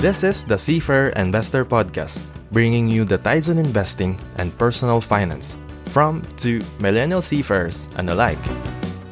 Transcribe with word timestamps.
This 0.00 0.24
is 0.24 0.48
the 0.48 0.56
Seafair 0.56 1.12
Investor 1.20 1.60
Podcast, 1.60 2.24
bringing 2.56 2.88
you 2.88 3.04
the 3.04 3.20
tides 3.20 3.52
in 3.52 3.60
investing 3.60 4.16
and 4.40 4.48
personal 4.56 4.96
finance 4.96 5.60
from 5.92 6.24
to 6.40 6.64
millennial 6.80 7.20
seafarers 7.20 7.84
and 8.00 8.08
alike. 8.08 8.40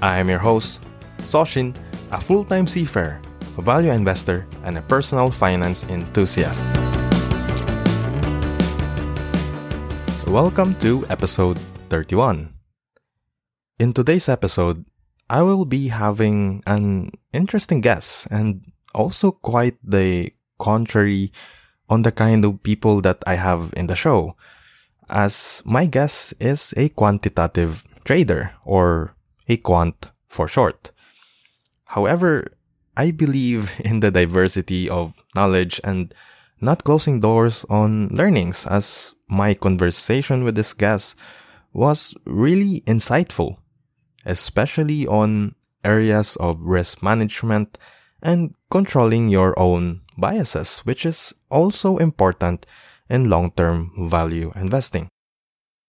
I 0.01 0.17
am 0.17 0.33
your 0.33 0.41
host, 0.41 0.81
Soshin, 1.29 1.77
a 2.09 2.19
full 2.19 2.41
time 2.41 2.65
seafarer, 2.65 3.21
a 3.59 3.61
value 3.61 3.93
investor, 3.93 4.49
and 4.65 4.81
a 4.81 4.83
personal 4.89 5.29
finance 5.29 5.85
enthusiast. 5.93 6.65
Welcome 10.25 10.73
to 10.81 11.05
episode 11.13 11.61
31. 11.93 12.49
In 13.79 13.93
today's 13.93 14.27
episode, 14.27 14.89
I 15.29 15.43
will 15.43 15.67
be 15.67 15.89
having 15.89 16.63
an 16.67 17.13
interesting 17.35 17.83
guest 17.83 18.27
and 18.31 18.73
also 18.95 19.33
quite 19.33 19.77
the 19.85 20.33
contrary 20.59 21.33
on 21.89 22.03
the 22.03 22.13
kind 22.13 22.45
of 22.45 22.63
people 22.63 23.01
that 23.01 23.23
I 23.27 23.35
have 23.35 23.73
in 23.77 23.87
the 23.87 23.97
show, 23.97 24.37
as 25.09 25.63
my 25.65 25.87
guest 25.87 26.35
is 26.39 26.75
a 26.77 26.91
quantitative 26.91 27.85
trader 28.05 28.53
or 28.65 29.15
a 29.49 29.57
quant 29.57 30.11
for 30.29 30.49
short. 30.49 30.91
However, 31.87 32.53
I 32.97 33.11
believe 33.11 33.73
in 33.85 34.01
the 34.01 34.11
diversity 34.11 34.89
of 34.89 35.15
knowledge 35.35 35.81
and 35.85 36.15
not 36.61 36.85
closing 36.85 37.21
doors 37.21 37.65
on 37.71 38.09
learnings 38.09 38.67
as 38.67 39.15
my 39.29 39.55
conversation 39.55 40.43
with 40.45 40.57
this 40.57 40.73
guest 40.75 41.17
was 41.73 42.15
really 42.27 42.83
insightful, 42.87 43.59
especially 44.27 45.07
on 45.07 45.55
areas 45.85 46.37
of 46.37 46.61
risk 46.61 47.03
management 47.03 47.79
and 48.23 48.55
controlling 48.71 49.29
your 49.29 49.57
own 49.59 50.01
biases, 50.19 50.81
which 50.81 51.07
is 51.07 51.33
also 51.49 51.97
important 51.97 52.67
in 53.09 53.31
long 53.31 53.53
term 53.53 53.93
value 53.97 54.53
investing. 54.55 55.09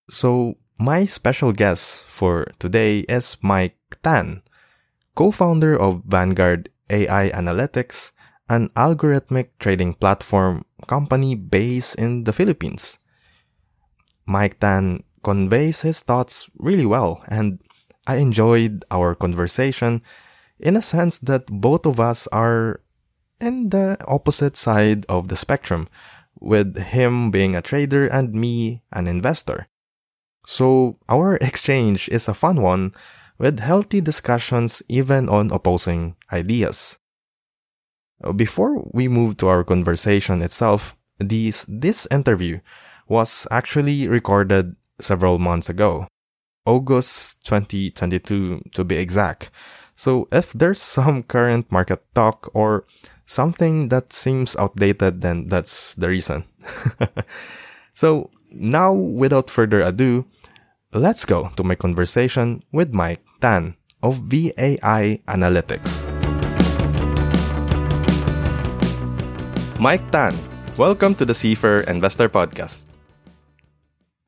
So, 0.09 0.55
my 0.79 1.05
special 1.05 1.51
guest 1.51 2.05
for 2.05 2.47
today 2.59 2.99
is 3.09 3.37
Mike 3.41 3.77
Tan, 4.01 4.41
co 5.15 5.31
founder 5.31 5.75
of 5.75 6.03
Vanguard 6.05 6.69
AI 6.89 7.29
Analytics, 7.31 8.11
an 8.47 8.69
algorithmic 8.77 9.49
trading 9.59 9.93
platform 9.93 10.65
company 10.87 11.35
based 11.35 11.95
in 11.95 12.23
the 12.23 12.33
Philippines. 12.33 12.97
Mike 14.25 14.59
Tan 14.59 15.03
conveys 15.23 15.81
his 15.81 16.01
thoughts 16.01 16.49
really 16.57 16.85
well, 16.85 17.21
and 17.27 17.59
I 18.07 18.17
enjoyed 18.17 18.85
our 18.89 19.13
conversation 19.13 20.01
in 20.59 20.75
a 20.75 20.81
sense 20.81 21.19
that 21.19 21.45
both 21.47 21.85
of 21.85 21.99
us 21.99 22.27
are 22.27 22.81
in 23.39 23.69
the 23.69 23.97
opposite 24.07 24.57
side 24.57 25.05
of 25.07 25.27
the 25.27 25.35
spectrum, 25.35 25.87
with 26.39 26.77
him 26.77 27.31
being 27.31 27.55
a 27.55 27.61
trader 27.61 28.07
and 28.07 28.33
me 28.33 28.81
an 28.91 29.07
investor. 29.07 29.67
So 30.45 30.97
our 31.07 31.35
exchange 31.41 32.09
is 32.09 32.27
a 32.27 32.33
fun 32.33 32.61
one 32.61 32.93
with 33.37 33.59
healthy 33.59 34.01
discussions 34.01 34.83
even 34.89 35.29
on 35.29 35.51
opposing 35.51 36.15
ideas. 36.31 36.97
Before 38.35 38.83
we 38.91 39.07
move 39.07 39.37
to 39.37 39.47
our 39.47 39.63
conversation 39.63 40.41
itself, 40.41 40.95
this, 41.19 41.65
this 41.67 42.07
interview 42.11 42.59
was 43.07 43.47
actually 43.49 44.07
recorded 44.07 44.75
several 44.99 45.39
months 45.39 45.69
ago, 45.69 46.07
August 46.65 47.45
2022 47.45 48.61
to 48.73 48.83
be 48.83 48.95
exact. 48.95 49.51
So 49.99 50.31
if 50.31 50.55
there's 50.55 50.79
some 50.79 51.27
current 51.27 51.67
market 51.75 51.99
talk 52.15 52.47
or 52.55 52.87
something 53.27 53.91
that 53.91 54.15
seems 54.15 54.55
outdated, 54.55 55.19
then 55.19 55.51
that's 55.51 55.93
the 55.95 56.07
reason. 56.07 56.47
so 57.93 58.31
now, 58.47 58.93
without 58.93 59.51
further 59.51 59.81
ado, 59.83 60.23
let's 60.93 61.25
go 61.25 61.51
to 61.59 61.67
my 61.67 61.75
conversation 61.75 62.63
with 62.71 62.95
Mike 62.95 63.19
Tan 63.43 63.75
of 64.01 64.23
VAI 64.31 65.19
Analytics. 65.27 66.07
Mike 69.83 70.09
Tan, 70.15 70.31
welcome 70.77 71.11
to 71.15 71.25
the 71.27 71.35
Seafair 71.35 71.83
Investor 71.91 72.29
Podcast. 72.29 72.87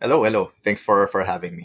Hello, 0.02 0.26
hello. 0.26 0.52
Thanks 0.60 0.84
for 0.84 1.08
for 1.08 1.24
having 1.24 1.56
me. 1.56 1.64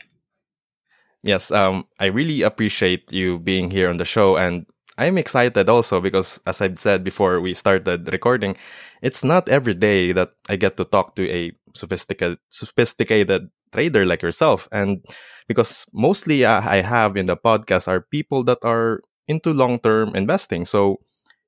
Yes, 1.26 1.50
um, 1.50 1.86
I 1.98 2.06
really 2.06 2.42
appreciate 2.42 3.10
you 3.12 3.40
being 3.40 3.68
here 3.68 3.90
on 3.90 3.96
the 3.96 4.04
show, 4.04 4.36
and 4.36 4.64
I'm 4.96 5.18
excited 5.18 5.68
also 5.68 6.00
because, 6.00 6.38
as 6.46 6.60
I've 6.60 6.78
said 6.78 7.02
before 7.02 7.40
we 7.40 7.52
started 7.52 8.06
recording, 8.12 8.56
it's 9.02 9.24
not 9.24 9.48
every 9.48 9.74
day 9.74 10.12
that 10.12 10.30
I 10.48 10.54
get 10.54 10.76
to 10.76 10.84
talk 10.84 11.16
to 11.16 11.28
a 11.28 11.50
sophisticated, 11.74 12.38
sophisticated 12.50 13.50
trader 13.72 14.06
like 14.06 14.22
yourself. 14.22 14.68
And 14.70 15.04
because 15.48 15.84
mostly 15.92 16.44
uh, 16.44 16.62
I 16.62 16.80
have 16.80 17.16
in 17.16 17.26
the 17.26 17.36
podcast 17.36 17.88
are 17.88 18.06
people 18.12 18.44
that 18.44 18.58
are 18.62 19.02
into 19.26 19.52
long 19.52 19.80
term 19.80 20.14
investing. 20.14 20.64
So 20.64 21.00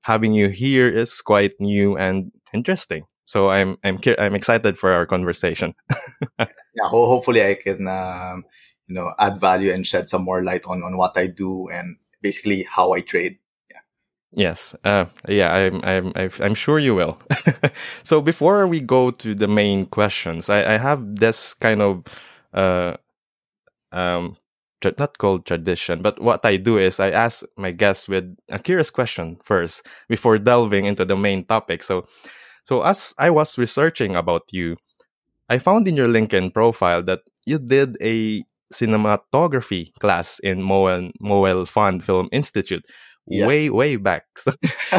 having 0.02 0.34
you 0.34 0.48
here 0.48 0.88
is 0.88 1.20
quite 1.20 1.52
new 1.60 1.96
and 1.96 2.32
interesting. 2.52 3.04
So 3.26 3.50
I'm 3.50 3.76
I'm 3.84 4.00
I'm 4.18 4.34
excited 4.34 4.76
for 4.78 4.90
our 4.90 5.06
conversation. 5.06 5.74
yeah, 6.40 6.88
hopefully 6.88 7.44
I 7.44 7.54
can 7.54 7.86
um, 7.86 8.44
you 8.88 8.94
know 8.94 9.12
add 9.18 9.38
value 9.38 9.72
and 9.72 9.86
shed 9.86 10.08
some 10.08 10.24
more 10.24 10.42
light 10.42 10.64
on 10.66 10.82
on 10.82 10.96
what 10.96 11.16
I 11.16 11.28
do 11.28 11.68
and 11.68 11.96
basically 12.22 12.64
how 12.64 12.92
I 12.92 13.00
trade. 13.00 13.38
Yeah. 13.70 13.80
Yes. 14.32 14.74
Uh, 14.82 15.06
yeah. 15.28 15.52
I'm. 15.52 15.80
I'm. 15.84 16.12
I'm 16.40 16.54
sure 16.54 16.78
you 16.78 16.94
will. 16.94 17.18
so 18.02 18.20
before 18.20 18.66
we 18.66 18.80
go 18.80 19.10
to 19.10 19.34
the 19.34 19.48
main 19.48 19.86
questions, 19.86 20.48
I, 20.48 20.74
I 20.74 20.78
have 20.78 21.16
this 21.16 21.54
kind 21.54 21.82
of, 21.82 22.04
uh, 22.52 22.96
um, 23.92 24.36
not 24.82 25.18
called 25.18 25.44
tradition, 25.44 26.02
but 26.02 26.20
what 26.20 26.44
I 26.44 26.56
do 26.56 26.78
is 26.78 26.98
I 27.00 27.10
ask 27.10 27.44
my 27.56 27.72
guests 27.72 28.08
with 28.08 28.36
a 28.48 28.58
curious 28.58 28.90
question 28.90 29.38
first 29.44 29.86
before 30.08 30.38
delving 30.38 30.86
into 30.86 31.04
the 31.04 31.16
main 31.16 31.44
topic. 31.44 31.82
So, 31.82 32.06
so 32.64 32.82
as 32.82 33.14
I 33.18 33.30
was 33.30 33.58
researching 33.58 34.14
about 34.16 34.44
you, 34.52 34.76
I 35.48 35.58
found 35.58 35.88
in 35.88 35.96
your 35.96 36.08
LinkedIn 36.08 36.54
profile 36.54 37.02
that 37.04 37.20
you 37.46 37.58
did 37.58 37.96
a 38.02 38.44
cinematography 38.72 39.94
class 39.98 40.38
in 40.40 40.62
Moel, 40.62 41.10
Mowelfund 41.22 42.02
Film 42.02 42.28
Institute 42.32 42.84
yeah. 43.28 43.46
way, 43.46 43.70
way 43.70 43.96
back. 43.96 44.24
So, 44.38 44.52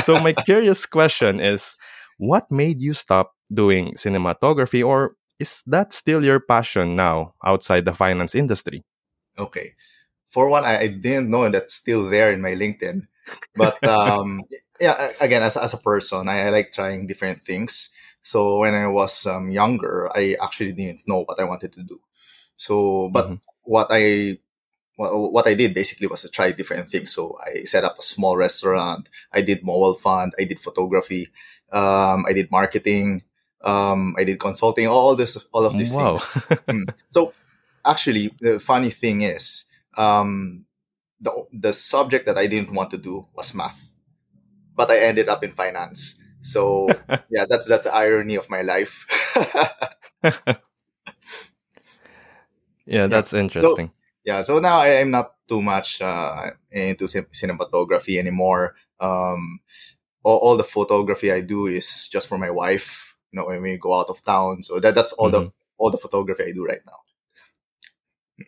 so 0.04 0.20
my 0.22 0.34
curious 0.34 0.86
question 0.86 1.40
is 1.40 1.76
what 2.18 2.52
made 2.52 2.80
you 2.80 2.94
stop 2.94 3.34
doing 3.52 3.94
cinematography, 3.96 4.86
or 4.86 5.16
is 5.40 5.64
that 5.68 5.94
still 5.94 6.24
your 6.24 6.40
passion 6.40 6.96
now 6.96 7.34
outside 7.44 7.86
the 7.86 7.94
finance 7.94 8.36
industry? 8.36 8.84
Okay. 9.38 9.74
For 10.30 10.48
one, 10.50 10.64
I, 10.64 10.80
I 10.82 10.88
didn't 10.88 11.30
know 11.30 11.50
that's 11.50 11.74
still 11.74 12.08
there 12.10 12.32
in 12.32 12.42
my 12.42 12.54
LinkedIn. 12.54 13.08
But 13.56 13.84
um, 13.88 14.44
yeah, 14.80 15.12
again, 15.20 15.42
as, 15.42 15.58
as 15.58 15.74
a 15.74 15.78
person, 15.78 16.28
I, 16.30 16.48
I, 16.48 16.50
like 16.50 16.72
trying 16.72 17.08
different 17.08 17.42
things. 17.42 17.90
So 18.22 18.60
when 18.60 18.76
I 18.76 18.88
was 18.88 19.26
um, 19.26 19.50
younger, 19.50 20.12
I 20.16 20.36
actually 20.42 20.74
didn't 20.74 21.08
know 21.08 21.24
what 21.24 21.40
I 21.40 21.46
wanted 21.46 21.74
to 21.74 21.84
do. 21.84 22.00
So, 22.58 23.10
but 23.12 23.26
mm-hmm 23.26 23.49
what 23.70 23.88
I 23.92 24.40
what 24.96 25.48
I 25.48 25.54
did 25.54 25.74
basically 25.74 26.08
was 26.08 26.24
to 26.24 26.30
try 26.30 26.52
different 26.52 26.90
things. 26.90 27.14
So 27.14 27.38
I 27.46 27.64
set 27.64 27.86
up 27.86 27.98
a 28.00 28.02
small 28.02 28.36
restaurant. 28.36 29.08
I 29.32 29.42
did 29.42 29.62
Mowelfund. 29.62 30.32
I 30.38 30.44
did 30.44 30.60
photography. 30.60 31.28
Um, 31.72 32.26
I 32.28 32.34
did 32.34 32.52
marketing. 32.52 33.22
Um, 33.64 34.16
I 34.18 34.26
did 34.26 34.40
consulting. 34.40 34.88
All 34.88 35.16
this, 35.16 35.38
all 35.54 35.64
of 35.64 35.78
these 35.78 35.94
wow. 35.94 36.16
things. 36.16 36.60
mm. 36.68 36.94
So 37.08 37.34
actually, 37.86 38.34
the 38.42 38.60
funny 38.60 38.90
thing 38.90 39.22
is, 39.22 39.66
um, 39.96 40.66
the 41.22 41.32
the 41.54 41.72
subject 41.72 42.26
that 42.26 42.38
I 42.38 42.48
didn't 42.48 42.74
want 42.74 42.90
to 42.92 42.98
do 42.98 43.28
was 43.34 43.54
math, 43.54 43.94
but 44.76 44.90
I 44.92 45.00
ended 45.00 45.30
up 45.30 45.44
in 45.44 45.52
finance. 45.52 46.20
So 46.42 46.90
yeah, 47.30 47.46
that's 47.48 47.68
that's 47.68 47.86
the 47.86 47.96
irony 47.96 48.36
of 48.36 48.50
my 48.50 48.64
life. 48.64 49.06
Yeah, 52.90 53.06
that's 53.06 53.34
interesting. 53.34 53.88
So, 53.90 53.94
yeah, 54.26 54.42
so 54.42 54.60
now 54.60 54.80
I 54.80 55.00
am 55.00 55.12
not 55.12 55.36
too 55.48 55.62
much 55.62 56.02
uh, 56.02 56.52
into 56.72 57.06
cinematography 57.06 58.18
anymore. 58.18 58.76
Um, 59.00 59.60
all, 60.24 60.38
all, 60.38 60.58
the 60.58 60.64
photography 60.64 61.32
I 61.32 61.42
do 61.42 61.68
is 61.68 62.10
just 62.12 62.28
for 62.28 62.38
my 62.38 62.50
wife. 62.50 63.16
You 63.32 63.40
know, 63.40 63.46
when 63.46 63.62
we 63.62 63.78
go 63.78 63.98
out 63.98 64.10
of 64.10 64.24
town, 64.24 64.64
so 64.64 64.80
that 64.80 64.96
that's 64.96 65.14
all 65.14 65.30
mm-hmm. 65.30 65.46
the 65.46 65.54
all 65.78 65.92
the 65.92 65.98
photography 65.98 66.44
I 66.44 66.52
do 66.52 66.66
right 66.66 66.82
now. 66.86 67.00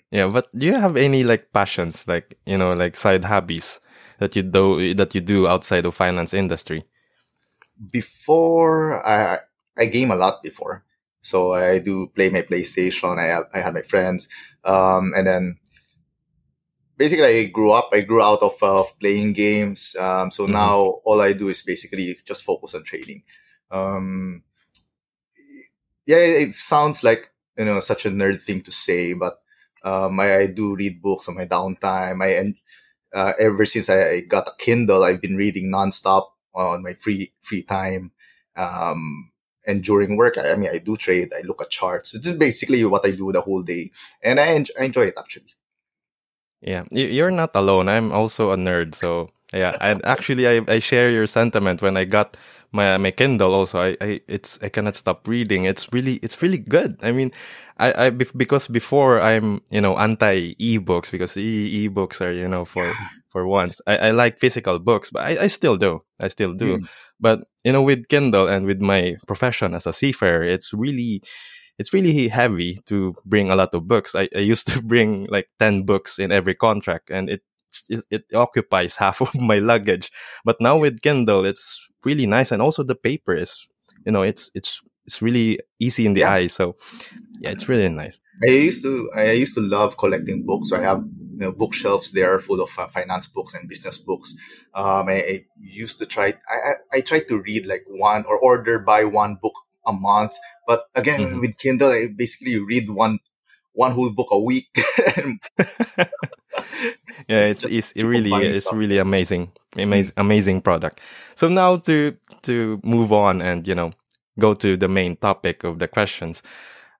Yeah, 0.10 0.28
but 0.28 0.50
do 0.58 0.66
you 0.66 0.74
have 0.74 0.98
any 0.98 1.24
like 1.24 1.54
passions, 1.54 2.08
like 2.08 2.38
you 2.46 2.58
know, 2.58 2.72
like 2.72 2.96
side 2.96 3.26
hobbies 3.26 3.80
that 4.18 4.36
you 4.36 4.42
do 4.42 4.94
that 4.96 5.14
you 5.14 5.22
do 5.22 5.48
outside 5.48 5.86
of 5.86 5.94
finance 5.94 6.34
industry? 6.34 6.84
Before 7.92 9.06
I 9.06 9.40
I 9.78 9.86
game 9.86 10.10
a 10.10 10.16
lot 10.16 10.42
before. 10.42 10.84
So 11.22 11.54
I 11.54 11.80
do 11.80 12.08
play 12.08 12.30
my 12.30 12.42
PlayStation. 12.42 13.18
I 13.18 13.26
have, 13.26 13.44
I 13.54 13.60
have 13.60 13.74
my 13.74 13.82
friends. 13.82 14.28
Um, 14.64 15.14
and 15.16 15.28
then 15.28 15.58
basically 16.98 17.26
I 17.26 17.44
grew 17.46 17.72
up, 17.72 17.90
I 17.94 18.02
grew 18.02 18.22
out 18.22 18.42
of, 18.42 18.54
uh, 18.62 18.84
playing 19.00 19.34
games. 19.34 19.96
Um, 20.00 20.32
so 20.32 20.44
mm-hmm. 20.44 20.54
now 20.54 20.80
all 21.06 21.22
I 21.22 21.34
do 21.34 21.50
is 21.50 21.64
basically 21.64 22.18
just 22.26 22.44
focus 22.44 22.76
on 22.76 22.84
trading. 22.84 23.24
Um, 23.70 24.44
yeah, 26.06 26.18
it 26.18 26.54
sounds 26.54 27.04
like 27.04 27.32
you 27.58 27.66
know 27.66 27.80
such 27.80 28.06
a 28.06 28.12
nerd 28.12 28.42
thing 28.42 28.62
to 28.62 28.72
say, 28.72 29.14
but 29.14 29.40
um, 29.84 30.20
I, 30.20 30.38
I 30.38 30.46
do 30.48 30.76
read 30.76 31.02
books 31.02 31.30
on 31.30 31.36
my 31.36 31.46
downtime. 31.46 32.24
I 32.24 32.30
and 32.42 32.56
uh, 33.14 33.34
ever 33.40 33.66
since 33.66 33.90
I 33.90 34.22
got 34.22 34.48
a 34.48 34.56
Kindle, 34.58 35.04
I've 35.04 35.22
been 35.22 35.36
reading 35.36 35.72
nonstop 35.72 36.28
on 36.54 36.84
my 36.84 36.94
free 36.94 37.34
free 37.42 37.64
time. 37.64 38.12
Um, 38.56 39.31
and 39.66 39.84
during 39.84 40.18
work, 40.18 40.38
I, 40.38 40.52
I, 40.52 40.56
mean, 40.56 40.70
I 40.72 40.80
do 40.80 40.96
trade. 40.98 41.32
I 41.38 41.42
look 41.46 41.62
at 41.62 41.70
charts. 41.70 42.16
It's 42.16 42.26
just 42.26 42.40
basically 42.40 42.84
what 42.86 43.06
I 43.06 43.12
do 43.12 43.32
the 43.32 43.42
whole 43.42 43.64
day, 43.64 43.92
and 44.24 44.40
I, 44.40 44.54
enjoy, 44.54 44.74
I 44.80 44.84
enjoy 44.86 45.06
it 45.08 45.16
actually. 45.18 45.54
Yeah, 46.62 46.84
you're 46.92 47.32
not 47.32 47.56
alone. 47.56 47.90
I'm 47.90 48.12
also 48.12 48.52
a 48.52 48.58
nerd, 48.58 48.94
so 48.94 49.30
yeah. 49.54 49.78
And 49.82 50.06
actually, 50.06 50.48
I, 50.48 50.62
I 50.68 50.80
share 50.80 51.10
your 51.10 51.26
sentiment. 51.26 51.82
When 51.82 51.98
I 51.98 52.06
got 52.06 52.38
my 52.72 52.98
my 52.98 53.12
Kindle, 53.12 53.54
also, 53.54 53.82
I, 53.82 53.98
I 54.00 54.22
it's 54.28 54.60
I 54.62 54.70
cannot 54.70 54.96
stop 54.96 55.28
reading. 55.28 55.66
It's 55.66 55.92
really 55.92 56.16
it's 56.22 56.42
really 56.42 56.60
good. 56.60 57.00
I 57.02 57.12
mean, 57.12 57.32
I, 57.78 58.06
I 58.06 58.10
because 58.12 58.68
before 58.68 59.22
I'm 59.22 59.62
you 59.72 59.82
know 59.82 59.98
anti 59.98 60.54
ebooks 60.56 61.12
because 61.12 61.36
e 61.36 61.90
ebooks 61.90 62.22
are 62.22 62.32
you 62.32 62.48
know 62.48 62.64
for 62.64 62.94
for 63.32 63.48
once. 63.48 63.82
I, 63.88 63.98
I 63.98 64.12
like 64.12 64.40
physical 64.40 64.78
books, 64.80 65.10
but 65.10 65.24
I, 65.24 65.44
I 65.44 65.48
still 65.48 65.78
do. 65.78 66.04
I 66.20 66.28
still 66.28 66.54
do. 66.54 66.78
Mm. 66.78 66.90
But 67.20 67.40
you 67.64 67.72
know, 67.72 67.82
with 67.82 68.08
Kindle 68.08 68.48
and 68.48 68.66
with 68.66 68.82
my 68.82 69.16
profession 69.26 69.74
as 69.74 69.88
a 69.88 69.94
seafarer, 69.94 70.44
it's 70.44 70.74
really 70.74 71.22
it's 71.80 71.94
really 71.94 72.28
heavy 72.28 72.80
to 72.86 73.16
bring 73.26 73.50
a 73.50 73.56
lot 73.56 73.74
of 73.74 73.88
books. 73.88 74.14
I, 74.16 74.30
I 74.36 74.40
used 74.40 74.68
to 74.74 74.82
bring 74.82 75.28
like 75.30 75.50
ten 75.60 75.84
books 75.84 76.20
in 76.20 76.32
every 76.32 76.56
contract, 76.56 77.10
and 77.10 77.30
it, 77.30 77.42
it 77.90 78.04
it 78.10 78.26
occupies 78.34 78.96
half 79.04 79.22
of 79.22 79.40
my 79.42 79.60
luggage. 79.60 80.12
But 80.46 80.60
now 80.60 80.78
with 80.78 81.02
Kindle, 81.02 81.46
it's 81.46 81.90
really 82.04 82.26
nice, 82.28 82.52
and 82.52 82.62
also 82.62 82.84
the 82.84 82.96
paper 82.96 83.34
is 83.36 83.68
you 84.06 84.12
know 84.12 84.24
it's 84.24 84.52
it's 84.54 84.82
it's 85.12 85.22
really 85.22 85.60
easy 85.78 86.06
in 86.06 86.14
the 86.14 86.22
yeah. 86.22 86.32
eye. 86.32 86.48
So 86.48 86.76
yeah, 87.42 87.52
it's 87.52 87.68
really 87.68 87.90
nice. 87.90 88.22
I 88.48 88.52
used 88.52 88.82
to 88.84 89.12
I 89.14 89.32
used 89.32 89.56
to 89.56 89.62
love 89.62 89.98
collecting 89.98 90.46
books. 90.46 90.70
So 90.70 90.78
I 90.78 90.84
have 90.84 91.04
you 91.34 91.40
know, 91.40 91.52
bookshelves 91.52 92.14
there 92.14 92.40
full 92.40 92.62
of 92.62 92.70
finance 92.70 93.28
books 93.28 93.54
and 93.54 93.68
business 93.68 93.98
books. 93.98 94.36
Um, 94.74 95.10
I, 95.10 95.18
I, 95.34 95.46
used 95.60 96.00
to 96.00 96.06
try. 96.06 96.28
I, 96.50 96.58
I 96.70 96.74
I 96.98 97.02
tried 97.02 97.28
to 97.28 97.42
read 97.42 97.66
like 97.66 97.84
one 97.88 98.24
or 98.24 98.40
order 98.40 98.80
buy 98.80 99.04
one 99.04 99.36
book 99.42 99.56
a 99.86 99.92
month. 99.92 100.32
But 100.66 100.86
again, 100.96 101.20
mm-hmm. 101.20 101.42
with 101.42 101.58
Kindle, 101.58 101.92
I 101.92 102.08
basically 102.16 102.58
read 102.58 102.90
one 102.90 103.20
one 103.74 103.92
whole 103.92 104.12
book 104.12 104.30
a 104.32 104.40
week. 104.40 104.70
yeah, 107.28 107.52
it's, 107.52 107.66
it's 107.66 107.92
it 107.92 108.04
really 108.04 108.32
it's 108.32 108.62
stuff. 108.62 108.80
really 108.80 108.98
amazing, 108.98 109.52
amazing, 109.76 110.14
amazing 110.16 110.62
product. 110.62 111.02
So 111.36 111.50
now 111.50 111.76
to 111.88 112.16
to 112.44 112.80
move 112.84 113.12
on 113.12 113.42
and 113.42 113.68
you 113.68 113.76
know 113.76 113.92
go 114.40 114.54
to 114.56 114.78
the 114.78 114.88
main 114.88 115.16
topic 115.18 115.64
of 115.64 115.80
the 115.80 115.88
questions, 115.88 116.44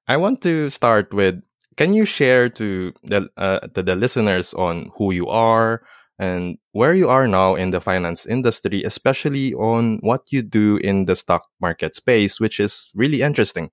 I 0.08 0.18
want 0.18 0.42
to 0.42 0.70
start 0.70 1.14
with. 1.14 1.42
Can 1.78 1.94
you 1.94 2.06
share 2.06 2.50
to 2.50 2.94
the 3.04 3.30
uh, 3.38 3.60
to 3.74 3.82
the 3.82 3.96
listeners 3.96 4.54
on 4.54 4.92
who 4.98 5.14
you 5.14 5.28
are, 5.28 5.82
and 6.22 6.60
where 6.72 6.94
you 6.94 7.10
are 7.10 7.28
now 7.28 7.56
in 7.56 7.72
the 7.72 7.82
finance 7.82 8.28
industry, 8.28 8.84
especially 8.84 9.54
on 9.56 9.98
what 10.02 10.22
you 10.30 10.44
do 10.44 10.78
in 10.78 11.06
the 11.06 11.16
stock 11.16 11.48
market 11.60 11.96
space, 11.96 12.40
which 12.40 12.60
is 12.60 12.92
really 12.94 13.24
interesting. 13.24 13.72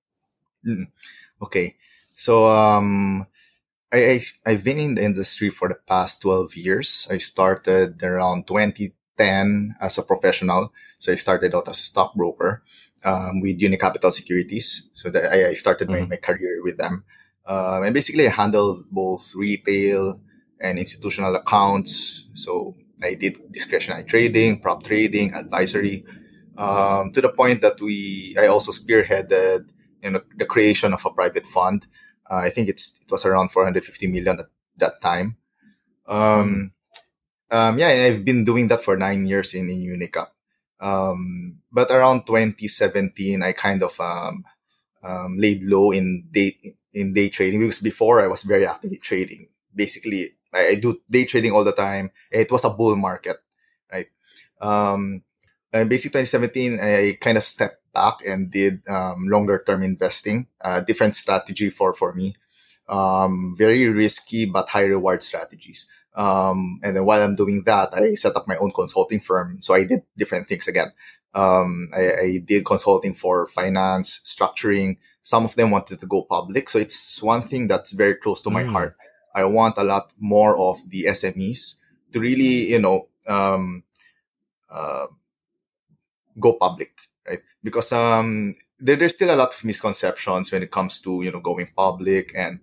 Mm. 0.65 0.87
Okay. 1.41 1.75
So, 2.15 2.49
um, 2.49 3.27
I, 3.93 4.19
I, 4.45 4.51
have 4.51 4.63
been 4.63 4.79
in 4.79 4.95
the 4.95 5.03
industry 5.03 5.49
for 5.49 5.69
the 5.69 5.77
past 5.87 6.21
12 6.23 6.55
years. 6.55 7.07
I 7.09 7.17
started 7.17 8.01
around 8.03 8.47
2010 9.19 9.75
as 9.79 9.97
a 9.97 10.03
professional. 10.03 10.73
So 10.99 11.11
I 11.11 11.15
started 11.15 11.53
out 11.53 11.67
as 11.67 11.79
a 11.79 11.83
stockbroker, 11.83 12.63
um, 13.05 13.41
with 13.41 13.59
Unicapital 13.59 14.11
Securities. 14.11 14.89
So 14.93 15.09
that 15.09 15.31
I, 15.31 15.49
I 15.49 15.53
started 15.53 15.87
mm-hmm. 15.87 16.01
my, 16.01 16.07
my 16.07 16.15
career 16.17 16.63
with 16.63 16.77
them. 16.77 17.03
Um, 17.45 17.83
and 17.83 17.93
basically 17.93 18.27
I 18.27 18.31
handled 18.31 18.85
both 18.91 19.33
retail, 19.35 20.21
and 20.59 20.77
institutional 20.77 21.35
accounts. 21.35 22.25
So 22.33 22.75
I 23.01 23.13
did 23.15 23.51
discretionary 23.51 24.03
trading, 24.03 24.59
prop 24.59 24.83
trading, 24.83 25.33
advisory, 25.33 26.05
um, 26.57 27.11
to 27.13 27.21
the 27.21 27.29
point 27.29 27.61
that 27.61 27.79
we, 27.81 28.35
I 28.37 28.47
also 28.47 28.71
spearheaded, 28.71 29.69
you 30.03 30.11
know, 30.11 30.21
the 30.37 30.45
creation 30.45 30.93
of 30.93 31.05
a 31.05 31.09
private 31.09 31.45
fund. 31.45 31.87
Uh, 32.29 32.35
I 32.35 32.49
think 32.49 32.67
it's, 32.67 33.01
it 33.01 33.11
was 33.11 33.25
around 33.25 33.51
450 33.51 34.07
million 34.07 34.39
at 34.39 34.47
that 34.77 35.01
time. 35.01 35.37
Um, 36.07 36.71
um, 37.51 37.79
yeah, 37.79 37.89
and 37.89 38.13
I've 38.13 38.25
been 38.25 38.43
doing 38.43 38.67
that 38.67 38.83
for 38.83 38.97
nine 38.97 39.25
years 39.25 39.53
in, 39.53 39.69
in 39.69 39.81
Unicap. 39.81 40.29
Um, 40.79 41.59
but 41.71 41.91
around 41.91 42.25
2017, 42.25 43.43
I 43.43 43.51
kind 43.53 43.83
of, 43.83 43.99
um, 43.99 44.45
um, 45.03 45.37
laid 45.37 45.63
low 45.63 45.91
in 45.91 46.27
day, 46.31 46.75
in 46.93 47.13
day 47.13 47.29
trading 47.29 47.59
because 47.59 47.79
before 47.79 48.21
I 48.21 48.27
was 48.27 48.43
very 48.43 48.65
actively 48.65 48.97
trading. 48.97 49.47
Basically, 49.73 50.31
I, 50.53 50.67
I 50.67 50.75
do 50.75 51.01
day 51.09 51.25
trading 51.25 51.51
all 51.51 51.63
the 51.63 51.71
time. 51.71 52.11
It 52.31 52.51
was 52.51 52.65
a 52.65 52.69
bull 52.69 52.95
market, 52.95 53.37
right? 53.91 54.07
Um, 54.61 55.23
and 55.71 55.89
basically 55.89 56.21
2017, 56.21 56.79
I 56.79 57.17
kind 57.21 57.37
of 57.37 57.43
stepped 57.43 57.81
back 57.93 58.17
and 58.27 58.51
did 58.51 58.81
um, 58.87 59.27
longer 59.27 59.63
term 59.65 59.83
investing, 59.83 60.47
uh, 60.61 60.81
different 60.81 61.15
strategy 61.15 61.69
for 61.69 61.93
for 61.93 62.13
me. 62.13 62.35
Um, 62.87 63.53
very 63.55 63.87
risky 63.87 64.45
but 64.45 64.69
high 64.69 64.85
reward 64.85 65.21
strategies. 65.21 65.91
Um, 66.19 66.81
and 66.83 66.97
then 66.97 67.05
while 67.05 67.21
I'm 67.21 67.35
doing 67.35 67.63
that, 67.63 67.93
I 67.93 68.13
set 68.15 68.35
up 68.35 68.45
my 68.45 68.57
own 68.57 68.71
consulting 68.71 69.21
firm. 69.21 69.61
So 69.61 69.73
I 69.73 69.85
did 69.85 70.01
different 70.17 70.49
things 70.49 70.67
again. 70.67 70.91
Um, 71.33 71.89
I, 71.95 72.11
I, 72.11 72.41
did 72.43 72.65
consulting 72.65 73.13
for 73.13 73.47
finance, 73.47 74.19
structuring. 74.25 74.97
Some 75.21 75.45
of 75.45 75.55
them 75.55 75.71
wanted 75.71 75.99
to 75.99 76.07
go 76.07 76.23
public. 76.23 76.69
So 76.69 76.77
it's 76.77 77.23
one 77.23 77.41
thing 77.41 77.67
that's 77.67 77.93
very 77.93 78.15
close 78.15 78.41
to 78.41 78.49
my 78.49 78.63
mm. 78.63 78.71
heart. 78.71 78.97
I 79.33 79.45
want 79.45 79.77
a 79.77 79.83
lot 79.85 80.11
more 80.19 80.59
of 80.59 80.77
the 80.89 81.05
SMEs 81.05 81.79
to 82.11 82.19
really, 82.19 82.71
you 82.71 82.79
know, 82.79 83.07
um, 83.25 83.83
uh, 84.69 85.07
go 86.37 86.53
public, 86.53 86.91
right? 87.25 87.39
Because 87.63 87.93
um, 87.93 88.55
there, 88.79 88.95
there's 88.95 89.13
still 89.13 89.33
a 89.33 89.37
lot 89.37 89.53
of 89.53 89.63
misconceptions 89.63 90.51
when 90.51 90.63
it 90.63 90.71
comes 90.71 90.99
to 91.01 91.21
you 91.21 91.31
know 91.31 91.39
going 91.39 91.69
public 91.75 92.33
and 92.35 92.59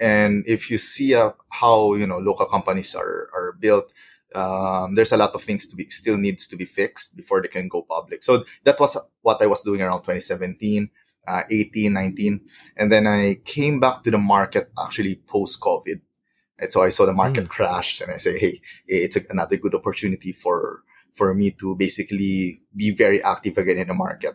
and 0.00 0.44
if 0.46 0.70
you 0.70 0.78
see 0.78 1.14
uh, 1.14 1.32
how 1.50 1.94
you 1.94 2.06
know 2.06 2.18
local 2.18 2.46
companies 2.46 2.94
are 2.94 3.28
are 3.32 3.56
built, 3.60 3.92
um, 4.34 4.94
there's 4.94 5.12
a 5.12 5.16
lot 5.16 5.34
of 5.34 5.42
things 5.42 5.66
to 5.68 5.76
be 5.76 5.84
still 5.90 6.16
needs 6.16 6.48
to 6.48 6.56
be 6.56 6.64
fixed 6.64 7.16
before 7.16 7.42
they 7.42 7.48
can 7.48 7.68
go 7.68 7.82
public. 7.82 8.22
So 8.22 8.44
that 8.64 8.80
was 8.80 8.98
what 9.22 9.42
I 9.42 9.46
was 9.46 9.62
doing 9.62 9.82
around 9.82 10.00
2017 10.00 10.90
uh, 11.26 11.42
18, 11.50 11.92
19. 11.92 12.40
And 12.76 12.90
then 12.90 13.06
I 13.06 13.40
came 13.44 13.80
back 13.80 14.02
to 14.02 14.10
the 14.10 14.18
market 14.18 14.70
actually 14.82 15.16
post 15.16 15.60
COVID. 15.60 16.00
And 16.58 16.70
so 16.72 16.82
I 16.82 16.90
saw 16.90 17.06
the 17.06 17.12
market 17.12 17.44
mm. 17.44 17.48
crash 17.48 18.00
and 18.00 18.12
I 18.12 18.18
say, 18.18 18.38
Hey, 18.38 18.60
it's 18.86 19.16
a, 19.16 19.20
another 19.30 19.56
good 19.56 19.74
opportunity 19.74 20.32
for, 20.32 20.82
for 21.14 21.34
me 21.34 21.52
to 21.52 21.76
basically 21.76 22.62
be 22.74 22.90
very 22.90 23.22
active 23.22 23.58
again 23.58 23.78
in 23.78 23.88
the 23.88 23.94
market. 23.94 24.34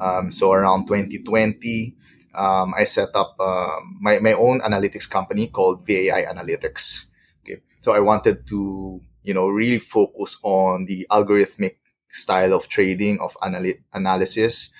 Um, 0.00 0.30
so 0.30 0.52
around 0.52 0.86
2020, 0.86 1.96
um, 2.36 2.74
I 2.76 2.84
set 2.84 3.14
up 3.14 3.36
uh, 3.40 3.80
my, 4.00 4.18
my 4.18 4.32
own 4.32 4.60
analytics 4.60 5.08
company 5.08 5.48
called 5.48 5.86
VAI 5.86 6.24
Analytics. 6.30 7.06
Okay. 7.42 7.62
So 7.78 7.92
I 7.92 8.00
wanted 8.00 8.46
to, 8.48 9.00
you 9.22 9.34
know, 9.34 9.48
really 9.48 9.78
focus 9.78 10.38
on 10.42 10.84
the 10.84 11.06
algorithmic 11.10 11.76
style 12.10 12.52
of 12.52 12.68
trading, 12.68 13.18
of 13.20 13.36
anal- 13.44 13.80
analysis, 13.92 14.70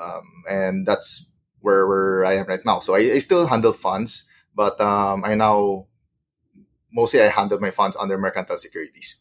um, 0.00 0.44
and 0.48 0.86
that's 0.86 1.32
where, 1.60 1.86
where 1.86 2.24
I 2.24 2.36
am 2.36 2.46
right 2.46 2.64
now. 2.64 2.78
So 2.80 2.94
I, 2.94 2.98
I 2.98 3.18
still 3.18 3.46
handle 3.46 3.72
funds, 3.72 4.24
but 4.54 4.80
um, 4.80 5.24
I 5.24 5.34
now 5.34 5.86
mostly 6.92 7.20
I 7.20 7.28
handle 7.28 7.60
my 7.60 7.70
funds 7.70 7.96
under 7.96 8.16
mercantile 8.16 8.58
securities, 8.58 9.20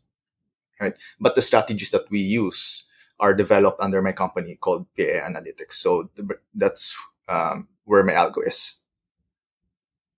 right? 0.79 0.97
But 1.19 1.35
the 1.35 1.41
strategies 1.41 1.91
that 1.91 2.09
we 2.09 2.19
use 2.19 2.85
are 3.19 3.33
developed 3.33 3.79
under 3.81 4.01
my 4.01 4.11
company 4.11 4.55
called 4.55 4.87
VAI 4.97 5.21
Analytics. 5.27 5.73
So 5.73 6.09
that's 6.53 6.97
um, 7.27 7.67
where 7.85 8.03
my 8.03 8.13
algo 8.13 8.45
is. 8.45 8.75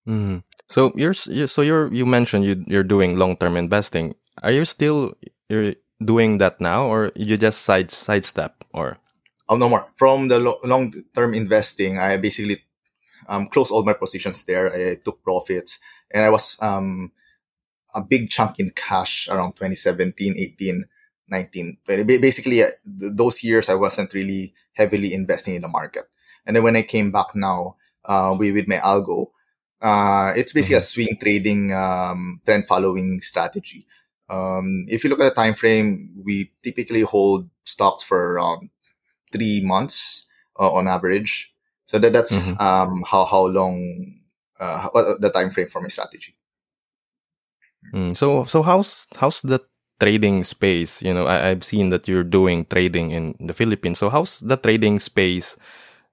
Mm. 0.08 0.44
So 0.70 0.92
you're 0.96 1.14
so 1.14 1.62
you're 1.62 1.92
you 1.94 2.06
mentioned 2.06 2.46
you 2.46 2.64
you're 2.68 2.84
doing 2.84 3.18
long 3.18 3.38
term 3.38 3.58
investing. 3.58 4.16
Are 4.44 4.52
you 4.52 4.66
still 4.66 5.14
you're 5.50 5.76
doing 6.04 6.38
that 6.40 6.60
now, 6.60 6.86
or 6.86 7.12
you 7.16 7.38
just 7.38 7.62
side 7.62 7.92
sidestep 7.92 8.64
or? 8.74 8.98
Oh, 9.48 9.58
no 9.58 9.70
more. 9.70 9.86
From 9.96 10.28
the 10.28 10.40
lo- 10.40 10.60
long 10.64 10.92
term 11.14 11.34
investing, 11.34 12.00
I 12.00 12.18
basically 12.18 12.66
um, 13.28 13.48
closed 13.48 13.72
all 13.72 13.84
my 13.84 13.94
positions 13.94 14.46
there. 14.46 14.74
I 14.74 14.96
took 14.96 15.24
profits 15.24 15.80
and 16.12 16.26
I 16.26 16.30
was 16.30 16.58
um, 16.62 17.12
a 17.94 18.02
big 18.02 18.30
chunk 18.30 18.60
in 18.60 18.72
cash 18.72 19.28
around 19.30 19.54
2017, 19.54 20.36
18, 20.38 20.86
19. 21.30 21.78
Basically, 21.86 22.64
uh, 22.64 22.72
those 22.86 23.44
years 23.44 23.70
I 23.70 23.76
wasn't 23.76 24.14
really 24.14 24.54
heavily 24.74 25.14
investing 25.14 25.56
in 25.56 25.62
the 25.62 25.68
market. 25.68 26.06
And 26.46 26.56
then 26.56 26.64
when 26.64 26.76
I 26.76 26.84
came 26.84 27.12
back 27.12 27.36
now 27.36 27.76
uh, 28.04 28.36
with, 28.38 28.54
with 28.54 28.68
my 28.68 28.78
algo, 28.78 29.32
uh, 29.82 30.34
it's 30.36 30.54
basically 30.54 30.78
mm-hmm. 30.78 30.78
a 30.78 30.82
swing 30.82 31.18
trading, 31.22 31.74
um, 31.74 32.42
trend 32.46 32.66
following 32.68 33.22
strategy. 33.22 33.86
Um, 34.30 34.86
if 34.88 35.04
you 35.04 35.10
look 35.10 35.20
at 35.20 35.36
the 35.36 35.42
time 35.42 35.54
frame, 35.54 36.10
we 36.24 36.52
typically 36.64 37.02
hold 37.02 37.50
stocks 37.66 38.04
for 38.04 38.34
around 38.34 38.70
three 39.32 39.62
months 39.62 40.26
uh, 40.60 40.72
on 40.72 40.88
average. 40.88 41.54
So 41.86 42.00
that, 42.00 42.14
that's 42.14 42.34
Mhm. 42.34 42.60
um, 42.60 43.04
how 43.06 43.26
how 43.26 43.46
long 43.46 44.22
uh, 44.60 44.90
what 44.90 45.22
the 45.22 45.30
time 45.30 45.52
frame 45.52 45.70
for 45.70 45.82
my 45.82 45.88
strategy. 45.90 46.36
Mm, 47.94 48.18
so 48.18 48.44
so 48.46 48.64
how's 48.64 49.06
how's 49.18 49.42
the 49.42 49.62
trading 50.00 50.44
space? 50.44 51.02
You 51.02 51.14
know, 51.14 51.28
I, 51.28 51.50
I've 51.52 51.64
seen 51.64 51.90
that 51.90 52.08
you're 52.08 52.26
doing 52.26 52.66
trading 52.66 53.12
in 53.12 53.36
the 53.40 53.54
Philippines. 53.54 54.00
So 54.00 54.10
how's 54.10 54.40
the 54.40 54.58
trading 54.58 55.00
space 55.00 55.56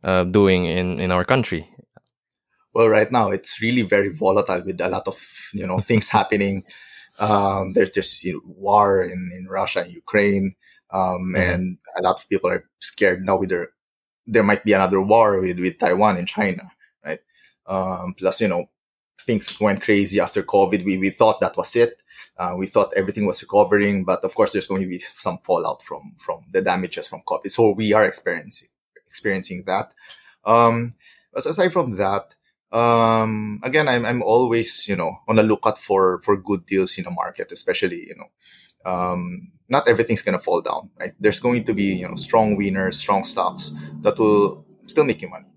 uh, 0.04 0.24
doing 0.24 0.66
in 0.66 0.98
in 1.00 1.10
our 1.10 1.24
country? 1.24 1.68
Well, 2.74 2.88
right 2.88 3.10
now 3.12 3.30
it's 3.30 3.60
really 3.60 3.82
very 3.82 4.08
volatile 4.08 4.62
with 4.64 4.80
a 4.80 4.88
lot 4.88 5.06
of 5.06 5.18
you 5.52 5.66
know 5.66 5.78
things 5.78 6.08
happening. 6.18 6.64
Um, 7.18 7.72
there's 7.74 7.90
just 7.90 8.24
you 8.24 8.34
know, 8.34 8.40
war 8.46 9.02
in, 9.02 9.30
in 9.36 9.46
Russia 9.46 9.80
and 9.82 9.92
Ukraine, 9.92 10.56
um, 10.90 11.34
Mhm. 11.36 11.54
and 11.54 11.78
a 11.98 12.02
lot 12.02 12.18
of 12.18 12.28
people 12.28 12.50
are 12.50 12.64
scared 12.80 13.24
now. 13.24 13.36
With 13.36 13.50
there, 13.50 13.68
there 14.26 14.42
might 14.42 14.64
be 14.64 14.72
another 14.72 15.00
war 15.00 15.40
with 15.40 15.58
with 15.58 15.78
Taiwan 15.78 16.16
and 16.16 16.28
China, 16.28 16.72
right? 17.04 17.20
Um, 17.66 18.14
plus, 18.18 18.40
you 18.40 18.48
know, 18.48 18.70
things 19.20 19.60
went 19.60 19.82
crazy 19.82 20.18
after 20.20 20.42
COVID. 20.42 20.84
We 20.84 20.98
we 20.98 21.10
thought 21.10 21.40
that 21.40 21.56
was 21.56 21.76
it. 21.76 22.00
Uh, 22.38 22.54
we 22.56 22.66
thought 22.66 22.94
everything 22.96 23.26
was 23.26 23.42
recovering, 23.42 24.04
but 24.04 24.24
of 24.24 24.34
course, 24.34 24.52
there's 24.52 24.66
going 24.66 24.82
to 24.82 24.88
be 24.88 24.98
some 24.98 25.38
fallout 25.44 25.82
from 25.82 26.14
from 26.18 26.38
the 26.50 26.62
damages 26.62 27.06
from 27.08 27.20
COVID. 27.28 27.50
So 27.50 27.70
we 27.72 27.92
are 27.92 28.06
experiencing 28.06 28.68
experiencing 29.12 29.64
that. 29.66 29.92
Um, 30.44 30.96
but 31.32 31.44
aside 31.44 31.72
from 31.72 31.96
that, 32.00 32.34
um, 32.72 33.60
again, 33.62 33.86
I'm 33.86 34.04
I'm 34.08 34.22
always 34.24 34.88
you 34.88 34.96
know 34.96 35.20
on 35.28 35.36
the 35.36 35.44
lookout 35.44 35.76
for 35.76 36.24
for 36.24 36.40
good 36.40 36.64
deals 36.64 36.96
in 36.96 37.04
the 37.04 37.12
market, 37.12 37.52
especially 37.52 38.08
you 38.08 38.16
know. 38.16 38.30
Um, 38.84 39.52
not 39.68 39.86
everything's 39.86 40.24
gonna 40.24 40.40
fall 40.40 40.60
down, 40.64 40.90
right? 40.98 41.12
There's 41.20 41.38
going 41.38 41.64
to 41.68 41.74
be 41.76 42.00
you 42.00 42.08
know 42.08 42.16
strong 42.16 42.56
winners, 42.56 42.96
strong 42.96 43.24
stocks 43.24 43.76
that 44.00 44.18
will 44.18 44.64
still 44.88 45.04
make 45.04 45.20
you 45.20 45.28
money. 45.28 45.52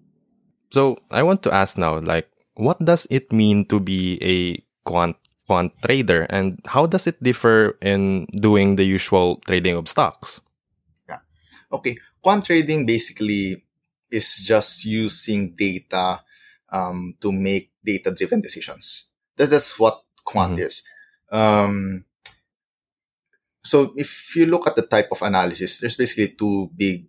So 0.76 1.00
I 1.10 1.24
want 1.24 1.42
to 1.48 1.56
ask 1.56 1.80
now, 1.80 2.00
like, 2.04 2.28
what 2.60 2.84
does 2.84 3.08
it 3.10 3.32
mean 3.32 3.64
to 3.72 3.80
be 3.80 4.20
a 4.20 4.60
quant 4.84 5.16
quant 5.48 5.72
trader, 5.82 6.28
and 6.28 6.60
how 6.68 6.86
does 6.86 7.08
it 7.08 7.22
differ 7.24 7.80
in 7.82 8.28
doing 8.36 8.76
the 8.76 8.84
usual 8.84 9.40
trading 9.48 9.80
of 9.80 9.88
stocks? 9.88 10.42
Yeah. 11.08 11.24
Okay, 11.72 11.96
quant 12.26 12.42
trading 12.44 12.88
basically 12.90 13.62
is 14.10 14.42
just 14.42 14.82
using 14.86 15.54
data 15.54 16.22
um, 16.74 17.14
to 17.22 17.30
make 17.32 17.70
data-driven 17.86 18.42
decisions. 18.42 19.14
That, 19.38 19.52
that's 19.54 19.78
what 19.78 20.02
quant 20.26 20.58
Mhm. 20.58 20.66
is. 20.66 20.82
Um, 21.30 22.06
so 23.62 23.94
if 23.96 24.36
you 24.36 24.46
look 24.48 24.66
at 24.68 24.76
the 24.76 24.82
type 24.90 25.10
of 25.12 25.22
analysis, 25.22 25.80
there's 25.80 25.96
basically 25.96 26.30
two 26.34 26.70
big 26.76 27.06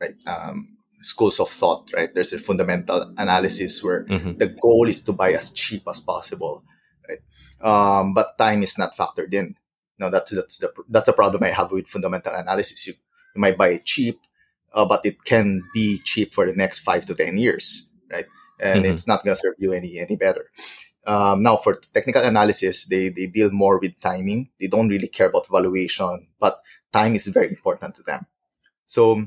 right 0.00 0.16
um, 0.26 0.78
schools 1.02 1.40
of 1.40 1.48
thought. 1.50 1.90
Right, 1.92 2.12
there's 2.14 2.32
a 2.32 2.38
fundamental 2.38 3.12
analysis 3.18 3.82
where 3.84 4.04
Mhm. 4.08 4.38
the 4.38 4.48
goal 4.48 4.88
is 4.88 5.02
to 5.04 5.12
buy 5.12 5.32
as 5.32 5.52
cheap 5.52 5.84
as 5.88 6.00
possible, 6.00 6.64
right? 7.08 7.20
Um, 7.60 8.14
but 8.14 8.36
time 8.38 8.62
is 8.62 8.78
not 8.78 8.96
factored 8.96 9.32
in. 9.34 9.56
No, 10.00 10.08
that's 10.10 10.30
that's 10.32 10.56
the 10.62 10.72
that's 10.88 11.08
a 11.08 11.12
problem 11.20 11.42
I 11.44 11.50
have 11.52 11.70
with 11.72 11.86
fundamental 11.88 12.32
analysis. 12.34 12.86
You, 12.86 12.94
you 13.34 13.40
might 13.44 13.58
buy 13.58 13.70
it 13.76 13.84
cheap, 13.84 14.16
uh, 14.74 14.84
but 14.84 15.04
it 15.04 15.24
can 15.24 15.62
be 15.74 15.98
cheap 16.04 16.34
for 16.34 16.46
the 16.46 16.52
next 16.54 16.80
five 16.80 17.04
to 17.06 17.14
ten 17.14 17.36
years, 17.36 17.88
right? 18.10 18.26
And 18.60 18.84
Mhm. 18.84 18.90
it's 18.90 19.06
not 19.06 19.24
going 19.24 19.34
to 19.34 19.40
serve 19.40 19.54
you 19.58 19.72
any 19.72 19.98
any 19.98 20.16
better. 20.16 20.50
Um, 21.06 21.40
now, 21.40 21.56
for 21.56 21.76
technical 21.94 22.22
analysis, 22.22 22.84
they 22.86 23.08
they 23.08 23.26
deal 23.26 23.50
more 23.50 23.78
with 23.80 24.00
timing. 24.00 24.50
They 24.60 24.66
don't 24.68 24.88
really 24.88 25.08
care 25.08 25.28
about 25.28 25.48
valuation, 25.48 26.28
but 26.38 26.58
time 26.92 27.14
is 27.14 27.26
very 27.28 27.48
important 27.48 27.94
to 27.96 28.02
them. 28.02 28.26
So, 28.86 29.26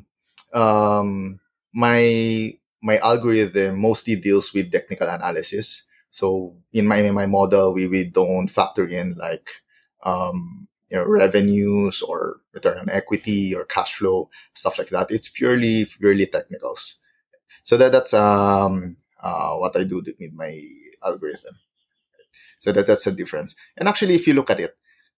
um, 0.54 1.40
my 1.74 2.54
my 2.82 2.98
algorithm 2.98 3.80
mostly 3.80 4.16
deals 4.16 4.54
with 4.54 4.72
technical 4.72 5.08
analysis. 5.08 5.86
So 6.10 6.58
in 6.74 6.88
my 6.88 6.98
in 6.98 7.14
my 7.14 7.26
model, 7.28 7.74
we, 7.74 7.88
we 7.88 8.06
don't 8.06 8.48
factor 8.48 8.86
in 8.88 9.14
like 9.18 9.50
um, 10.04 10.68
you 10.92 10.98
know 10.98 11.06
revenues 11.06 12.02
or 12.04 12.42
return 12.54 12.80
on 12.80 12.90
equity 12.90 13.56
or 13.56 13.66
cash 13.66 13.94
flow 13.96 14.30
stuff 14.54 14.78
like 14.80 14.90
that. 14.90 15.12
It's 15.12 15.30
purely 15.30 15.86
purely 15.86 16.28
technicals. 16.28 17.00
So 17.64 17.78
that 17.78 17.92
that's 17.94 18.14
um 18.14 18.98
uh, 19.22 19.56
what 19.58 19.76
I 19.78 19.84
do 19.86 20.04
with 20.06 20.34
my 20.34 20.62
algorithm. 21.04 21.56
So 22.60 22.72
that 22.72 22.88
that's 22.88 23.06
the 23.06 23.12
difference. 23.12 23.56
And 23.78 23.88
actually, 23.88 24.16
if 24.16 24.28
you 24.28 24.34
look 24.34 24.50
at 24.50 24.60
it, 24.60 24.76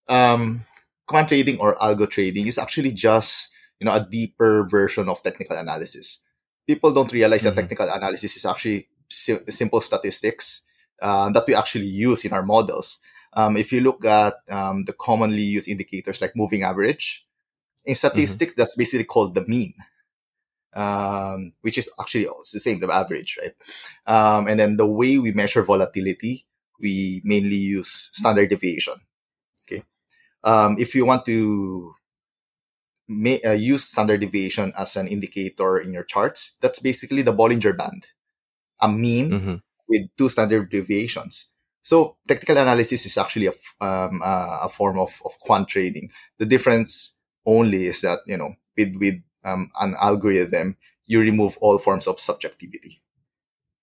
um, 0.08 0.62
quant 1.08 1.28
trading 1.28 1.60
or 1.60 1.76
algo 1.78 2.10
trading 2.10 2.48
is 2.48 2.58
actually 2.58 2.92
just 2.92 3.50
you 3.80 3.86
know 3.86 3.94
a 3.94 4.06
deeper 4.06 4.64
version 4.68 5.10
of 5.10 5.22
technical 5.24 5.58
analysis. 5.58 6.20
People 6.68 6.92
don't 6.94 7.12
realize 7.12 7.42
Mhm. 7.44 7.56
that 7.56 7.56
technical 7.56 7.90
analysis 7.90 8.38
is 8.38 8.46
actually 8.46 8.88
si- 9.10 9.44
simple 9.50 9.82
statistics 9.82 10.64
uh, 11.02 11.30
that 11.32 11.46
we 11.48 11.56
actually 11.56 11.88
use 11.92 12.24
in 12.26 12.32
our 12.34 12.44
models. 12.44 13.00
Um, 13.36 13.58
if 13.58 13.72
you 13.72 13.82
look 13.82 14.06
at 14.06 14.36
um, 14.50 14.84
the 14.84 14.94
commonly 14.94 15.42
used 15.42 15.68
indicators 15.68 16.22
like 16.22 16.36
moving 16.36 16.64
average, 16.64 17.26
in 17.86 17.96
statistics 17.96 18.54
that's 18.56 18.76
basically 18.76 19.06
called 19.06 19.34
the 19.34 19.46
mean, 19.46 19.74
um, 20.74 21.48
which 21.62 21.78
is 21.78 21.92
actually 22.00 22.26
the 22.26 22.60
same 22.60 22.80
the 22.80 22.92
average, 22.92 23.38
right? 23.42 23.56
Um, 24.06 24.48
and 24.48 24.60
then 24.60 24.78
the 24.78 24.86
way 24.86 25.18
we 25.18 25.32
measure 25.32 25.64
volatility, 25.64 26.46
we 26.80 27.22
mainly 27.24 27.58
use 27.58 28.10
standard 28.14 28.50
deviation. 28.50 28.96
Okay, 29.64 29.84
um, 30.44 30.78
if 30.80 30.96
you 30.96 31.06
want 31.06 31.26
to 31.26 31.94
may, 33.08 33.42
uh, 33.42 33.52
use 33.52 33.84
standard 33.84 34.22
deviation 34.22 34.74
as 34.78 34.96
an 34.96 35.08
indicator 35.08 35.78
in 35.78 35.94
your 35.94 36.04
charts, 36.04 36.56
that's 36.62 36.80
basically 36.80 37.22
the 37.22 37.34
Bollinger 37.34 37.76
Band, 37.76 38.08
a 38.80 38.88
mean 38.88 39.30
Mhm. 39.32 39.62
with 39.88 40.10
two 40.18 40.30
standard 40.30 40.70
deviations. 40.70 41.53
So 41.84 42.18
technical 42.28 42.58
analysis 42.58 43.06
is 43.06 43.18
actually 43.18 43.48
a, 43.48 43.54
um, 43.86 44.22
uh, 44.24 44.60
a 44.64 44.70
form 44.70 44.98
of, 45.00 45.22
of 45.26 45.38
quant 45.40 45.68
trading. 45.68 46.12
The 46.40 46.46
difference 46.46 47.18
only 47.46 47.88
is 47.88 48.02
that, 48.02 48.22
you 48.26 48.38
know, 48.38 48.56
with, 48.78 48.96
with 49.00 49.16
um, 49.46 49.72
an 49.80 49.96
algorithm, 50.02 50.78
you 51.06 51.20
remove 51.20 51.58
all 51.60 51.78
forms 51.78 52.08
of 52.08 52.20
subjectivity, 52.20 53.02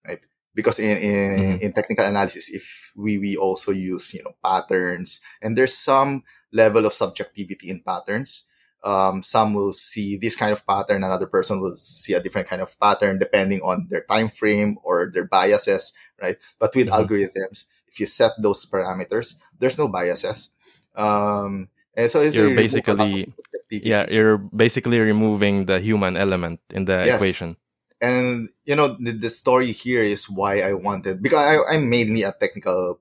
right? 0.07 0.21
Because 0.55 0.79
in, 0.79 0.97
in, 0.99 1.31
Mhm. 1.41 1.61
in 1.61 1.73
technical 1.73 2.05
analysis, 2.07 2.51
if 2.51 2.93
we, 2.97 3.19
we 3.19 3.37
also 3.37 3.73
use, 3.73 4.15
you 4.15 4.23
know, 4.25 4.35
patterns 4.45 5.21
and 5.43 5.57
there's 5.57 5.77
some 5.77 6.25
level 6.53 6.87
of 6.87 6.93
subjectivity 6.95 7.71
in 7.71 7.81
patterns. 7.81 8.45
Um, 8.83 9.23
some 9.23 9.53
will 9.55 9.73
see 9.73 10.17
this 10.17 10.37
kind 10.37 10.53
of 10.53 10.67
pattern, 10.67 11.05
another 11.05 11.27
person 11.27 11.61
will 11.61 11.77
see 11.77 12.15
a 12.15 12.21
different 12.21 12.49
kind 12.49 12.63
of 12.63 12.79
pattern 12.81 13.19
depending 13.19 13.61
on 13.61 13.87
their 13.91 14.03
time 14.05 14.31
frame 14.31 14.79
or 14.83 15.11
their 15.13 15.25
biases, 15.25 15.93
right? 16.21 16.37
But 16.59 16.75
with 16.75 16.89
Mhm. 16.89 16.95
algorithms, 16.95 17.67
if 17.91 18.01
you 18.01 18.07
set 18.07 18.33
those 18.39 18.67
parameters, 18.67 19.39
there's 19.59 19.79
no 19.79 19.89
biases. 19.89 20.51
Um, 20.95 21.69
and 21.95 22.11
so 22.11 22.21
it's 22.21 22.37
You're 22.37 22.49
you 22.51 22.57
remove 22.57 22.89
a 22.89 22.95
lot 22.95 23.13
of 23.13 23.21
basically 23.23 23.61
yeah, 23.71 24.07
you're 24.11 24.39
basically 24.39 24.99
removing 24.99 25.67
the 25.67 25.81
human 25.81 26.17
element 26.17 26.61
in 26.71 26.85
the 26.87 27.05
Yes. 27.05 27.15
equation. 27.15 27.57
And 28.01 28.49
you 28.65 28.77
know, 28.77 28.97
the, 28.99 29.13
the 29.13 29.29
story 29.31 29.73
here 29.73 30.03
is 30.03 30.29
why 30.29 30.61
I 30.61 30.73
wanted 30.75 31.23
because 31.23 31.39
I, 31.39 31.75
I'm 31.75 31.89
mainly 31.91 32.23
a 32.23 32.33
technical 32.33 33.01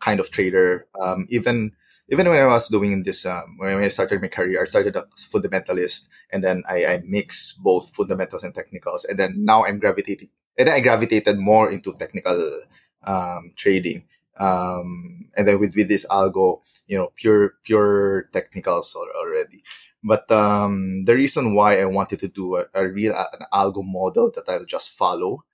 kind 0.00 0.20
of 0.20 0.30
trader. 0.30 0.86
Um, 1.00 1.26
even 1.30 1.72
even 2.08 2.28
when 2.28 2.38
I 2.38 2.46
was 2.46 2.68
doing 2.68 3.02
this, 3.02 3.26
um, 3.26 3.56
when 3.58 3.78
I 3.78 3.88
started 3.88 4.22
my 4.22 4.28
career, 4.28 4.62
I 4.62 4.66
started 4.66 4.96
as 4.96 5.04
a 5.26 5.28
fundamentalist, 5.38 6.08
and 6.30 6.44
then 6.44 6.62
I, 6.68 6.86
I 6.86 7.02
mix 7.04 7.52
both 7.54 7.94
fundamentals 7.94 8.44
and 8.44 8.54
technicals, 8.54 9.04
and 9.04 9.18
then 9.18 9.44
now 9.44 9.64
I'm 9.64 9.78
gravitating, 9.80 10.28
and 10.56 10.68
then 10.68 10.74
I 10.76 10.80
gravitated 10.80 11.38
more 11.38 11.70
into 11.70 11.92
technical 11.94 12.62
um, 13.06 13.52
trading. 13.56 14.04
Um, 14.38 15.28
and 15.36 15.46
then 15.48 15.58
with 15.58 15.74
with 15.74 15.88
this 15.88 16.06
algo, 16.06 16.60
you 16.86 16.98
know, 16.98 17.12
pure 17.16 17.54
pure 17.64 18.24
technicals 18.32 18.94
already. 18.96 19.62
But 20.04 20.30
um, 20.30 21.02
the 21.04 21.14
reason 21.14 21.54
why 21.54 21.80
I 21.80 21.86
wanted 21.86 22.20
to 22.20 22.28
do 22.28 22.56
a, 22.56 22.66
a 22.74 22.86
real 22.88 23.14
an 23.14 23.46
algo 23.52 23.84
model 23.84 24.30
that 24.34 24.48
I'll 24.48 24.64
just 24.64 24.90
follow 24.90 25.44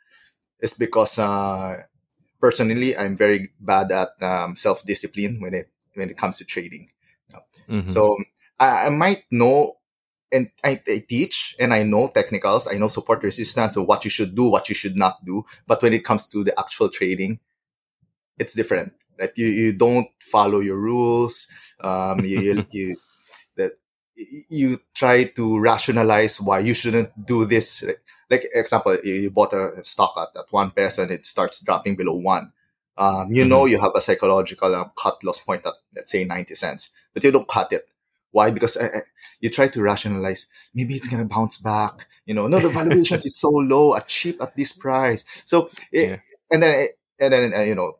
is 0.60 0.74
because 0.74 1.18
uh, 1.18 1.82
personally 2.40 2.96
I'm 2.96 3.16
very 3.16 3.50
bad 3.60 3.92
at 3.92 4.22
um, 4.22 4.56
self 4.56 4.84
discipline 4.84 5.40
when 5.40 5.54
it 5.54 5.70
when 5.94 6.10
it 6.10 6.16
comes 6.16 6.38
to 6.38 6.44
trading. 6.44 6.90
Mhm. 7.68 7.90
So 7.90 8.16
I, 8.58 8.86
I 8.86 8.88
might 8.90 9.24
know 9.30 9.78
and 10.32 10.50
I, 10.64 10.80
I 10.88 11.04
teach 11.06 11.54
and 11.60 11.74
I 11.74 11.82
know 11.82 12.08
technicals, 12.08 12.66
I 12.66 12.78
know 12.78 12.88
support 12.88 13.22
resistance 13.22 13.76
of 13.76 13.86
what 13.86 14.04
you 14.04 14.10
should 14.10 14.34
do, 14.34 14.50
what 14.50 14.68
you 14.68 14.74
should 14.74 14.96
not 14.96 15.24
do. 15.24 15.44
But 15.66 15.82
when 15.82 15.92
it 15.92 16.04
comes 16.04 16.28
to 16.30 16.42
the 16.42 16.58
actual 16.58 16.88
trading, 16.88 17.38
it's 18.38 18.54
different. 18.54 18.94
Right? 19.18 19.30
You 19.36 19.46
you 19.46 19.72
don't 19.72 20.08
follow 20.20 20.60
your 20.60 20.78
rules. 20.78 21.48
Um, 21.80 22.20
you 22.20 22.40
you, 22.40 22.66
you 22.72 22.96
that 23.56 23.72
you 24.48 24.80
try 24.94 25.24
to 25.24 25.58
rationalize 25.58 26.40
why 26.40 26.60
you 26.60 26.74
shouldn't 26.74 27.10
do 27.26 27.44
this. 27.44 27.84
Like, 28.30 28.48
example, 28.54 28.96
you, 29.04 29.14
you 29.14 29.30
bought 29.30 29.52
a 29.52 29.84
stock 29.84 30.14
at, 30.16 30.40
at 30.40 30.50
one 30.50 30.70
peso 30.70 31.02
and 31.02 31.12
it 31.12 31.26
starts 31.26 31.60
dropping 31.60 31.96
below 31.96 32.14
one. 32.14 32.52
Um, 32.96 33.32
you 33.32 33.44
know 33.44 33.64
you 33.66 33.80
have 33.80 33.92
a 33.94 34.00
psychological 34.00 34.74
um, 34.74 34.92
cut 34.96 35.22
loss 35.24 35.40
point 35.40 35.66
at 35.66 35.74
let's 35.94 36.10
say 36.10 36.24
ninety 36.24 36.54
cents, 36.54 36.90
but 37.12 37.24
you 37.24 37.30
don't 37.30 37.48
cut 37.48 37.72
it. 37.72 37.91
Why? 38.32 38.50
Because 38.50 38.76
I, 38.76 38.86
I, 38.86 39.00
you 39.40 39.50
try 39.50 39.68
to 39.68 39.82
rationalize. 39.82 40.48
Maybe 40.74 40.94
it's 40.94 41.08
gonna 41.08 41.24
bounce 41.24 41.58
back. 41.58 42.08
You 42.26 42.34
know, 42.34 42.48
no, 42.48 42.58
the 42.58 42.68
valuations 42.68 43.24
is 43.24 43.38
so 43.38 43.48
low, 43.50 43.94
at 43.94 44.08
cheap 44.08 44.42
at 44.42 44.56
this 44.56 44.72
price. 44.72 45.24
So, 45.44 45.70
it, 45.92 46.10
yeah. 46.10 46.16
and 46.50 46.62
then 46.62 46.88
and 47.18 47.32
then 47.32 47.54
uh, 47.54 47.60
you 47.60 47.74
know, 47.74 47.98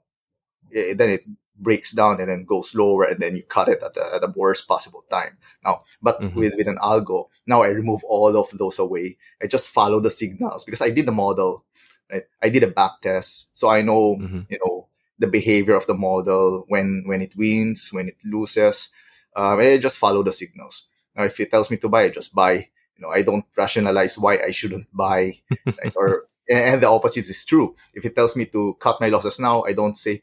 it, 0.71 0.99
then 0.99 1.11
it 1.11 1.21
breaks 1.63 1.93
down 1.93 2.21
and 2.21 2.29
then 2.29 2.45
goes 2.45 2.75
lower 2.75 3.05
and 3.05 3.21
then 3.21 3.37
you 3.37 3.43
cut 3.45 3.69
it 3.69 3.83
at 3.83 3.95
the, 3.95 4.15
at 4.15 4.21
the 4.21 4.33
worst 4.37 4.67
possible 4.67 5.03
time. 5.09 5.39
Now, 5.65 5.81
but 6.03 6.21
mm-hmm. 6.21 6.39
with, 6.39 6.55
with 6.57 6.67
an 6.67 6.79
algo, 6.79 7.29
now 7.47 7.63
I 7.63 7.69
remove 7.69 8.03
all 8.05 8.37
of 8.37 8.51
those 8.59 8.79
away. 8.79 9.17
I 9.41 9.47
just 9.47 9.71
follow 9.71 10.01
the 10.01 10.11
signals 10.11 10.65
because 10.65 10.83
I 10.83 10.91
did 10.91 11.07
the 11.07 11.13
model, 11.13 11.65
right? 12.11 12.25
I 12.43 12.49
did 12.49 12.65
a 12.65 12.69
back 12.69 13.01
test. 13.01 13.57
So 13.57 13.71
I 13.71 13.83
know, 13.83 14.17
mm-hmm. 14.17 14.41
you 14.49 14.59
know, 14.65 14.89
the 15.19 15.29
behavior 15.29 15.75
of 15.75 15.87
the 15.87 15.95
model 15.95 16.65
when, 16.69 17.05
when 17.07 17.21
it 17.21 17.37
wins, 17.37 17.91
when 17.93 18.09
it 18.09 18.17
loses. 18.25 18.91
Um, 19.35 19.61
I 19.61 19.79
just 19.79 19.99
follow 19.99 20.23
the 20.23 20.33
signals. 20.33 20.89
Now, 21.15 21.25
if 21.25 21.39
it 21.41 21.51
tells 21.51 21.71
me 21.71 21.77
to 21.79 21.89
buy, 21.89 22.03
I 22.05 22.09
just 22.11 22.35
buy. 22.35 22.53
You 22.97 23.01
know, 23.01 23.11
I 23.11 23.23
don't 23.23 23.45
rationalize 23.57 24.19
why 24.19 24.39
I 24.39 24.51
shouldn't 24.51 24.87
buy, 24.93 25.33
right? 25.67 25.93
or 25.97 26.25
and 26.49 26.83
the 26.83 26.89
opposite 26.89 27.29
is 27.29 27.45
true. 27.47 27.77
If 27.95 28.05
it 28.05 28.15
tells 28.15 28.37
me 28.37 28.47
to 28.47 28.77
cut 28.81 29.01
my 29.01 29.09
losses 29.09 29.41
now, 29.41 29.63
I 29.65 29.73
don't 29.73 29.97
say, 29.97 30.23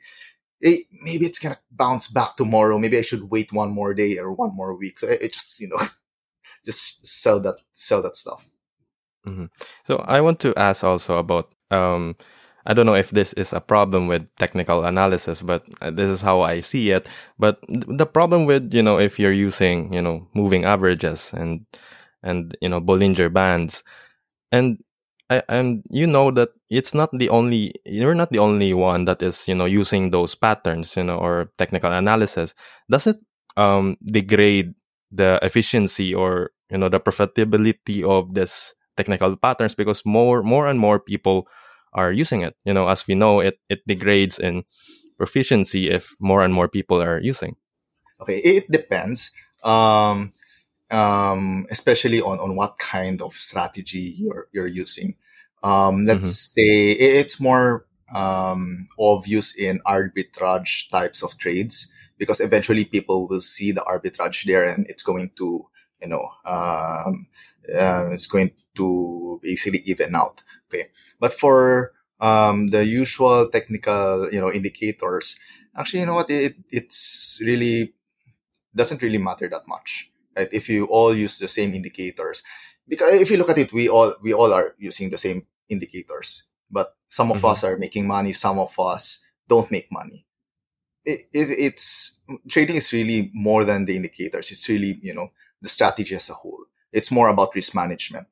hey, 0.60 0.84
maybe 0.92 1.26
it's 1.26 1.40
gonna 1.40 1.60
bounce 1.72 2.10
back 2.10 2.36
tomorrow. 2.36 2.78
Maybe 2.78 2.98
I 2.98 3.02
should 3.02 3.30
wait 3.30 3.54
one 3.54 3.72
more 3.72 3.94
day 3.94 4.18
or 4.18 4.32
one 4.32 4.56
more 4.56 4.76
week. 4.76 5.00
So 5.00 5.10
I, 5.10 5.20
I 5.24 5.28
just, 5.28 5.60
you 5.60 5.70
know, 5.70 5.80
just 6.66 7.06
sell 7.06 7.40
that, 7.42 7.56
sell 7.72 8.02
that 8.02 8.16
stuff. 8.16 8.48
Mm-hmm. 9.26 9.46
So 9.86 9.98
I 9.98 10.22
want 10.22 10.40
to 10.42 10.54
ask 10.58 10.84
also 10.84 11.18
about, 11.18 11.54
um, 11.72 12.16
I 12.66 12.74
don't 12.74 12.86
know 12.86 12.96
if 12.96 13.12
this 13.12 13.34
is 13.34 13.54
a 13.54 13.62
problem 13.62 14.08
with 14.08 14.28
technical 14.38 14.86
analysis, 14.86 15.42
but 15.42 15.64
uh, 15.82 15.92
this 15.92 16.10
is 16.10 16.22
how 16.22 16.42
I 16.42 16.60
see 16.60 16.92
it. 16.92 17.08
But 17.38 17.60
the 17.68 18.06
problem 18.06 18.46
with, 18.46 18.74
you 18.74 18.84
know, 18.84 19.00
if 19.00 19.20
you're 19.20 19.32
using, 19.34 19.94
you 19.94 20.02
know, 20.02 20.28
moving 20.34 20.66
averages 20.66 21.32
and, 21.34 21.66
and, 22.24 22.56
you 22.62 22.70
know, 22.70 22.82
Bollinger 22.82 23.32
Bands, 23.32 23.84
and 24.52 24.80
I, 25.30 25.44
and 25.48 25.84
you 25.92 26.08
know 26.08 26.32
that 26.32 26.50
it's 26.70 26.94
not 26.94 27.12
the 27.14 27.30
only 27.30 27.74
you're 27.86 28.16
not 28.16 28.32
the 28.32 28.40
only 28.40 28.74
one 28.74 29.06
that 29.06 29.22
is 29.22 29.48
you 29.48 29.54
know 29.54 29.66
using 29.66 30.10
those 30.10 30.34
patterns 30.34 30.96
you 30.98 31.04
know 31.04 31.18
or 31.18 31.52
technical 31.58 31.92
analysis 31.92 32.56
does 32.90 33.06
it 33.06 33.18
um 33.56 33.96
degrade 34.04 34.74
the 35.12 35.40
efficiency 35.44 36.16
or 36.16 36.50
you 36.72 36.78
know 36.80 36.90
the 36.90 37.00
profitability 37.00 38.04
of 38.04 38.34
this 38.34 38.74
technical 38.98 39.36
patterns 39.38 39.76
because 39.76 40.04
more 40.04 40.42
more 40.42 40.66
and 40.66 40.80
more 40.80 41.00
people 41.00 41.48
are 41.94 42.12
using 42.12 42.42
it 42.42 42.56
you 42.66 42.74
know 42.74 42.88
as 42.88 43.08
we 43.08 43.16
know 43.16 43.40
it 43.40 43.60
it 43.70 43.86
degrades 43.88 44.40
in 44.40 44.64
proficiency 45.18 45.90
if 45.90 46.16
more 46.20 46.44
and 46.44 46.54
more 46.54 46.68
people 46.68 47.02
are 47.02 47.20
using 47.20 47.56
okay 48.22 48.38
it 48.38 48.70
depends 48.72 49.32
um 49.64 50.32
um, 50.92 51.68
especially 51.70 52.22
on, 52.22 52.40
on 52.40 52.56
what 52.56 52.78
kind 52.80 53.22
of 53.22 53.34
strategy 53.34 54.16
you're, 54.18 54.48
you're 54.52 54.68
using. 54.68 55.16
Um, 55.64 56.06
let's 56.06 56.20
mm-hmm. 56.20 56.62
say 56.62 56.92
it's 56.92 57.40
more 57.40 57.86
um, 58.14 58.88
obvious 58.98 59.56
in 59.56 59.80
arbitrage 59.86 60.90
types 60.90 61.22
of 61.22 61.38
trades 61.38 61.92
because 62.18 62.40
eventually 62.40 62.86
people 62.86 63.28
will 63.28 63.42
see 63.42 63.72
the 63.72 63.82
arbitrage 63.82 64.46
there 64.46 64.64
and 64.64 64.88
it's 64.88 65.04
going 65.04 65.32
to, 65.38 65.68
you 66.02 66.08
know, 66.08 66.30
um, 66.46 67.28
uh, 67.74 68.10
it's 68.12 68.28
going 68.28 68.52
to 68.76 69.40
basically 69.44 69.82
even 69.86 70.16
out. 70.16 70.42
Okay. 70.70 70.88
But 71.20 71.34
for, 71.34 71.92
um, 72.20 72.68
the 72.68 72.86
usual 72.86 73.50
technical, 73.50 74.30
you 74.32 74.40
know, 74.40 74.52
indicators, 74.52 75.38
actually, 75.76 76.02
you 76.02 76.06
know 76.06 76.16
what? 76.16 76.30
It, 76.30 76.56
it's 76.70 77.42
really 77.46 77.94
doesn't 78.76 79.02
really 79.02 79.18
matter 79.18 79.48
that 79.50 79.68
much 79.68 80.10
right? 80.40 80.50
If 80.52 80.70
you 80.70 80.86
all 80.86 81.14
use 81.14 81.38
the 81.38 81.48
same 81.48 81.74
indicators, 81.74 82.44
because 82.88 83.14
if 83.16 83.30
you 83.30 83.38
look 83.38 83.50
at 83.50 83.58
it, 83.58 83.74
we 83.74 83.90
all 83.90 84.16
we 84.22 84.34
all 84.34 84.54
are 84.54 84.76
using 84.78 85.10
the 85.10 85.18
same 85.18 85.46
indicators, 85.68 86.44
but 86.72 86.96
some 87.10 87.32
of 87.32 87.38
mm-hmm. 87.38 87.48
us 87.48 87.64
are 87.64 87.78
making 87.78 88.08
money, 88.08 88.34
some 88.34 88.60
of 88.60 88.78
us 88.80 89.22
don't 89.48 89.72
make 89.72 89.92
money. 89.92 90.26
It, 91.06 91.22
it, 91.34 91.50
it's 91.68 92.20
trading 92.50 92.76
is 92.76 92.92
really 92.94 93.32
more 93.34 93.64
than 93.64 93.86
the 93.86 93.96
indicators. 93.96 94.52
It's 94.52 94.68
really 94.70 95.00
you 95.02 95.14
know 95.14 95.32
the 95.62 95.70
strategy 95.70 96.16
as 96.16 96.30
a 96.30 96.34
whole. 96.34 96.66
It's 96.92 97.12
more 97.12 97.30
about 97.30 97.54
risk 97.56 97.76
management? 97.76 98.28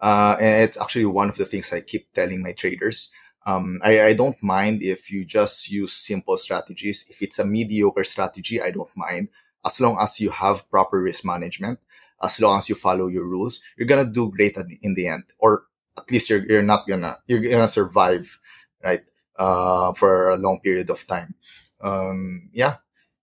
Uh, 0.00 0.36
and 0.40 0.64
it's 0.64 0.80
actually 0.80 1.04
one 1.04 1.28
of 1.28 1.36
the 1.36 1.44
things 1.44 1.72
I 1.72 1.80
keep 1.80 2.12
telling 2.12 2.42
my 2.42 2.52
traders. 2.52 3.12
Um, 3.46 3.80
I, 3.82 4.02
I, 4.04 4.12
don't 4.14 4.40
mind 4.42 4.82
if 4.82 5.10
you 5.10 5.24
just 5.24 5.70
use 5.70 5.92
simple 5.92 6.36
strategies. 6.36 7.08
If 7.10 7.22
it's 7.22 7.38
a 7.38 7.44
mediocre 7.44 8.04
strategy, 8.04 8.60
I 8.60 8.70
don't 8.70 8.90
mind 8.96 9.28
as 9.64 9.80
long 9.80 9.98
as 10.00 10.20
you 10.20 10.30
have 10.30 10.70
proper 10.70 11.00
risk 11.00 11.24
management, 11.24 11.78
as 12.22 12.40
long 12.40 12.58
as 12.58 12.68
you 12.68 12.74
follow 12.74 13.08
your 13.08 13.26
rules, 13.26 13.60
you're 13.76 13.88
gonna 13.88 14.04
do 14.04 14.30
great 14.30 14.54
the, 14.54 14.78
in 14.82 14.94
the 14.94 15.08
end, 15.08 15.24
or 15.38 15.64
at 15.96 16.10
least 16.10 16.30
you're 16.30 16.44
you're 16.46 16.62
not 16.62 16.86
gonna 16.86 17.18
you're 17.26 17.40
gonna 17.40 17.68
survive, 17.68 18.38
right? 18.82 19.00
Uh, 19.36 19.92
for 19.94 20.30
a 20.30 20.36
long 20.36 20.60
period 20.60 20.90
of 20.90 21.06
time. 21.06 21.34
Um, 21.80 22.50
yeah. 22.52 22.76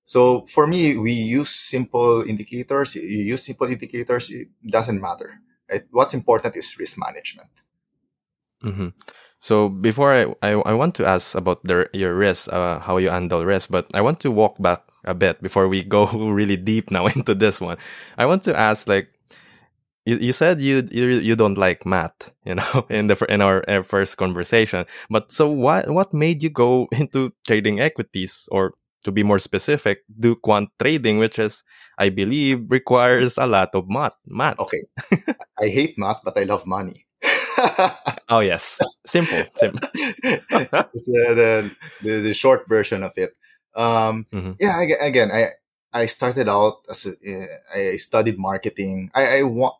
So 0.03 0.45
for 0.45 0.65
me, 0.65 0.97
we 0.97 1.11
use 1.11 1.49
simple 1.49 2.23
indicators. 2.23 2.95
You 2.95 3.03
use 3.03 3.45
simple 3.45 3.67
indicators. 3.67 4.31
It 4.31 4.47
doesn't 4.65 5.01
matter. 5.01 5.41
What's 5.91 6.13
important 6.13 6.55
is 6.55 6.77
risk 6.79 6.97
management. 6.99 7.49
Mm-hmm. 8.63 8.89
So 9.41 9.69
before 9.69 10.13
I, 10.13 10.25
I, 10.41 10.51
I 10.53 10.73
want 10.73 10.95
to 10.95 11.05
ask 11.05 11.35
about 11.35 11.63
the, 11.63 11.89
your 11.93 12.15
risk, 12.15 12.51
uh, 12.51 12.79
how 12.79 12.97
you 12.97 13.09
handle 13.09 13.45
risk, 13.45 13.69
but 13.69 13.87
I 13.93 14.01
want 14.01 14.19
to 14.21 14.31
walk 14.31 14.61
back 14.61 14.83
a 15.05 15.13
bit 15.13 15.41
before 15.41 15.67
we 15.67 15.83
go 15.83 16.05
really 16.31 16.57
deep 16.57 16.91
now 16.91 17.07
into 17.07 17.35
this 17.35 17.61
one. 17.61 17.77
I 18.17 18.25
want 18.25 18.43
to 18.43 18.57
ask, 18.57 18.87
like, 18.87 19.09
you, 20.05 20.15
you 20.17 20.31
said 20.31 20.61
you, 20.61 20.87
you 20.89 21.07
you 21.19 21.35
don't 21.35 21.57
like 21.57 21.85
math, 21.85 22.31
you 22.45 22.55
know, 22.55 22.85
in 22.89 23.07
the 23.07 23.25
in 23.27 23.41
our, 23.41 23.63
our 23.69 23.83
first 23.83 24.15
conversation. 24.15 24.85
But 25.09 25.33
so 25.33 25.49
what 25.49 25.89
what 25.89 26.13
made 26.13 26.41
you 26.41 26.49
go 26.49 26.87
into 26.91 27.33
trading 27.45 27.81
equities, 27.81 28.47
or 28.51 28.73
to 29.07 29.11
be 29.15 29.23
more 29.23 29.39
specific, 29.39 30.03
do 30.11 30.35
quant 30.35 30.67
trading, 30.75 31.17
which 31.17 31.39
is 31.39 31.63
I 31.97 32.11
believe 32.11 32.67
requires 32.67 33.39
a 33.39 33.47
lot 33.47 33.71
of 33.73 33.87
math. 33.87 34.19
Math. 34.27 34.59
Okay, 34.59 34.83
I 35.55 35.71
hate 35.71 35.95
math, 35.97 36.19
but 36.23 36.37
I 36.37 36.43
love 36.43 36.67
money. 36.67 37.07
oh 38.29 38.43
yes, 38.43 38.77
simple. 39.07 39.47
simple. 39.55 39.79
the, 40.91 41.71
the 42.03 42.13
the 42.27 42.33
short 42.35 42.67
version 42.67 43.01
of 43.01 43.15
it. 43.15 43.31
Um, 43.73 44.27
mm-hmm. 44.27 44.59
Yeah, 44.59 44.75
again, 44.99 45.31
I 45.31 45.55
I 45.93 46.05
started 46.05 46.51
out 46.51 46.83
as 46.91 47.07
a, 47.07 47.15
uh, 47.15 47.47
I 47.73 47.95
studied 47.95 48.37
marketing. 48.37 49.09
I, 49.15 49.39
I 49.39 49.43
want. 49.43 49.79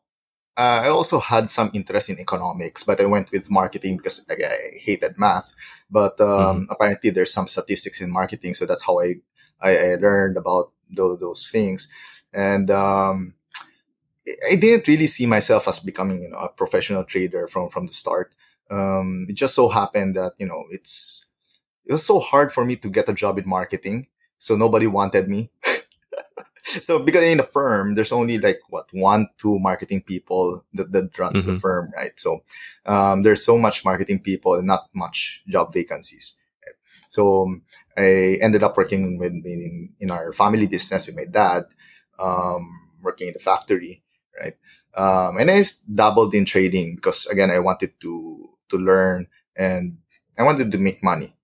Uh, 0.58 0.82
I 0.86 0.90
also 0.90 1.20
had 1.20 1.52
some 1.52 1.70
interest 1.74 2.10
in 2.10 2.20
economics, 2.20 2.84
but 2.84 3.00
I 3.00 3.06
went 3.06 3.32
with 3.32 3.52
marketing 3.52 3.98
because 3.98 4.26
I, 4.28 4.34
I 4.34 4.78
hated 4.80 5.18
math. 5.18 5.54
But 5.90 6.20
um, 6.20 6.28
mm-hmm. 6.28 6.72
apparently, 6.72 7.12
there's 7.12 7.32
some 7.32 7.48
statistics 7.48 8.02
in 8.02 8.10
marketing, 8.10 8.56
so 8.56 8.66
that's 8.66 8.84
how 8.84 9.00
I 9.00 9.16
I, 9.62 9.78
I 9.78 9.96
learned 9.96 10.38
about 10.38 10.72
those, 10.90 11.20
those 11.20 11.50
things. 11.52 11.90
And 12.34 12.72
um, 12.72 13.36
I 14.50 14.56
didn't 14.56 14.88
really 14.88 15.08
see 15.08 15.26
myself 15.26 15.68
as 15.68 15.80
becoming 15.80 16.24
you 16.24 16.30
know 16.30 16.38
a 16.38 16.50
professional 16.50 17.04
trader 17.04 17.48
from 17.48 17.70
from 17.70 17.88
the 17.88 17.94
start. 17.94 18.34
Um, 18.70 19.28
it 19.30 19.34
just 19.34 19.56
so 19.56 19.70
happened 19.70 20.16
that 20.16 20.34
you 20.40 20.48
know 20.48 20.66
it's 20.72 21.28
it 21.86 21.92
was 21.92 22.06
so 22.06 22.20
hard 22.20 22.52
for 22.52 22.66
me 22.66 22.76
to 22.78 22.90
get 22.90 23.10
a 23.10 23.14
job 23.14 23.38
in 23.38 23.48
marketing. 23.48 24.08
So 24.40 24.56
nobody 24.56 24.88
wanted 24.88 25.28
me. 25.30 25.52
so 26.88 27.00
because 27.00 27.24
in 27.24 27.40
a 27.40 27.44
firm, 27.44 27.96
there's 27.96 28.12
only 28.12 28.38
like 28.38 28.60
what 28.70 28.90
one, 28.92 29.30
two 29.38 29.58
marketing 29.60 30.02
people 30.02 30.66
that, 30.74 30.92
that 30.92 31.18
runs 31.18 31.42
mm-hmm. 31.42 31.54
the 31.54 31.60
firm, 31.60 31.92
right? 31.96 32.20
So 32.20 32.44
um, 32.86 33.22
there's 33.22 33.46
so 33.46 33.58
much 33.58 33.86
marketing 33.86 34.20
people 34.20 34.56
and 34.56 34.68
not 34.68 34.90
much 34.94 35.44
job 35.48 35.74
vacancies. 35.74 36.38
So 37.10 37.44
um, 37.44 37.62
I 37.98 38.38
ended 38.42 38.64
up 38.64 38.76
working 38.76 39.18
with 39.18 39.32
in, 39.32 39.94
in 40.00 40.12
our 40.12 40.34
family 40.34 40.68
business 40.68 41.08
with 41.08 41.16
my 41.16 41.26
dad, 41.26 41.64
um, 42.20 42.68
working 43.02 43.28
in 43.28 43.34
the 43.34 43.40
factory, 43.40 44.04
right? 44.38 44.56
Um, 44.94 45.38
and 45.38 45.50
I 45.50 45.64
dabbled 45.94 46.34
in 46.34 46.44
trading 46.46 46.96
because 46.96 47.28
again, 47.28 47.50
I 47.50 47.60
wanted 47.60 48.00
to 48.02 48.50
to 48.70 48.78
learn 48.78 49.28
and 49.56 49.98
I 50.38 50.44
wanted 50.44 50.72
to 50.72 50.78
make 50.78 51.02
money. 51.02 51.37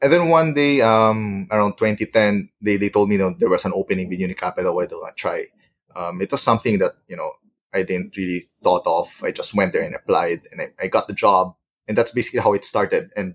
And 0.00 0.12
then 0.12 0.28
one 0.28 0.54
day, 0.54 0.80
um, 0.80 1.48
around 1.50 1.76
2010, 1.76 2.50
they, 2.60 2.76
they 2.76 2.88
told 2.88 3.08
me 3.08 3.16
you 3.16 3.20
know, 3.20 3.34
there 3.36 3.48
was 3.48 3.64
an 3.64 3.72
opening 3.74 4.08
with 4.08 4.20
Unicapital. 4.20 4.74
Why 4.74 4.86
don't 4.86 5.04
I 5.04 5.10
try? 5.16 5.46
Um, 5.94 6.22
it 6.22 6.30
was 6.30 6.42
something 6.42 6.78
that, 6.78 6.92
you 7.08 7.16
know, 7.16 7.32
I 7.74 7.82
didn't 7.82 8.16
really 8.16 8.40
thought 8.40 8.86
of. 8.86 9.20
I 9.22 9.32
just 9.32 9.54
went 9.54 9.72
there 9.72 9.82
and 9.82 9.94
applied 9.94 10.42
and 10.52 10.60
I, 10.60 10.84
I 10.84 10.88
got 10.88 11.08
the 11.08 11.14
job. 11.14 11.54
And 11.88 11.96
that's 11.96 12.12
basically 12.12 12.40
how 12.40 12.52
it 12.52 12.64
started. 12.64 13.10
And 13.16 13.34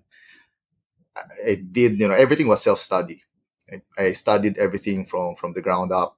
I, 1.18 1.52
I 1.52 1.56
did, 1.56 2.00
you 2.00 2.08
know, 2.08 2.14
everything 2.14 2.48
was 2.48 2.64
self-study. 2.64 3.22
I, 3.72 3.82
I, 4.02 4.12
studied 4.12 4.58
everything 4.58 5.06
from, 5.06 5.36
from 5.36 5.54
the 5.54 5.62
ground 5.62 5.92
up 5.92 6.18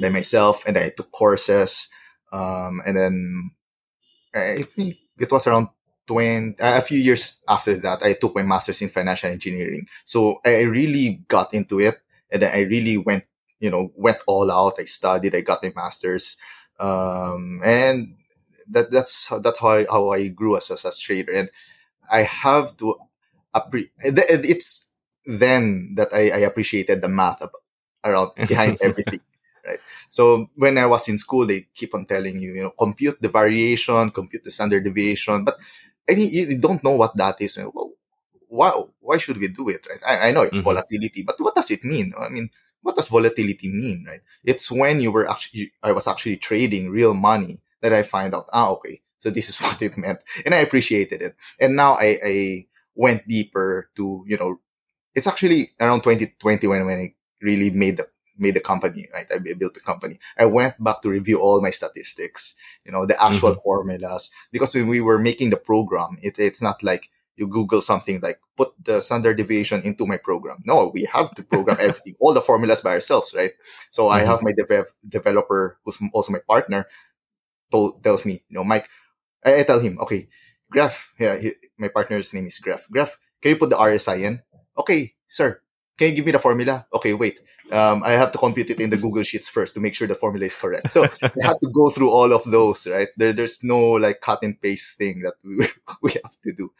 by 0.00 0.08
myself 0.08 0.64
and 0.66 0.76
I 0.76 0.90
took 0.90 1.10
courses. 1.10 1.88
Um, 2.32 2.80
and 2.86 2.96
then 2.96 3.50
I 4.34 4.62
think 4.62 4.96
it 5.18 5.32
was 5.32 5.46
around 5.46 5.68
20, 6.08 6.56
a 6.58 6.80
few 6.80 6.98
years 6.98 7.36
after 7.46 7.76
that, 7.76 8.02
I 8.02 8.14
took 8.14 8.34
my 8.34 8.42
master's 8.42 8.82
in 8.82 8.88
financial 8.88 9.30
engineering. 9.30 9.86
So 10.04 10.40
I 10.44 10.62
really 10.62 11.22
got 11.28 11.54
into 11.54 11.78
it 11.78 12.00
and 12.30 12.42
then 12.42 12.52
I 12.52 12.60
really 12.60 12.96
went 12.96 13.24
you 13.60 13.70
know 13.70 13.92
went 13.96 14.18
all 14.26 14.50
out. 14.50 14.78
I 14.78 14.84
studied. 14.84 15.34
I 15.34 15.40
got 15.40 15.62
my 15.62 15.72
master's, 15.74 16.36
um, 16.78 17.60
and 17.64 18.14
that 18.68 18.90
that's 18.90 19.28
that's 19.42 19.60
how 19.60 19.70
I, 19.70 19.86
how 19.90 20.10
I 20.10 20.28
grew 20.28 20.56
as, 20.56 20.70
as 20.70 20.84
a 20.84 20.92
trader. 20.92 21.32
And 21.32 21.50
I 22.10 22.22
have 22.22 22.76
to 22.78 22.96
appre- 23.54 23.90
it's 23.98 24.90
then 25.26 25.94
that 25.96 26.12
I, 26.12 26.30
I 26.30 26.38
appreciated 26.38 27.00
the 27.00 27.08
math 27.08 27.42
around 28.04 28.30
behind 28.46 28.78
everything. 28.82 29.20
Right. 29.66 29.80
So 30.08 30.48
when 30.54 30.78
I 30.78 30.86
was 30.86 31.08
in 31.08 31.18
school, 31.18 31.46
they 31.46 31.66
keep 31.74 31.94
on 31.94 32.06
telling 32.06 32.38
you, 32.38 32.54
you 32.54 32.62
know, 32.62 32.70
compute 32.70 33.20
the 33.20 33.28
variation, 33.28 34.10
compute 34.10 34.44
the 34.44 34.50
standard 34.50 34.84
deviation, 34.84 35.44
but 35.44 35.58
and 36.08 36.18
you, 36.18 36.58
don't 36.58 36.82
know 36.82 36.92
what 36.92 37.16
that 37.16 37.40
is. 37.40 37.58
Well, 37.58 37.92
why 38.48 38.70
why 39.00 39.18
should 39.18 39.36
we 39.36 39.48
do 39.48 39.68
it? 39.68 39.86
Right. 39.88 40.02
I, 40.06 40.28
I 40.28 40.32
know 40.32 40.42
it's 40.42 40.56
mm-hmm. 40.56 40.64
volatility, 40.64 41.22
but 41.22 41.40
what 41.40 41.54
does 41.54 41.70
it 41.70 41.84
mean? 41.84 42.12
I 42.18 42.28
mean, 42.28 42.50
what 42.82 42.96
does 42.96 43.08
volatility 43.08 43.70
mean? 43.70 44.06
Right. 44.08 44.22
It's 44.44 44.70
when 44.70 45.00
you 45.00 45.12
were 45.12 45.30
actually 45.30 45.72
I 45.82 45.92
was 45.92 46.08
actually 46.08 46.38
trading 46.38 46.90
real 46.90 47.14
money 47.14 47.62
that 47.82 47.92
I 47.92 48.02
find 48.02 48.34
out. 48.34 48.46
Ah, 48.52 48.70
okay. 48.70 49.02
So 49.18 49.30
this 49.30 49.48
is 49.48 49.58
what 49.62 49.80
it 49.82 49.96
meant, 49.96 50.20
and 50.44 50.54
I 50.54 50.58
appreciated 50.58 51.22
it. 51.22 51.36
And 51.60 51.76
now 51.76 51.94
I, 51.94 52.18
I 52.24 52.66
went 52.94 53.28
deeper 53.28 53.90
to 53.96 54.24
you 54.26 54.36
know, 54.36 54.60
it's 55.14 55.26
actually 55.26 55.72
around 55.78 56.02
2020 56.02 56.66
when 56.66 56.86
when 56.86 56.98
I 56.98 57.14
really 57.42 57.70
made 57.70 57.98
the 57.98 58.08
made 58.38 58.54
the 58.54 58.60
company, 58.60 59.08
right? 59.12 59.26
I 59.32 59.38
built 59.38 59.74
the 59.74 59.80
company. 59.80 60.18
I 60.36 60.46
went 60.46 60.82
back 60.82 61.02
to 61.02 61.10
review 61.10 61.40
all 61.40 61.60
my 61.60 61.70
statistics, 61.70 62.56
you 62.84 62.92
know, 62.92 63.06
the 63.06 63.22
actual 63.22 63.50
mm-hmm. 63.50 63.60
formulas, 63.60 64.30
because 64.52 64.74
when 64.74 64.88
we 64.88 65.00
were 65.00 65.18
making 65.18 65.50
the 65.50 65.56
program, 65.56 66.18
it, 66.22 66.38
it's 66.38 66.62
not 66.62 66.82
like 66.82 67.10
you 67.36 67.46
Google 67.46 67.80
something 67.80 68.20
like 68.20 68.36
put 68.56 68.72
the 68.82 69.00
standard 69.00 69.36
deviation 69.36 69.80
into 69.82 70.06
my 70.06 70.16
program. 70.16 70.58
No, 70.64 70.90
we 70.92 71.04
have 71.12 71.34
to 71.34 71.42
program 71.44 71.78
everything, 71.80 72.14
all 72.20 72.34
the 72.34 72.40
formulas 72.40 72.80
by 72.80 72.90
ourselves, 72.90 73.34
right? 73.34 73.52
So 73.90 74.04
mm-hmm. 74.04 74.14
I 74.14 74.20
have 74.20 74.42
my 74.42 74.52
dev- 74.52 74.92
developer, 75.06 75.78
who's 75.84 75.98
also 76.12 76.32
my 76.32 76.40
partner, 76.46 76.86
told, 77.70 78.02
tells 78.02 78.26
me, 78.26 78.42
you 78.48 78.56
know, 78.56 78.64
Mike, 78.64 78.88
I, 79.44 79.60
I 79.60 79.62
tell 79.62 79.80
him, 79.80 79.98
okay, 80.00 80.28
Graph, 80.70 81.14
yeah, 81.18 81.38
he, 81.38 81.52
my 81.78 81.88
partner's 81.88 82.34
name 82.34 82.46
is 82.46 82.58
Graph. 82.58 82.88
Graph, 82.90 83.18
can 83.40 83.50
you 83.50 83.56
put 83.56 83.70
the 83.70 83.76
RSI 83.76 84.22
in? 84.22 84.42
Okay, 84.76 85.14
sir, 85.28 85.62
can 85.98 86.10
you 86.10 86.14
give 86.14 86.26
me 86.26 86.32
the 86.32 86.38
formula? 86.38 86.86
Okay, 86.94 87.12
wait. 87.12 87.40
Um, 87.70 88.02
I 88.04 88.12
have 88.12 88.32
to 88.32 88.38
compute 88.38 88.70
it 88.70 88.80
in 88.80 88.88
the 88.88 88.96
Google 88.96 89.24
Sheets 89.24 89.48
first 89.48 89.74
to 89.74 89.80
make 89.80 89.94
sure 89.94 90.06
the 90.06 90.14
formula 90.14 90.46
is 90.46 90.54
correct. 90.54 90.90
So 90.90 91.04
I 91.04 91.30
had 91.42 91.60
to 91.60 91.70
go 91.74 91.90
through 91.90 92.10
all 92.10 92.32
of 92.32 92.44
those, 92.44 92.86
right? 92.86 93.08
There, 93.16 93.32
there's 93.32 93.62
no 93.64 93.92
like 93.92 94.20
cut 94.20 94.38
and 94.42 94.58
paste 94.60 94.96
thing 94.96 95.22
that 95.22 95.34
we, 95.44 95.66
we 96.02 96.12
have 96.12 96.40
to 96.44 96.52
do. 96.52 96.72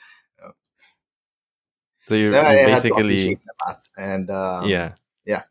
so 2.06 2.14
you 2.14 2.26
so 2.26 2.42
basically 2.42 3.36
math 3.66 3.88
and 3.98 4.30
um, 4.30 4.64
yeah, 4.66 4.94
yeah, 5.26 5.42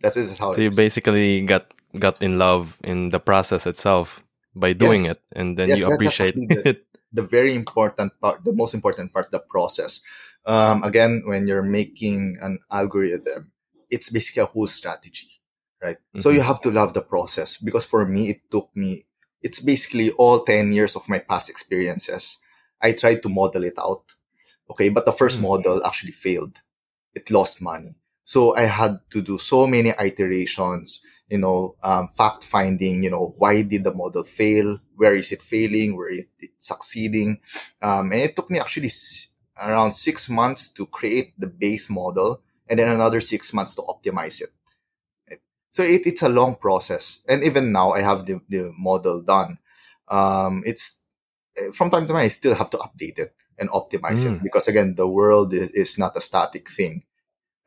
that's, 0.00 0.16
that's 0.16 0.38
how. 0.38 0.52
So 0.52 0.62
you 0.62 0.70
basically 0.70 1.42
got 1.42 1.72
got 1.98 2.22
in 2.22 2.38
love 2.38 2.78
in 2.82 3.10
the 3.10 3.20
process 3.20 3.66
itself 3.66 4.24
by 4.56 4.72
doing 4.72 5.04
yes. 5.04 5.12
it, 5.12 5.22
and 5.36 5.56
then 5.56 5.68
yes, 5.68 5.78
you 5.78 5.92
appreciate 5.92 6.34
the, 6.34 6.68
it. 6.70 6.86
The 7.12 7.22
very 7.22 7.54
important 7.54 8.12
part, 8.20 8.44
the 8.44 8.52
most 8.52 8.72
important 8.72 9.12
part, 9.12 9.30
the 9.30 9.40
process 9.40 10.00
um, 10.46 10.82
again, 10.82 11.22
when 11.24 11.46
you're 11.46 11.62
making 11.62 12.38
an 12.40 12.58
algorithm, 12.70 13.52
it's 13.90 14.10
basically 14.10 14.42
a 14.42 14.46
whole 14.46 14.66
strategy, 14.66 15.40
right? 15.82 15.96
Mm-hmm. 15.96 16.20
So 16.20 16.30
you 16.30 16.40
have 16.40 16.60
to 16.62 16.70
love 16.70 16.94
the 16.94 17.02
process 17.02 17.56
because 17.56 17.84
for 17.84 18.06
me, 18.06 18.30
it 18.30 18.50
took 18.50 18.70
me, 18.74 19.06
it's 19.42 19.60
basically 19.60 20.10
all 20.12 20.40
10 20.44 20.72
years 20.72 20.96
of 20.96 21.08
my 21.08 21.18
past 21.18 21.50
experiences. 21.50 22.38
I 22.80 22.92
tried 22.92 23.22
to 23.22 23.28
model 23.28 23.64
it 23.64 23.78
out. 23.78 24.04
Okay. 24.70 24.88
But 24.88 25.04
the 25.04 25.12
1st 25.12 25.36
mm-hmm. 25.36 25.42
model 25.42 25.84
actually 25.84 26.12
failed. 26.12 26.58
It 27.14 27.30
lost 27.30 27.60
money. 27.60 27.96
So 28.24 28.54
I 28.54 28.62
had 28.62 29.00
to 29.10 29.22
do 29.22 29.38
so 29.38 29.66
many 29.66 29.90
iterations, 29.90 31.02
you 31.28 31.38
know, 31.38 31.74
um, 31.82 32.06
fact 32.06 32.44
finding, 32.44 33.02
you 33.02 33.10
know, 33.10 33.34
why 33.36 33.62
did 33.62 33.82
the 33.82 33.92
model 33.92 34.22
fail? 34.22 34.78
Where 34.94 35.16
is 35.16 35.32
it 35.32 35.42
failing? 35.42 35.96
Where 35.96 36.10
is 36.10 36.28
it 36.38 36.50
succeeding? 36.58 37.40
Um, 37.82 38.12
and 38.12 38.22
it 38.22 38.36
took 38.36 38.48
me 38.48 38.60
actually 38.60 38.90
around 39.60 39.92
six 39.92 40.28
months 40.28 40.68
to 40.68 40.86
create 40.86 41.32
the 41.38 41.46
base 41.46 41.90
model 41.90 42.40
and 42.68 42.78
then 42.78 42.88
another 42.88 43.20
six 43.20 43.52
months 43.52 43.74
to 43.74 43.82
optimize 43.82 44.40
it. 44.40 45.40
So 45.72 45.82
it, 45.82 46.06
it's 46.06 46.22
a 46.22 46.28
long 46.28 46.56
process. 46.56 47.20
And 47.28 47.44
even 47.44 47.72
now 47.72 47.92
I 47.92 48.02
have 48.02 48.26
the, 48.26 48.40
the 48.48 48.72
model 48.76 49.20
done. 49.22 49.58
Um, 50.08 50.62
it's 50.66 51.00
from 51.74 51.90
time 51.90 52.06
to 52.06 52.12
time, 52.12 52.22
I 52.22 52.28
still 52.28 52.54
have 52.54 52.70
to 52.70 52.78
update 52.78 53.18
it 53.18 53.34
and 53.58 53.68
optimize 53.70 54.24
mm. 54.24 54.36
it 54.36 54.42
because 54.42 54.68
again, 54.68 54.94
the 54.94 55.06
world 55.06 55.52
is, 55.52 55.70
is 55.70 55.98
not 55.98 56.16
a 56.16 56.20
static 56.20 56.68
thing, 56.68 57.04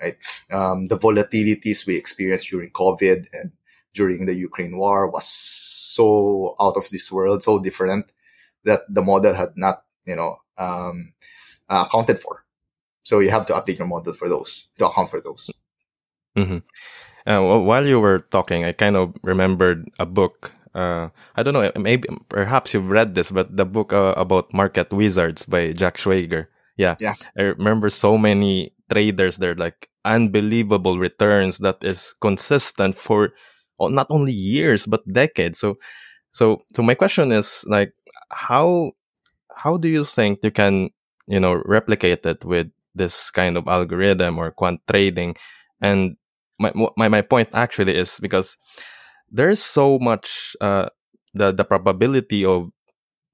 right? 0.01 0.17
Um, 0.51 0.88
the 0.88 0.97
volatilities 0.97 1.86
we 1.86 1.95
experienced 1.95 2.49
during 2.49 2.71
COVID 2.71 3.27
and 3.34 3.51
during 3.93 4.25
the 4.25 4.34
Ukraine 4.34 4.77
war 4.77 5.10
was 5.10 5.27
so 5.27 6.56
out 6.60 6.75
of 6.75 6.89
this 6.89 7.12
world, 7.12 7.43
so 7.43 7.60
different 7.60 8.12
that 8.63 8.82
the 8.89 9.03
model 9.03 9.34
had 9.34 9.56
not, 9.56 9.84
you 10.06 10.15
know, 10.15 10.38
um, 10.58 11.13
uh, 11.69 11.86
accounted 11.88 12.19
for. 12.19 12.45
So 13.04 13.19
you 13.19 13.32
have 13.32 13.45
to 13.47 13.54
update 13.54 13.78
your 13.78 13.88
model 13.88 14.13
for 14.13 14.30
those 14.30 14.67
to 14.78 14.88
account 14.88 15.10
for 15.10 15.19
those. 15.19 15.52
Mm-hmm. 16.38 16.58
Uh, 17.26 17.41
well, 17.41 17.63
while 17.63 17.86
you 17.86 17.99
were 17.99 18.19
talking, 18.19 18.65
I 18.65 18.71
kind 18.71 18.95
of 18.95 19.13
remembered 19.23 19.89
a 19.99 20.06
book. 20.06 20.54
Uh, 20.73 21.10
I 21.36 21.43
don't 21.43 21.54
know, 21.54 21.71
maybe 21.78 22.08
perhaps 22.30 22.73
you've 22.73 22.89
read 22.89 23.13
this, 23.15 23.30
but 23.32 23.56
the 23.56 23.65
book 23.65 23.93
uh, 23.93 24.13
about 24.17 24.54
market 24.54 24.91
wizards 24.91 25.45
by 25.45 25.71
Jack 25.71 25.97
Schwager. 25.97 26.47
Yeah, 26.78 26.95
yeah. 26.99 27.13
I 27.38 27.43
remember 27.43 27.89
so 27.89 28.17
many 28.17 28.73
traders 28.91 29.38
They're 29.38 29.56
like 29.56 29.89
unbelievable 30.06 30.99
returns 30.99 31.60
that 31.60 31.84
is 31.84 32.13
consistent 32.19 32.95
for 32.95 33.34
not 33.80 34.08
only 34.10 34.34
years 34.34 34.86
but 34.86 35.08
decades. 35.08 35.60
So, 35.60 35.78
so, 36.32 36.62
so 36.76 36.82
my 36.84 36.95
question 36.95 37.32
is 37.32 37.63
like, 37.67 37.93
how 38.30 38.93
how 39.56 39.78
do 39.78 39.88
you 39.88 40.04
think 40.04 40.39
you 40.43 40.52
can 40.52 40.89
you 41.27 41.39
know 41.39 41.62
replicate 41.65 42.25
it 42.25 42.45
with 42.45 42.67
this 42.95 43.31
kind 43.31 43.57
of 43.57 43.67
algorithm 43.67 44.38
or 44.38 44.51
quant 44.51 44.81
trading. 44.88 45.36
And 45.81 46.17
my 46.59 46.71
my, 46.97 47.07
my 47.07 47.21
point 47.21 47.49
actually 47.53 47.95
is 47.97 48.19
because 48.21 48.57
there's 49.29 49.62
so 49.62 49.99
much 49.99 50.55
uh, 50.62 50.89
the 51.33 51.51
the 51.51 51.65
probability 51.65 52.45
of 52.45 52.69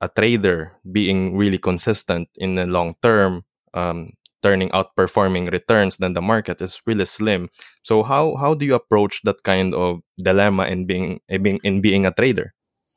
a 0.02 0.08
trader 0.08 0.80
being 0.90 1.36
really 1.36 1.58
consistent 1.58 2.30
in 2.36 2.56
the 2.56 2.66
long 2.66 2.96
term 3.02 3.44
um, 3.74 4.14
turning 4.42 4.70
outperforming 4.70 5.52
returns 5.52 5.98
than 5.98 6.14
the 6.14 6.22
market 6.22 6.62
is 6.62 6.82
really 6.86 7.06
slim. 7.06 7.50
So 7.84 8.04
how 8.04 8.36
how 8.36 8.54
do 8.54 8.66
you 8.66 8.76
approach 8.76 9.22
that 9.24 9.44
kind 9.44 9.76
of 9.76 10.00
dilemma 10.18 10.68
in 10.68 10.86
being 10.86 11.20
in 11.28 11.44
being, 11.44 11.60
in 11.64 11.82
being 11.82 12.06
a 12.06 12.14
trader? 12.14 12.54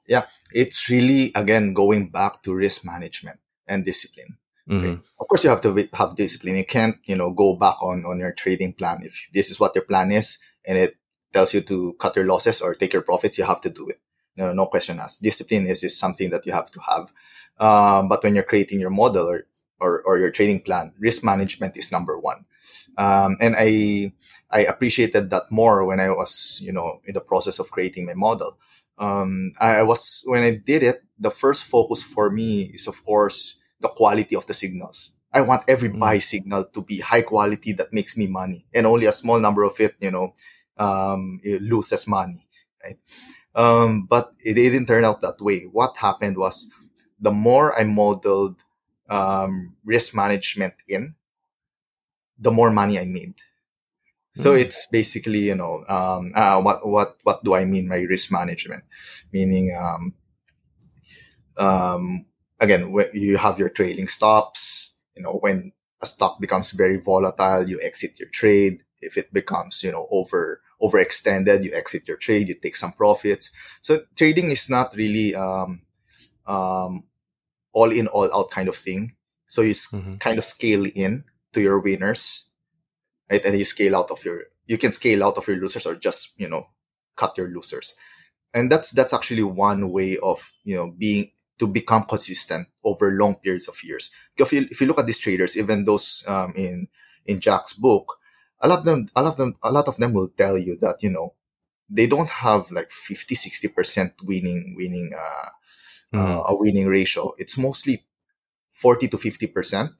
Yeah 0.06 0.26
it's 0.54 0.88
really 0.88 1.32
again 1.34 1.72
going 1.72 2.10
back 2.10 2.42
to 2.42 2.54
risk 2.54 2.84
management 2.84 3.40
and 3.66 3.84
discipline 3.84 4.38
Mm-hmm. 4.68 5.00
Of 5.20 5.28
course, 5.28 5.44
you 5.44 5.50
have 5.50 5.60
to 5.62 5.88
have 5.94 6.16
discipline. 6.16 6.56
You 6.56 6.64
can't, 6.64 6.96
you 7.04 7.16
know, 7.16 7.30
go 7.32 7.56
back 7.56 7.82
on, 7.82 8.04
on 8.04 8.18
your 8.18 8.32
trading 8.32 8.72
plan. 8.74 9.00
If 9.02 9.28
this 9.32 9.50
is 9.50 9.58
what 9.58 9.74
your 9.74 9.84
plan 9.84 10.12
is 10.12 10.38
and 10.64 10.78
it 10.78 10.96
tells 11.32 11.54
you 11.54 11.62
to 11.62 11.94
cut 11.98 12.16
your 12.16 12.26
losses 12.26 12.60
or 12.60 12.74
take 12.74 12.92
your 12.92 13.02
profits, 13.02 13.38
you 13.38 13.44
have 13.44 13.60
to 13.62 13.70
do 13.70 13.88
it. 13.88 14.00
No, 14.36 14.52
no 14.52 14.66
question 14.66 14.98
asked. 14.98 15.22
Discipline 15.22 15.66
is, 15.66 15.82
is 15.82 15.98
something 15.98 16.30
that 16.30 16.46
you 16.46 16.52
have 16.52 16.70
to 16.70 16.80
have. 16.80 17.12
Um, 17.58 18.08
but 18.08 18.22
when 18.22 18.34
you're 18.34 18.44
creating 18.44 18.80
your 18.80 18.90
model 18.90 19.28
or, 19.28 19.46
or, 19.80 20.02
or 20.02 20.18
your 20.18 20.30
trading 20.30 20.60
plan, 20.60 20.92
risk 20.98 21.24
management 21.24 21.76
is 21.76 21.92
number 21.92 22.18
one. 22.18 22.44
Um, 22.96 23.36
and 23.40 23.56
I, 23.58 24.12
I 24.50 24.60
appreciated 24.64 25.30
that 25.30 25.50
more 25.50 25.84
when 25.84 26.00
I 26.00 26.10
was, 26.10 26.60
you 26.62 26.72
know, 26.72 27.00
in 27.04 27.14
the 27.14 27.20
process 27.20 27.58
of 27.58 27.70
creating 27.70 28.06
my 28.06 28.14
model. 28.14 28.58
Um, 28.98 29.52
I 29.60 29.82
was, 29.82 30.22
when 30.26 30.42
I 30.42 30.60
did 30.64 30.82
it, 30.82 31.02
the 31.18 31.30
first 31.30 31.64
focus 31.64 32.02
for 32.02 32.30
me 32.30 32.70
is, 32.74 32.86
of 32.86 33.02
course, 33.04 33.56
the 33.82 33.88
quality 33.88 34.36
of 34.36 34.46
the 34.46 34.54
signals. 34.54 35.12
I 35.32 35.40
want 35.42 35.64
every 35.66 35.90
mm. 35.90 35.98
buy 35.98 36.18
signal 36.18 36.66
to 36.74 36.82
be 36.82 37.00
high 37.00 37.22
quality 37.22 37.72
that 37.74 37.92
makes 37.92 38.16
me 38.16 38.26
money, 38.26 38.66
and 38.74 38.86
only 38.86 39.06
a 39.06 39.12
small 39.12 39.40
number 39.40 39.64
of 39.64 39.78
it, 39.80 39.96
you 40.00 40.10
know, 40.10 40.32
um, 40.76 41.40
it 41.42 41.62
loses 41.62 42.06
money, 42.06 42.46
right? 42.82 42.98
Um, 43.54 44.06
but 44.06 44.32
it 44.40 44.54
didn't 44.54 44.86
turn 44.86 45.04
out 45.04 45.20
that 45.20 45.40
way. 45.40 45.64
What 45.70 45.96
happened 45.96 46.36
was 46.36 46.70
the 47.20 47.30
more 47.30 47.78
I 47.78 47.84
modeled 47.84 48.62
um, 49.08 49.76
risk 49.84 50.14
management 50.14 50.74
in, 50.88 51.14
the 52.38 52.50
more 52.50 52.70
money 52.70 52.98
I 52.98 53.04
made. 53.04 53.34
So 54.34 54.54
mm. 54.54 54.60
it's 54.60 54.86
basically, 54.86 55.40
you 55.40 55.54
know, 55.54 55.84
um, 55.88 56.32
uh, 56.34 56.60
what 56.60 56.86
what 56.86 57.16
what 57.22 57.44
do 57.44 57.54
I 57.54 57.64
mean 57.64 57.88
by 57.88 58.00
risk 58.02 58.32
management? 58.32 58.84
Meaning, 59.32 59.76
um, 59.78 60.14
um, 61.56 62.24
again, 62.62 62.94
you 63.12 63.36
have 63.36 63.58
your 63.58 63.68
trailing 63.68 64.06
stops, 64.06 64.94
you 65.16 65.22
know, 65.22 65.32
when 65.32 65.72
a 66.00 66.06
stock 66.06 66.40
becomes 66.40 66.70
very 66.70 66.96
volatile, 66.96 67.68
you 67.68 67.80
exit 67.82 68.18
your 68.18 68.28
trade. 68.28 68.82
If 69.00 69.18
it 69.18 69.34
becomes, 69.34 69.82
you 69.82 69.90
know, 69.90 70.06
over, 70.10 70.62
overextended, 70.80 71.64
you 71.64 71.74
exit 71.74 72.06
your 72.06 72.16
trade, 72.16 72.48
you 72.48 72.54
take 72.54 72.76
some 72.76 72.92
profits. 72.92 73.50
So 73.80 74.02
trading 74.16 74.52
is 74.52 74.70
not 74.70 74.94
really, 74.94 75.34
um, 75.34 75.82
um, 76.46 77.04
all 77.72 77.90
in, 77.90 78.06
all 78.06 78.32
out 78.32 78.50
kind 78.50 78.68
of 78.68 78.76
thing. 78.76 79.16
So 79.48 79.62
you 79.62 79.72
mm-hmm. 79.72 80.14
kind 80.14 80.38
of 80.38 80.44
scale 80.44 80.86
in 80.86 81.24
to 81.52 81.60
your 81.60 81.80
winners, 81.80 82.46
right? 83.30 83.44
And 83.44 83.58
you 83.58 83.64
scale 83.64 83.96
out 83.96 84.12
of 84.12 84.24
your, 84.24 84.44
you 84.66 84.78
can 84.78 84.92
scale 84.92 85.24
out 85.24 85.36
of 85.36 85.48
your 85.48 85.56
losers 85.56 85.84
or 85.84 85.96
just 85.96 86.38
you 86.38 86.48
know 86.48 86.68
cut 87.16 87.36
your 87.36 87.48
losers 87.48 87.94
and 88.54 88.70
that's 88.70 88.92
that's 88.92 89.12
actually 89.12 89.42
one 89.42 89.90
way 89.90 90.16
of 90.18 90.50
you 90.64 90.76
know 90.76 90.94
being 90.96 91.30
to 91.62 91.68
become 91.68 92.02
consistent 92.02 92.66
over 92.82 93.12
long 93.12 93.36
periods 93.36 93.68
of 93.68 93.78
years. 93.84 94.10
If 94.36 94.52
you, 94.52 94.66
if 94.68 94.80
you 94.80 94.88
look 94.88 94.98
at 94.98 95.06
these 95.06 95.22
traders 95.24 95.56
even 95.56 95.84
those 95.84 96.24
um, 96.26 96.52
in 96.56 96.88
in 97.24 97.38
jack's 97.38 97.72
book 97.74 98.18
a 98.60 98.66
lot 98.66 98.80
of 98.80 98.84
them 98.84 99.06
a 99.14 99.22
lot 99.22 99.30
of 99.30 99.36
them 99.36 99.54
a 99.62 99.70
lot 99.70 99.86
of 99.86 99.96
them 99.96 100.12
will 100.12 100.26
tell 100.26 100.58
you 100.58 100.76
that 100.78 100.96
you 101.04 101.10
know 101.10 101.34
they 101.88 102.08
don't 102.08 102.30
have 102.30 102.68
like 102.72 102.90
50 102.90 103.36
60% 103.36 104.14
winning 104.24 104.74
winning 104.76 105.12
uh, 105.14 105.48
mm-hmm. 106.12 106.18
uh, 106.18 106.42
a 106.48 106.54
winning 106.56 106.88
ratio. 106.88 107.32
It's 107.38 107.56
mostly 107.56 108.02
40 108.72 109.08
to 109.08 109.16
50% 109.16 109.90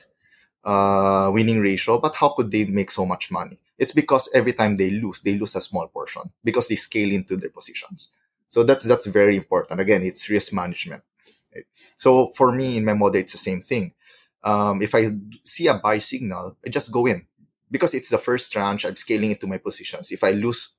uh, 0.65 1.31
winning 1.33 1.61
ratio. 1.61 1.99
But 1.99 2.17
how 2.17 2.31
could 2.31 2.51
they 2.51 2.65
make 2.65 2.91
so 2.91 3.07
much 3.07 3.31
money? 3.31 3.59
It's 3.79 3.93
because 3.93 4.31
every 4.35 4.53
time 4.53 4.77
they 4.77 4.91
lose 4.91 5.21
they 5.21 5.39
lose 5.39 5.55
a 5.55 5.61
small 5.61 5.87
portion 5.89 6.23
because 6.43 6.67
they 6.69 6.77
scale 6.77 7.13
into 7.13 7.37
their 7.37 7.51
positions. 7.51 8.11
So 8.49 8.63
that's 8.65 8.87
that's 8.87 9.07
very 9.07 9.37
important. 9.37 9.81
Again 9.81 10.03
it's 10.03 10.29
risk 10.29 10.53
management? 10.53 11.03
So 11.97 12.31
for 12.37 12.53
me 12.53 12.77
in 12.77 12.85
my 12.85 12.95
model 12.95 13.21
it's 13.21 13.33
the 13.33 13.39
same 13.39 13.61
thing. 13.61 13.93
Um, 14.45 14.83
if 14.83 14.95
i 14.95 15.11
see 15.45 15.69
a 15.69 15.75
buy 15.75 15.99
signal 15.99 16.57
i 16.67 16.69
just 16.69 16.93
go 16.93 17.07
in 17.07 17.27
because 17.71 17.95
it's 17.95 18.11
the 18.11 18.19
first 18.19 18.53
tranche 18.53 18.85
i'm 18.85 18.97
scaling 18.97 19.31
into 19.31 19.47
my 19.47 19.59
positions. 19.59 20.11
If 20.11 20.25
i 20.25 20.33
lose 20.33 20.71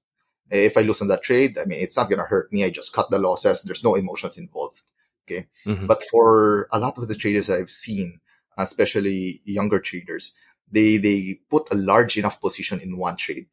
if 0.49 0.77
i 0.77 0.81
lose 0.81 1.01
on 1.01 1.07
that 1.07 1.23
trade 1.23 1.57
i 1.57 1.65
mean 1.65 1.81
it's 1.81 1.97
not 1.97 2.09
going 2.09 2.19
to 2.19 2.25
hurt 2.25 2.51
me. 2.51 2.63
I 2.63 2.69
just 2.69 2.93
cut 2.93 3.09
the 3.09 3.19
losses. 3.19 3.63
There's 3.63 3.83
no 3.83 3.95
emotions 3.95 4.38
involved 4.38 4.81
okay? 5.25 5.47
Mm-hmm. 5.65 5.88
but 5.88 6.03
for 6.12 6.67
a 6.73 6.77
lot 6.77 6.97
of 6.97 7.07
the 7.07 7.15
traders 7.15 7.49
i've 7.49 7.69
seen 7.69 8.19
especially 8.57 9.41
younger 9.45 9.79
traders, 9.79 10.36
they 10.71 10.97
they 10.97 11.39
put 11.49 11.71
a 11.71 11.75
large 11.75 12.17
enough 12.17 12.41
position 12.41 12.79
in 12.79 12.97
one 12.97 13.15
trade 13.15 13.47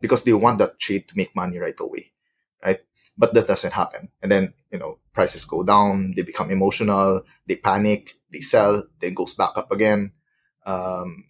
because 0.00 0.24
they 0.24 0.32
want 0.32 0.58
that 0.58 0.78
trade 0.78 1.08
to 1.08 1.16
make 1.16 1.34
money 1.34 1.58
right 1.58 1.78
away, 1.80 2.12
right? 2.64 2.80
But 3.18 3.32
that 3.34 3.46
doesn't 3.48 3.72
happen, 3.72 4.10
and 4.22 4.30
then 4.30 4.54
you 4.70 4.78
know 4.78 4.98
prices 5.12 5.44
go 5.44 5.64
down, 5.64 6.12
they 6.14 6.22
become 6.22 6.50
emotional, 6.50 7.22
they 7.46 7.56
panic, 7.56 8.12
they 8.30 8.40
sell, 8.40 8.84
then 9.00 9.14
goes 9.14 9.34
back 9.34 9.56
up 9.56 9.72
again. 9.72 10.12
Um, 10.66 11.24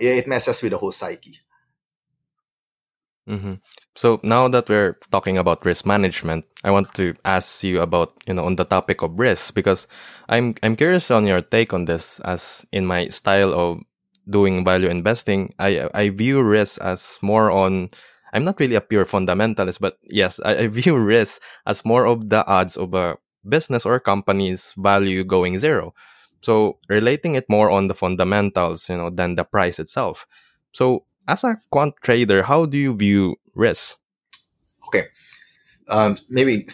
yeah, 0.00 0.12
it 0.12 0.26
messes 0.26 0.62
with 0.62 0.72
the 0.72 0.78
whole 0.78 0.92
psyche. 0.92 1.40
Mm-hmm. 3.28 3.54
So 3.96 4.20
now 4.22 4.48
that 4.48 4.68
we're 4.68 4.98
talking 5.10 5.38
about 5.38 5.64
risk 5.64 5.86
management, 5.86 6.44
I 6.62 6.70
want 6.70 6.92
to 6.94 7.14
ask 7.24 7.64
you 7.64 7.80
about 7.80 8.12
you 8.26 8.34
know 8.34 8.44
on 8.44 8.56
the 8.56 8.64
topic 8.64 9.02
of 9.02 9.18
risk 9.18 9.54
because 9.54 9.86
I'm 10.28 10.54
I'm 10.62 10.76
curious 10.76 11.10
on 11.10 11.26
your 11.26 11.40
take 11.40 11.72
on 11.72 11.86
this. 11.86 12.20
As 12.20 12.66
in 12.72 12.84
my 12.84 13.08
style 13.08 13.54
of 13.54 13.80
doing 14.28 14.64
value 14.64 14.88
investing, 14.88 15.54
I 15.58 15.88
I 15.94 16.10
view 16.10 16.42
risk 16.42 16.80
as 16.80 17.18
more 17.22 17.50
on. 17.50 17.90
I'm 18.34 18.44
not 18.44 18.58
really 18.58 18.74
a 18.74 18.80
pure 18.80 19.04
fundamentalist, 19.04 19.80
but 19.80 19.96
yes, 20.02 20.40
I, 20.44 20.64
I 20.64 20.66
view 20.80 20.98
risk 20.98 21.40
as 21.66 21.84
more 21.84 22.04
of 22.04 22.28
the 22.28 22.44
odds 22.46 22.76
of 22.76 22.92
a 22.92 23.16
business 23.48 23.86
or 23.86 24.00
company's 24.00 24.74
value 24.76 25.22
going 25.22 25.58
zero. 25.58 25.94
So 26.40 26.78
relating 26.88 27.36
it 27.36 27.48
more 27.48 27.70
on 27.70 27.88
the 27.88 27.94
fundamentals, 27.94 28.88
you 28.88 28.96
know, 28.96 29.08
than 29.08 29.36
the 29.36 29.44
price 29.44 29.78
itself. 29.78 30.26
So 30.72 31.04
as 31.28 31.44
a 31.44 31.56
quant 31.70 31.94
trader, 32.02 32.42
how 32.42 32.66
do 32.66 32.76
you 32.76 32.94
view 32.94 33.36
risk? 33.54 33.98
Okay. 34.88 35.06
Um, 35.88 36.18
maybe 36.28 36.66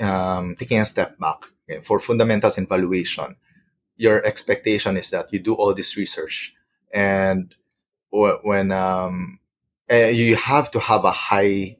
um, 0.00 0.54
taking 0.56 0.80
a 0.80 0.84
step 0.84 1.18
back 1.18 1.44
okay, 1.68 1.82
for 1.82 2.00
fundamentals 2.00 2.56
and 2.58 2.68
valuation, 2.68 3.36
your 3.96 4.24
expectation 4.24 4.96
is 4.96 5.10
that 5.10 5.32
you 5.32 5.40
do 5.40 5.54
all 5.54 5.74
this 5.74 5.96
research 5.96 6.54
and 6.92 7.54
when 8.10 8.72
um, 8.72 9.37
eh, 9.88 10.10
you 10.10 10.36
have 10.36 10.70
to 10.72 10.80
have 10.80 11.04
a 11.04 11.10
high 11.10 11.76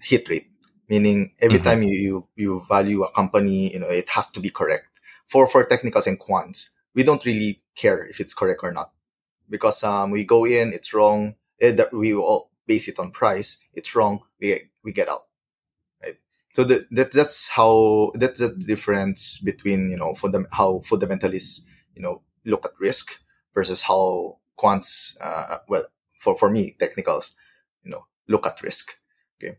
hit 0.00 0.28
rate, 0.28 0.48
meaning 0.88 1.32
every 1.40 1.58
mm-hmm. 1.58 1.64
time 1.64 1.82
you, 1.82 1.94
you, 1.94 2.28
you 2.36 2.66
value 2.68 3.02
a 3.02 3.12
company, 3.12 3.72
you 3.72 3.78
know, 3.78 3.88
it 3.88 4.08
has 4.10 4.30
to 4.30 4.40
be 4.40 4.50
correct. 4.50 4.88
For, 5.28 5.46
for 5.46 5.64
technicals 5.64 6.06
and 6.06 6.20
quants, 6.20 6.70
we 6.94 7.02
don't 7.02 7.24
really 7.24 7.62
care 7.74 8.04
if 8.04 8.20
it's 8.20 8.34
correct 8.34 8.60
or 8.62 8.72
not 8.72 8.92
because 9.52 9.84
um, 9.84 10.10
we 10.10 10.24
go 10.24 10.44
in, 10.44 10.72
it's 10.72 10.92
wrong. 10.92 11.36
It, 11.58 11.78
eh, 11.78 11.84
we 11.92 12.14
all 12.14 12.50
base 12.66 12.88
it 12.88 12.98
on 12.98 13.12
price. 13.12 13.64
It's 13.74 13.94
wrong. 13.94 14.20
We 14.40 14.70
we 14.82 14.92
get 14.92 15.08
out. 15.08 15.26
Right. 16.02 16.16
So 16.54 16.64
the, 16.64 16.86
that 16.90 17.12
that's 17.12 17.50
how 17.50 18.10
that's 18.14 18.40
the 18.40 18.48
difference 18.48 19.38
between 19.38 19.90
you 19.90 19.96
know 19.96 20.12
fundam- 20.14 20.50
how 20.50 20.80
fundamentalists 20.80 21.66
you 21.94 22.02
know 22.02 22.22
look 22.44 22.64
at 22.64 22.72
risk 22.80 23.20
versus 23.54 23.82
how 23.82 24.38
quants 24.58 25.16
uh, 25.20 25.58
well 25.68 25.84
for 26.22 26.36
for 26.36 26.50
me 26.50 26.74
technicals 26.78 27.34
you 27.84 27.90
know 27.90 28.06
look 28.28 28.46
at 28.46 28.62
risk. 28.62 28.92
Okay. 29.36 29.56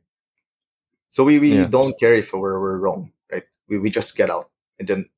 So 1.11 1.23
we, 1.23 1.39
we 1.39 1.53
yeah. 1.55 1.67
don't 1.67 1.97
care 1.99 2.13
if 2.13 2.33
we're, 2.33 2.59
we're 2.59 2.79
wrong, 2.79 3.11
right? 3.31 3.43
We, 3.67 3.79
we 3.79 3.89
just 3.89 4.15
get 4.17 4.29
out. 4.29 4.49
And 4.79 4.87
then 4.87 5.09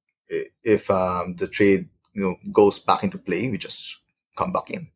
if 0.64 0.90
um, 0.90 1.36
the 1.36 1.48
trade 1.48 1.88
you 2.14 2.22
know 2.24 2.36
goes 2.52 2.80
back 2.80 3.04
into 3.04 3.18
play, 3.18 3.50
we 3.50 3.58
just 3.58 3.98
come 4.36 4.52
back 4.52 4.72
in. 4.72 4.88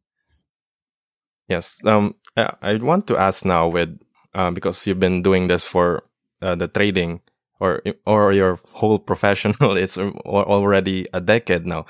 Yes. 1.48 1.80
Um, 1.84 2.16
I 2.36 2.76
want 2.76 3.08
to 3.08 3.18
ask 3.18 3.46
now 3.46 3.68
with 3.68 4.00
uh, 4.34 4.52
because 4.52 4.86
you've 4.86 5.00
been 5.00 5.22
doing 5.22 5.48
this 5.48 5.66
for 5.66 6.04
uh, 6.42 6.56
the 6.56 6.68
trading 6.68 7.22
or 7.60 7.82
or 8.06 8.34
your 8.34 8.60
whole 8.72 9.00
professional 9.00 9.76
it's 9.84 9.98
already 9.98 11.08
a 11.14 11.22
decade 11.22 11.66
now. 11.66 11.86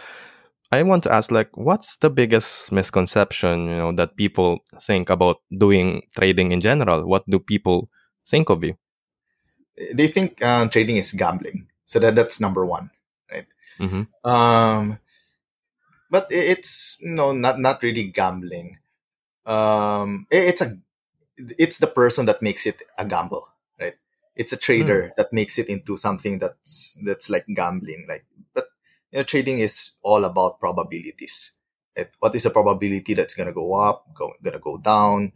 I 0.71 0.83
want 0.83 1.03
to 1.03 1.11
ask 1.11 1.31
like 1.31 1.55
what's 1.57 1.97
the 1.97 2.09
biggest 2.09 2.71
misconception 2.71 3.69
you 3.69 3.77
know 3.77 3.91
that 3.93 4.15
people 4.15 4.59
think 4.81 5.09
about 5.09 5.37
doing 5.49 6.03
trading 6.15 6.51
in 6.51 6.61
general? 6.61 7.07
What 7.07 7.27
do 7.29 7.39
people 7.39 7.89
think 8.25 8.49
of 8.49 8.63
you? 8.63 8.77
They 9.93 10.07
think 10.07 10.43
uh, 10.43 10.67
trading 10.67 10.97
is 10.97 11.13
gambling, 11.13 11.67
so 11.85 11.99
that 11.99 12.15
that's 12.15 12.39
number 12.39 12.65
one, 12.65 12.91
right? 13.31 13.47
Mm-hmm. 13.79 14.29
Um, 14.29 14.99
but 16.09 16.27
it's 16.29 16.97
no 17.01 17.31
not 17.31 17.59
not 17.59 17.81
really 17.83 18.09
gambling 18.09 18.77
um 19.45 20.25
it's 20.29 20.61
a 20.61 20.77
it's 21.57 21.79
the 21.79 21.87
person 21.87 22.25
that 22.25 22.41
makes 22.41 22.65
it 22.65 22.81
a 22.97 23.05
gamble 23.05 23.47
right 23.79 23.95
it's 24.35 24.51
a 24.51 24.57
trader 24.57 25.09
mm. 25.09 25.15
that 25.15 25.31
makes 25.31 25.57
it 25.57 25.69
into 25.69 25.95
something 25.95 26.39
that's 26.39 26.97
that's 27.05 27.29
like 27.29 27.45
gambling 27.53 28.05
like 28.09 28.25
but 28.53 28.68
you 29.11 29.19
know 29.19 29.23
trading 29.23 29.59
is 29.59 29.91
all 30.03 30.25
about 30.25 30.59
probabilities 30.59 31.53
what 32.19 32.33
is 32.33 32.43
the 32.43 32.49
probability 32.49 33.13
that's 33.13 33.35
going 33.35 33.47
to 33.47 33.53
go 33.53 33.75
up 33.75 34.05
go, 34.13 34.31
going 34.41 34.53
to 34.53 34.59
go 34.59 34.77
down 34.77 35.31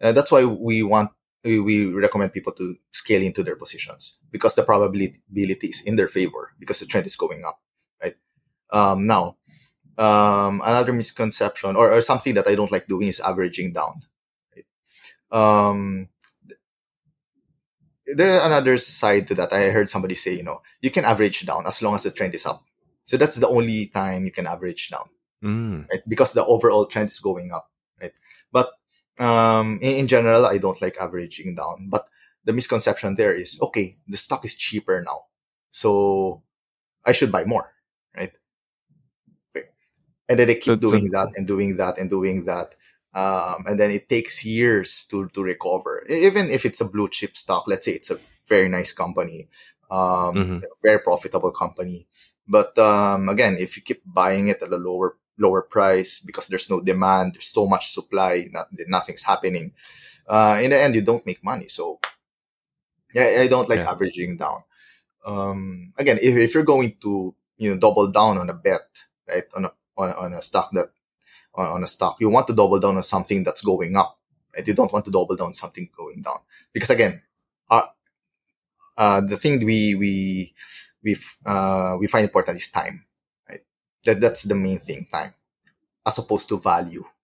uh, 0.00 0.12
that's 0.12 0.32
why 0.32 0.44
we 0.44 0.82
want 0.82 1.10
we, 1.44 1.60
we 1.60 1.86
recommend 1.86 2.32
people 2.32 2.52
to 2.52 2.76
scale 2.92 3.22
into 3.22 3.42
their 3.42 3.56
positions 3.56 4.18
because 4.32 4.54
the 4.54 4.62
probability 4.62 5.68
is 5.68 5.82
in 5.82 5.96
their 5.96 6.08
favor 6.08 6.52
because 6.58 6.80
the 6.80 6.86
trend 6.86 7.06
is 7.06 7.16
going 7.16 7.44
up 7.44 7.60
right 8.02 8.16
um 8.72 9.06
now 9.06 9.36
um, 9.98 10.62
another 10.64 10.92
misconception 10.92 11.74
or, 11.74 11.92
or 11.92 12.00
something 12.00 12.34
that 12.34 12.46
I 12.46 12.54
don't 12.54 12.70
like 12.70 12.86
doing 12.86 13.08
is 13.08 13.20
averaging 13.20 13.72
down. 13.72 14.00
Right? 14.54 14.66
Um, 15.32 16.08
there 18.06 18.40
another 18.40 18.78
side 18.78 19.26
to 19.26 19.34
that. 19.34 19.52
I 19.52 19.70
heard 19.70 19.90
somebody 19.90 20.14
say, 20.14 20.36
you 20.36 20.44
know, 20.44 20.62
you 20.80 20.90
can 20.90 21.04
average 21.04 21.44
down 21.44 21.66
as 21.66 21.82
long 21.82 21.96
as 21.96 22.04
the 22.04 22.12
trend 22.12 22.34
is 22.34 22.46
up. 22.46 22.64
So 23.08 23.16
that's 23.16 23.40
the 23.40 23.48
only 23.48 23.86
time 23.86 24.26
you 24.26 24.30
can 24.30 24.46
average 24.46 24.90
down, 24.90 25.08
mm. 25.42 25.88
right? 25.88 26.02
Because 26.06 26.34
the 26.34 26.44
overall 26.44 26.84
trend 26.84 27.08
is 27.08 27.18
going 27.20 27.52
up, 27.52 27.72
right? 27.98 28.12
But 28.52 28.68
um, 29.18 29.78
in, 29.80 30.04
in 30.04 30.08
general, 30.08 30.44
I 30.44 30.58
don't 30.58 30.80
like 30.82 30.98
averaging 31.00 31.54
down. 31.54 31.88
But 31.88 32.04
the 32.44 32.52
misconception 32.52 33.14
there 33.14 33.32
is, 33.32 33.58
okay, 33.62 33.96
the 34.06 34.18
stock 34.18 34.44
is 34.44 34.54
cheaper 34.54 35.00
now, 35.00 35.24
so 35.70 36.42
I 37.02 37.12
should 37.12 37.32
buy 37.32 37.46
more, 37.46 37.72
right? 38.14 38.36
and 40.28 40.38
then 40.38 40.46
they 40.46 40.56
keep 40.56 40.64
so, 40.64 40.76
doing 40.76 41.06
so, 41.06 41.12
that 41.12 41.32
and 41.36 41.46
doing 41.46 41.76
that 41.76 41.96
and 41.96 42.10
doing 42.10 42.44
that 42.44 42.74
um, 43.14 43.64
and 43.66 43.80
then 43.80 43.90
it 43.90 44.08
takes 44.08 44.44
years 44.44 45.06
to 45.10 45.28
to 45.30 45.42
recover 45.42 46.04
even 46.08 46.50
if 46.50 46.66
it's 46.66 46.80
a 46.80 46.84
blue 46.84 47.08
chip 47.08 47.34
stock 47.34 47.64
let's 47.66 47.86
say 47.86 47.92
it's 47.92 48.10
a 48.10 48.18
very 48.46 48.68
nice 48.68 48.92
company 48.92 49.48
um, 49.90 50.34
mm-hmm. 50.34 50.58
very 50.84 51.00
profitable 51.00 51.50
company 51.50 52.06
but 52.48 52.76
um, 52.78 53.28
again 53.28 53.56
if 53.58 53.76
you 53.76 53.82
keep 53.82 54.02
buying 54.04 54.48
it 54.48 54.62
at 54.62 54.72
a 54.72 54.76
lower 54.76 55.16
lower 55.38 55.62
price 55.62 56.20
because 56.20 56.48
there's 56.48 56.70
no 56.70 56.80
demand 56.80 57.34
there's 57.34 57.46
so 57.46 57.66
much 57.66 57.88
supply 57.88 58.48
not, 58.52 58.68
nothing's 58.88 59.22
happening 59.22 59.72
uh, 60.28 60.58
in 60.62 60.70
the 60.70 60.78
end 60.78 60.94
you 60.94 61.02
don't 61.02 61.26
make 61.26 61.42
money 61.44 61.68
so 61.68 61.98
yeah 63.14 63.38
i 63.40 63.46
don't 63.46 63.68
like 63.68 63.80
yeah. 63.80 63.90
averaging 63.90 64.36
down 64.36 64.62
um, 65.26 65.92
again 65.96 66.18
if, 66.20 66.36
if 66.36 66.54
you're 66.54 66.64
going 66.64 66.94
to 67.00 67.34
you 67.56 67.70
know 67.70 67.78
double 67.78 68.10
down 68.10 68.38
on 68.38 68.50
a 68.50 68.54
bet 68.54 68.88
right 69.28 69.44
on 69.54 69.66
a 69.66 69.72
on, 69.96 70.12
on 70.12 70.32
a 70.32 70.42
stock 70.42 70.70
that 70.72 70.90
on, 71.58 71.66
on 71.66 71.84
a 71.84 71.86
stock. 71.86 72.16
You 72.20 72.30
want 72.30 72.46
to 72.46 72.54
double 72.54 72.78
down 72.78 72.96
on 72.96 73.02
something 73.02 73.42
that's 73.42 73.62
going 73.62 73.96
up. 73.96 74.18
Right? 74.54 74.66
You 74.66 74.74
don't 74.74 74.92
want 74.92 75.04
to 75.04 75.10
double 75.10 75.36
down 75.36 75.48
on 75.48 75.54
something 75.54 75.88
going 75.96 76.22
down 76.22 76.38
because 76.72 76.90
again, 76.90 77.22
uh, 77.70 77.86
uh, 78.96 79.20
the 79.20 79.36
thing 79.36 79.64
we 79.64 79.94
we 79.94 80.54
we 81.02 81.16
uh, 81.46 81.96
we 81.98 82.06
find 82.06 82.24
important 82.24 82.56
is 82.58 82.70
time. 82.70 83.04
Right? 83.48 83.62
That 84.04 84.20
that's 84.20 84.42
the 84.44 84.54
main 84.54 84.78
thing, 84.78 85.06
time, 85.12 85.34
as 86.06 86.18
opposed 86.18 86.48
to 86.50 86.58
value. 86.58 87.04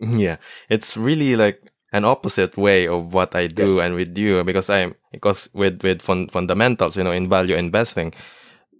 Yeah, 0.00 0.36
it's 0.68 0.96
really 0.96 1.36
like 1.36 1.62
an 1.92 2.04
opposite 2.04 2.56
way 2.56 2.88
of 2.88 3.14
what 3.14 3.34
I 3.36 3.46
do 3.46 3.78
Yes. 3.78 3.80
and 3.80 3.94
with 3.94 4.16
you 4.18 4.42
because 4.44 4.68
I'm 4.70 4.94
because 5.12 5.48
with 5.54 5.82
with 5.82 6.02
fun, 6.02 6.28
fundamentals, 6.28 6.96
you 6.96 7.04
know, 7.04 7.12
in 7.12 7.28
value 7.28 7.54
investing, 7.54 8.12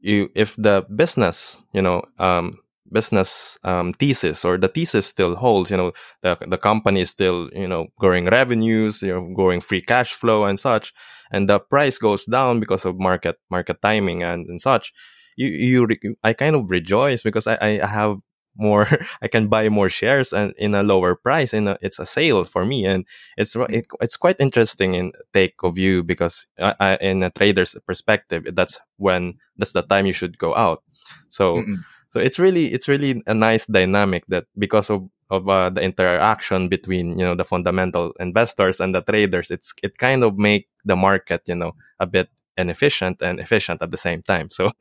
you 0.01 0.31
if 0.35 0.57
the 0.57 0.85
business, 0.95 1.65
you 1.73 1.83
know, 1.83 2.03
um, 2.19 2.59
business 2.91 3.59
um, 3.65 3.93
thesis 3.95 4.45
or 4.45 4.59
the 4.59 4.69
thesis 4.69 5.07
still 5.07 5.37
holds, 5.37 5.71
you 5.71 5.77
know, 5.77 5.93
the 6.23 6.37
the 6.49 6.59
company 6.59 7.03
is 7.03 7.11
still 7.11 7.51
you 7.53 7.69
know 7.69 7.87
growing 7.99 8.27
revenues, 8.27 9.03
you 9.03 9.13
know, 9.13 9.33
growing 9.35 9.61
free 9.61 9.83
cash 9.83 10.13
flow 10.13 10.45
and 10.45 10.59
such, 10.59 10.93
and 11.33 11.49
the 11.49 11.59
price 11.59 11.99
goes 11.99 12.25
down 12.25 12.61
because 12.61 12.85
of 12.85 13.01
market 13.01 13.37
market 13.51 13.83
timing 13.83 14.23
and, 14.23 14.47
and 14.49 14.61
such. 14.61 14.93
You 15.37 15.49
you 15.49 15.87
re- 15.87 16.17
I 16.23 16.35
kind 16.35 16.55
of 16.55 16.71
rejoice 16.71 17.23
because 17.23 17.47
I 17.47 17.59
I 17.61 17.87
have 17.87 18.19
more 18.57 18.87
i 19.23 19.29
can 19.29 19.49
buy 19.49 19.69
more 19.69 19.89
shares 19.89 20.33
and 20.33 20.53
in 20.59 20.75
a 20.75 20.83
lower 20.83 21.15
price 21.15 21.53
and 21.53 21.77
it's 21.81 21.99
a 21.99 22.07
sale 22.07 22.45
for 22.45 22.65
me 22.65 22.85
and 22.85 23.07
it's 23.37 23.57
it, 23.69 23.87
it's 24.01 24.17
quite 24.17 24.37
interesting 24.39 24.95
in 24.95 25.13
take 25.33 25.55
of 25.63 25.79
you 25.79 26.03
because 26.03 26.47
I, 26.59 26.75
I, 26.81 26.97
in 26.97 27.23
a 27.23 27.31
trader's 27.31 27.77
perspective 27.87 28.45
that's 28.53 28.81
when 28.97 29.35
that's 29.57 29.73
the 29.73 29.83
time 29.83 30.07
you 30.07 30.13
should 30.13 30.39
go 30.39 30.55
out 30.55 30.83
so 31.29 31.57
Mm-mm. 31.57 31.85
so 32.11 32.21
it's 32.21 32.39
really 32.39 32.73
it's 32.73 32.89
really 32.89 33.23
a 33.27 33.35
nice 33.35 33.67
dynamic 33.67 34.27
that 34.29 34.45
because 34.59 34.91
of 34.91 35.09
of 35.33 35.49
uh, 35.49 35.71
the 35.73 35.81
interaction 35.81 36.69
between 36.69 37.17
you 37.19 37.25
know 37.25 37.35
the 37.35 37.45
fundamental 37.45 38.13
investors 38.21 38.81
and 38.81 38.95
the 38.95 39.01
traders 39.01 39.51
it's 39.51 39.73
it 39.83 39.97
kind 39.97 40.23
of 40.23 40.37
make 40.37 40.69
the 40.85 40.97
market 40.97 41.41
you 41.49 41.57
know 41.57 41.73
a 41.99 42.07
bit 42.07 42.29
inefficient 42.61 43.23
and 43.23 43.41
efficient 43.41 43.81
at 43.81 43.91
the 43.91 43.97
same 43.97 44.21
time 44.21 44.51
so 44.51 44.71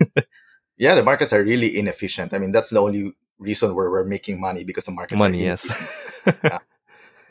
Yeah, 0.81 0.95
the 0.95 1.03
markets 1.03 1.31
are 1.31 1.43
really 1.43 1.77
inefficient. 1.77 2.33
I 2.33 2.39
mean, 2.39 2.51
that's 2.51 2.71
the 2.71 2.81
only 2.81 3.13
reason 3.37 3.75
where 3.75 3.91
we're 3.91 4.03
making 4.03 4.41
money 4.41 4.63
because 4.63 4.85
the 4.85 4.91
markets 4.91 5.21
money 5.21 5.43
yes 5.43 5.69
inefficient. 6.25 6.61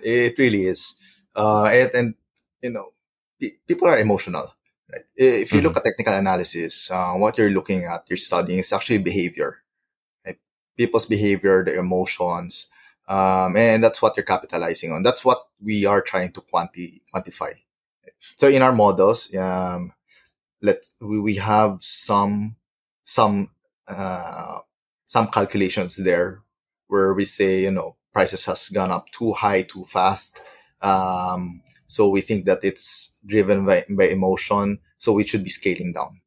It 0.03 0.39
really 0.39 0.65
is. 0.65 0.97
Uh, 1.37 1.65
and, 1.65 1.91
and 1.95 2.15
you 2.63 2.71
know, 2.71 2.95
pe- 3.39 3.59
people 3.69 3.89
are 3.89 3.99
emotional. 3.99 4.55
Right? 4.91 5.05
If 5.15 5.53
you 5.53 5.61
look 5.61 5.77
at 5.77 5.85
technical 5.85 6.15
analysis, 6.15 6.91
uh, 6.91 7.13
what 7.15 7.37
you're 7.37 7.51
looking 7.51 7.85
at, 7.85 8.09
you're 8.09 8.17
studying 8.17 8.61
is 8.61 8.73
actually 8.73 8.99
behavior. 8.99 9.59
Right? 10.25 10.39
People's 10.75 11.05
behavior, 11.05 11.63
their 11.63 11.77
emotions, 11.77 12.69
um, 13.11 13.57
and 13.57 13.83
that's 13.83 14.01
what 14.01 14.17
you're 14.17 14.25
capitalizing 14.25 14.93
on. 14.93 15.03
That's 15.03 15.25
what 15.25 15.49
we 15.61 15.85
are 15.85 16.01
trying 16.01 16.31
to 16.33 16.41
quanti- 16.41 17.03
quantify. 17.13 17.51
So 18.37 18.49
in 18.49 18.63
our 18.63 18.73
models, 18.73 19.35
um, 19.35 19.93
let's 20.63 20.97
we, 21.01 21.19
we 21.19 21.35
have 21.37 21.79
some 21.83 22.55
some 23.05 23.51
uh, 23.89 24.61
some 25.07 25.27
calculations 25.27 25.97
there 25.97 26.43
where 26.87 27.13
we 27.13 27.25
say 27.25 27.63
you 27.63 27.73
know 27.73 27.97
prices 28.13 28.45
has 28.47 28.69
gone 28.69 28.93
up 28.93 29.11
too 29.11 29.33
high 29.33 29.63
too 29.63 29.85
fast. 29.85 30.41
Um, 30.81 31.63
so 31.89 32.09
we 32.09 32.21
think 32.21 32.45
that 32.45 32.63
it's 32.63 33.19
driven 33.27 33.67
by, 33.67 33.85
by 33.91 34.05
emotion. 34.05 34.79
So 34.99 35.13
we 35.15 35.27
should 35.27 35.43
be 35.43 35.51
scaling 35.51 35.93
down. 35.93 36.21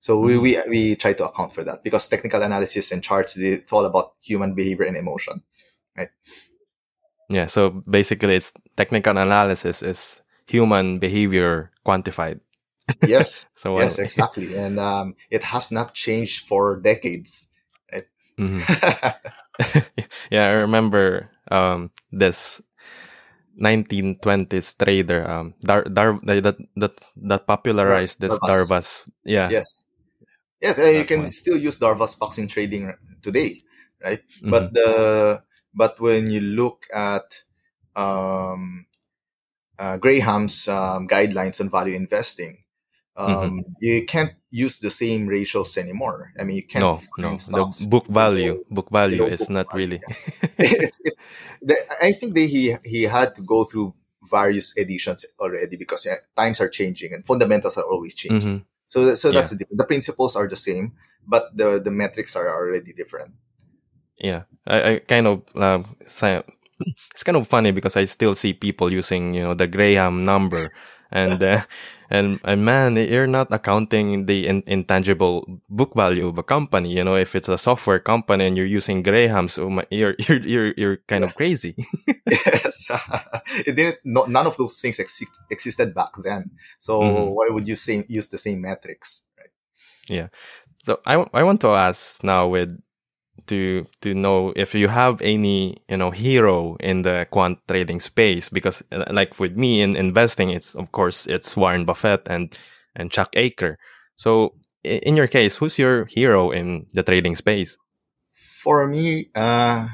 So 0.00 0.18
we, 0.18 0.36
we 0.36 0.58
we 0.68 0.96
try 0.96 1.12
to 1.12 1.26
account 1.26 1.52
for 1.52 1.62
that 1.62 1.84
because 1.84 2.08
technical 2.08 2.42
analysis 2.42 2.90
and 2.90 3.04
charts 3.04 3.36
it's 3.36 3.72
all 3.72 3.84
about 3.84 4.14
human 4.20 4.52
behavior 4.52 4.86
and 4.86 4.96
emotion 4.96 5.42
right 5.96 6.10
yeah 7.28 7.46
so 7.46 7.70
basically 7.88 8.36
it's 8.36 8.52
technical 8.76 9.16
analysis 9.16 9.82
is 9.82 10.22
human 10.46 10.98
behavior 10.98 11.70
quantified 11.86 12.40
yes 13.06 13.46
so 13.54 13.78
yes 13.78 13.98
exactly 13.98 14.54
and 14.54 14.78
um, 14.78 15.14
it 15.30 15.42
has 15.44 15.70
not 15.72 15.94
changed 15.94 16.46
for 16.46 16.76
decades 16.80 17.48
right 17.92 18.06
mhm. 18.38 18.60
yeah, 20.30 20.48
I 20.48 20.52
remember 20.64 21.30
um, 21.50 21.90
this 22.10 22.60
1920s 23.60 24.74
trader 24.78 25.28
um, 25.28 25.54
Dar, 25.62 25.84
Dar 25.84 26.18
that 26.24 26.56
that 26.76 26.94
that 27.16 27.46
popularized 27.46 28.20
this 28.20 28.32
Darvas. 28.32 28.48
Darvas. 28.48 28.88
Yeah. 29.24 29.50
yes 29.50 29.84
yes 30.60 30.78
and 30.78 30.96
you 30.96 31.04
can 31.04 31.20
one. 31.20 31.28
still 31.28 31.58
use 31.58 31.78
darvas 31.78 32.18
boxing 32.18 32.48
trading 32.48 32.92
today 33.20 33.60
right 34.02 34.22
Mhm. 34.40 34.50
but 34.50 34.72
the 34.72 35.42
but 35.74 36.00
when 36.00 36.30
you 36.30 36.40
look 36.40 36.86
at 36.94 37.42
um, 37.96 38.86
uh, 39.78 39.96
Graham's 39.96 40.68
um, 40.68 41.08
guidelines 41.08 41.60
on 41.60 41.70
value 41.70 41.94
investing, 41.94 42.62
um, 43.16 43.64
you 43.80 44.04
can't 44.06 44.32
use 44.50 44.78
the 44.78 44.90
same 44.90 45.26
ratios 45.26 45.76
anymore. 45.76 46.32
I 46.38 46.44
mean, 46.44 46.56
you 46.56 46.66
can't 46.66 46.82
no, 46.82 46.96
find 46.96 47.38
no. 47.50 47.70
The 47.70 47.86
book 47.86 48.06
value, 48.06 48.64
book 48.70 48.90
value 48.90 49.24
is 49.24 49.40
book 49.40 49.50
not 49.50 49.72
value, 49.72 49.86
really. 49.86 50.00
it's, 50.58 50.98
it, 51.04 51.14
the, 51.60 51.76
I 52.00 52.12
think 52.12 52.34
that 52.34 52.48
he 52.48 52.76
he 52.84 53.02
had 53.04 53.34
to 53.34 53.42
go 53.42 53.64
through 53.64 53.94
various 54.30 54.76
editions 54.78 55.26
already 55.38 55.76
because 55.76 56.06
yeah, 56.06 56.16
times 56.36 56.60
are 56.60 56.68
changing 56.68 57.12
and 57.12 57.24
fundamentals 57.24 57.76
are 57.76 57.84
always 57.84 58.14
changing. 58.14 58.60
Mhm. 58.60 58.64
So 58.88 59.14
so 59.14 59.32
that's 59.32 59.50
the. 59.50 59.64
The 59.70 59.84
principles 59.84 60.36
are 60.36 60.48
the 60.48 60.56
same, 60.56 60.92
but 61.26 61.56
the 61.56 61.80
the 61.80 61.90
metrics 61.90 62.36
are 62.36 62.48
already 62.48 62.92
different. 62.92 63.32
Yeah, 64.22 64.44
I, 64.66 64.92
I 64.94 64.98
kind 65.00 65.26
of 65.26 65.42
si- 66.06 66.42
it's 67.12 67.24
kind 67.24 67.36
of 67.36 67.48
funny 67.48 67.72
because 67.72 67.96
I 67.96 68.04
still 68.04 68.34
see 68.34 68.52
people 68.54 68.92
using 68.92 69.34
you 69.34 69.42
know 69.42 69.54
the 69.54 69.66
Graham 69.66 70.24
number, 70.24 70.72
and 71.10 71.42
uh, 71.42 71.62
and 72.10 72.40
and 72.44 72.64
man, 72.64 72.96
you're 72.96 73.26
not 73.26 73.52
accounting 73.52 74.26
the 74.26 74.46
in, 74.46 74.62
intangible 74.66 75.46
book 75.68 75.94
value 75.96 76.28
of 76.28 76.38
a 76.38 76.42
company. 76.44 76.92
You 76.96 77.04
know, 77.04 77.16
if 77.16 77.34
it's 77.36 77.48
a 77.48 77.58
software 77.58 78.00
company 78.00 78.46
and 78.46 78.56
you're 78.56 78.66
using 78.66 79.02
Graham's, 79.02 79.58
oh 79.58 79.70
my, 79.70 79.84
you're 79.90 80.14
you're 80.20 80.40
you're 80.40 80.74
you're 80.76 80.96
kind 81.08 81.24
of 81.24 81.34
crazy. 81.34 81.74
yes, 82.30 82.90
it 83.66 83.76
didn't. 83.76 83.98
No, 84.04 84.24
none 84.26 84.46
of 84.46 84.56
those 84.56 84.80
things 84.80 84.98
exist, 85.00 85.40
existed 85.50 85.94
back 85.94 86.12
then. 86.24 86.50
So 86.78 86.98
Mhm. 87.00 87.34
why 87.34 87.48
would 87.50 87.68
you 87.68 87.76
say, 87.76 88.04
use 88.08 88.28
the 88.28 88.38
same 88.38 88.62
metrics? 88.62 89.24
Right? 89.38 89.50
Yeah. 90.08 90.28
So 90.84 91.00
I, 91.06 91.14
w- 91.14 91.30
I 91.34 91.42
want 91.44 91.60
to 91.62 91.68
ask 91.68 92.22
now 92.24 92.48
with 92.48 92.80
to 93.46 93.86
to 94.00 94.14
know 94.14 94.52
if 94.56 94.74
you 94.74 94.88
have 94.88 95.20
any 95.22 95.82
you 95.88 95.96
know 95.96 96.10
hero 96.10 96.76
in 96.80 97.02
the 97.02 97.26
quant 97.30 97.58
trading 97.68 98.00
space 98.00 98.48
because 98.48 98.82
uh, 98.92 99.04
like 99.10 99.38
with 99.38 99.56
me 99.56 99.82
in 99.82 99.96
investing 99.96 100.50
it's 100.50 100.74
of 100.74 100.92
course 100.92 101.26
it's 101.26 101.56
Warren 101.56 101.84
Buffett 101.84 102.22
and 102.28 102.56
and 102.94 103.10
Chuck 103.10 103.32
Akre. 103.32 103.76
So 104.16 104.54
in 104.84 105.16
your 105.16 105.26
case, 105.26 105.56
who's 105.56 105.78
your 105.78 106.06
hero 106.06 106.50
in 106.50 106.86
the 106.92 107.02
trading 107.02 107.36
space? 107.36 107.78
For 108.62 108.86
me, 108.86 109.30
uh, 109.34 109.88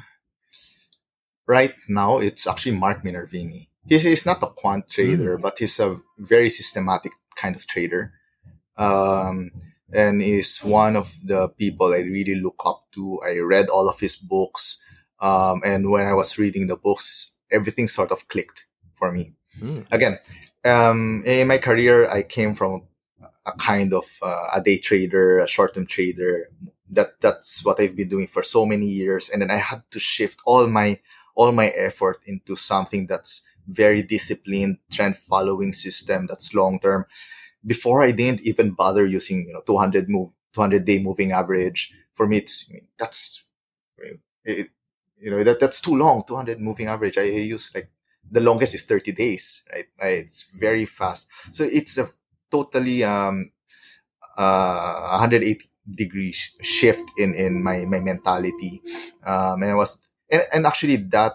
right 1.46 1.74
now 1.88 2.18
it's 2.18 2.46
actually 2.46 2.76
Mark 2.76 3.04
Minervini. 3.04 3.68
He's, 3.86 4.02
he's 4.02 4.26
not 4.26 4.42
a 4.42 4.46
quant 4.46 4.88
trader, 4.88 5.38
but 5.38 5.58
he's 5.58 5.80
a 5.80 6.00
very 6.18 6.50
systematic 6.50 7.12
kind 7.36 7.56
of 7.56 7.66
trader. 7.66 8.12
Um, 8.76 9.50
and 9.92 10.22
is 10.22 10.58
one 10.60 10.96
of 10.96 11.14
the 11.24 11.48
people 11.48 11.92
I 11.92 11.98
really 11.98 12.34
look 12.34 12.62
up 12.64 12.82
to. 12.92 13.20
I 13.24 13.38
read 13.38 13.68
all 13.68 13.88
of 13.88 14.00
his 14.00 14.16
books. 14.16 14.82
Um, 15.20 15.62
and 15.64 15.90
when 15.90 16.06
I 16.06 16.14
was 16.14 16.38
reading 16.38 16.66
the 16.66 16.76
books, 16.76 17.32
everything 17.50 17.88
sort 17.88 18.12
of 18.12 18.28
clicked 18.28 18.66
for 18.94 19.10
me. 19.10 19.34
Hmm. 19.58 19.80
Again, 19.90 20.18
um, 20.64 21.22
in 21.26 21.48
my 21.48 21.58
career, 21.58 22.08
I 22.08 22.22
came 22.22 22.54
from 22.54 22.82
a 23.46 23.52
kind 23.52 23.92
of 23.92 24.04
uh, 24.22 24.48
a 24.54 24.60
day 24.60 24.78
trader, 24.78 25.38
a 25.38 25.48
short-term 25.48 25.86
trader. 25.86 26.50
That 26.90 27.20
that's 27.20 27.64
what 27.64 27.80
I've 27.80 27.96
been 27.96 28.08
doing 28.08 28.26
for 28.26 28.42
so 28.42 28.64
many 28.64 28.86
years, 28.86 29.28
and 29.28 29.42
then 29.42 29.50
I 29.50 29.56
had 29.56 29.82
to 29.90 30.00
shift 30.00 30.40
all 30.46 30.66
my 30.66 31.00
all 31.34 31.52
my 31.52 31.68
effort 31.68 32.18
into 32.26 32.56
something 32.56 33.06
that's 33.06 33.46
very 33.66 34.02
disciplined, 34.02 34.78
trend 34.90 35.16
following 35.16 35.72
system 35.72 36.26
that's 36.26 36.54
long 36.54 36.80
term. 36.80 37.04
Before 37.66 38.02
I 38.02 38.12
didn't 38.12 38.42
even 38.42 38.72
bother 38.72 39.04
using 39.06 39.46
you 39.48 39.52
know 39.54 39.62
200 39.66 40.08
move 40.08 40.30
200 40.52 40.84
day 40.84 40.98
moving 41.02 41.32
average. 41.32 41.92
For 42.14 42.26
me, 42.26 42.38
it's 42.38 42.70
that's 42.98 43.44
it, 44.44 44.68
you 45.20 45.30
know 45.30 45.42
that 45.44 45.60
that's 45.60 45.80
too 45.80 45.96
long 45.96 46.24
200 46.26 46.60
moving 46.60 46.86
average. 46.86 47.18
I 47.18 47.22
use 47.22 47.70
like 47.74 47.90
the 48.30 48.40
longest 48.40 48.74
is 48.74 48.84
30 48.86 49.12
days, 49.12 49.62
right? 49.72 49.86
It's 50.00 50.46
very 50.54 50.86
fast. 50.86 51.28
So 51.50 51.64
it's 51.64 51.98
a 51.98 52.08
totally 52.50 53.04
um 53.04 53.50
uh 54.36 55.08
180 55.12 55.66
degree 55.90 56.32
sh- 56.32 56.54
shift 56.62 57.04
in 57.18 57.34
in 57.34 57.62
my 57.62 57.84
my 57.86 58.00
mentality 58.00 58.82
um 59.26 59.62
and 59.62 59.72
I 59.72 59.74
was 59.74 60.08
and, 60.30 60.42
and 60.54 60.66
actually 60.66 60.96
that 61.14 61.32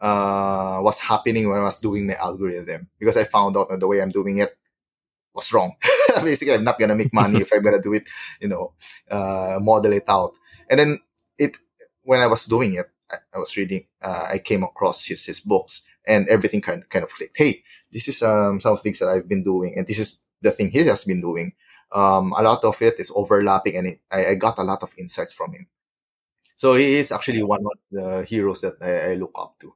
uh 0.00 0.78
was 0.82 1.00
happening 1.00 1.48
when 1.48 1.58
I 1.58 1.62
was 1.62 1.80
doing 1.80 2.06
my 2.06 2.14
algorithm 2.16 2.88
because 2.98 3.16
I 3.16 3.24
found 3.24 3.56
out 3.56 3.68
that 3.70 3.80
the 3.80 3.88
way 3.88 4.02
I'm 4.02 4.10
doing 4.10 4.38
it 4.38 4.50
was 5.36 5.52
wrong. 5.52 5.76
Basically, 6.22 6.54
I'm 6.54 6.64
not 6.64 6.78
gonna 6.78 6.94
make 6.96 7.12
money 7.12 7.40
if 7.40 7.52
I'm 7.52 7.62
gonna 7.62 7.80
do 7.80 7.92
it, 7.92 8.08
you 8.40 8.48
know, 8.48 8.72
uh, 9.10 9.58
model 9.60 9.92
it 9.92 10.04
out. 10.08 10.32
And 10.68 10.80
then 10.80 11.00
it, 11.38 11.58
when 12.02 12.20
I 12.20 12.26
was 12.26 12.46
doing 12.46 12.74
it, 12.74 12.86
I, 13.10 13.16
I 13.34 13.38
was 13.38 13.56
reading, 13.56 13.86
uh, 14.02 14.28
I 14.32 14.38
came 14.38 14.64
across 14.64 15.06
his, 15.06 15.24
his 15.24 15.40
books 15.40 15.82
and 16.06 16.26
everything 16.28 16.60
kind, 16.60 16.88
kind 16.88 17.04
of 17.04 17.12
clicked. 17.12 17.36
Hey, 17.36 17.62
this 17.92 18.08
is, 18.08 18.22
um, 18.22 18.58
some 18.58 18.72
of 18.72 18.80
things 18.82 18.98
that 18.98 19.08
I've 19.08 19.28
been 19.28 19.44
doing 19.44 19.74
and 19.76 19.86
this 19.86 19.98
is 19.98 20.22
the 20.40 20.50
thing 20.50 20.70
he 20.70 20.78
has 20.86 21.04
been 21.04 21.20
doing. 21.20 21.52
Um, 21.92 22.32
a 22.36 22.42
lot 22.42 22.64
of 22.64 22.80
it 22.82 22.98
is 22.98 23.12
overlapping 23.14 23.76
and 23.76 23.86
it, 23.86 24.00
I, 24.10 24.26
I 24.28 24.34
got 24.34 24.58
a 24.58 24.64
lot 24.64 24.82
of 24.82 24.92
insights 24.98 25.32
from 25.32 25.52
him. 25.52 25.68
So 26.56 26.74
he 26.74 26.96
is 26.96 27.12
actually 27.12 27.42
one 27.42 27.60
of 27.64 27.78
the 27.90 28.24
heroes 28.24 28.62
that 28.62 28.76
I, 28.80 29.12
I 29.12 29.14
look 29.14 29.32
up 29.36 29.56
to. 29.60 29.74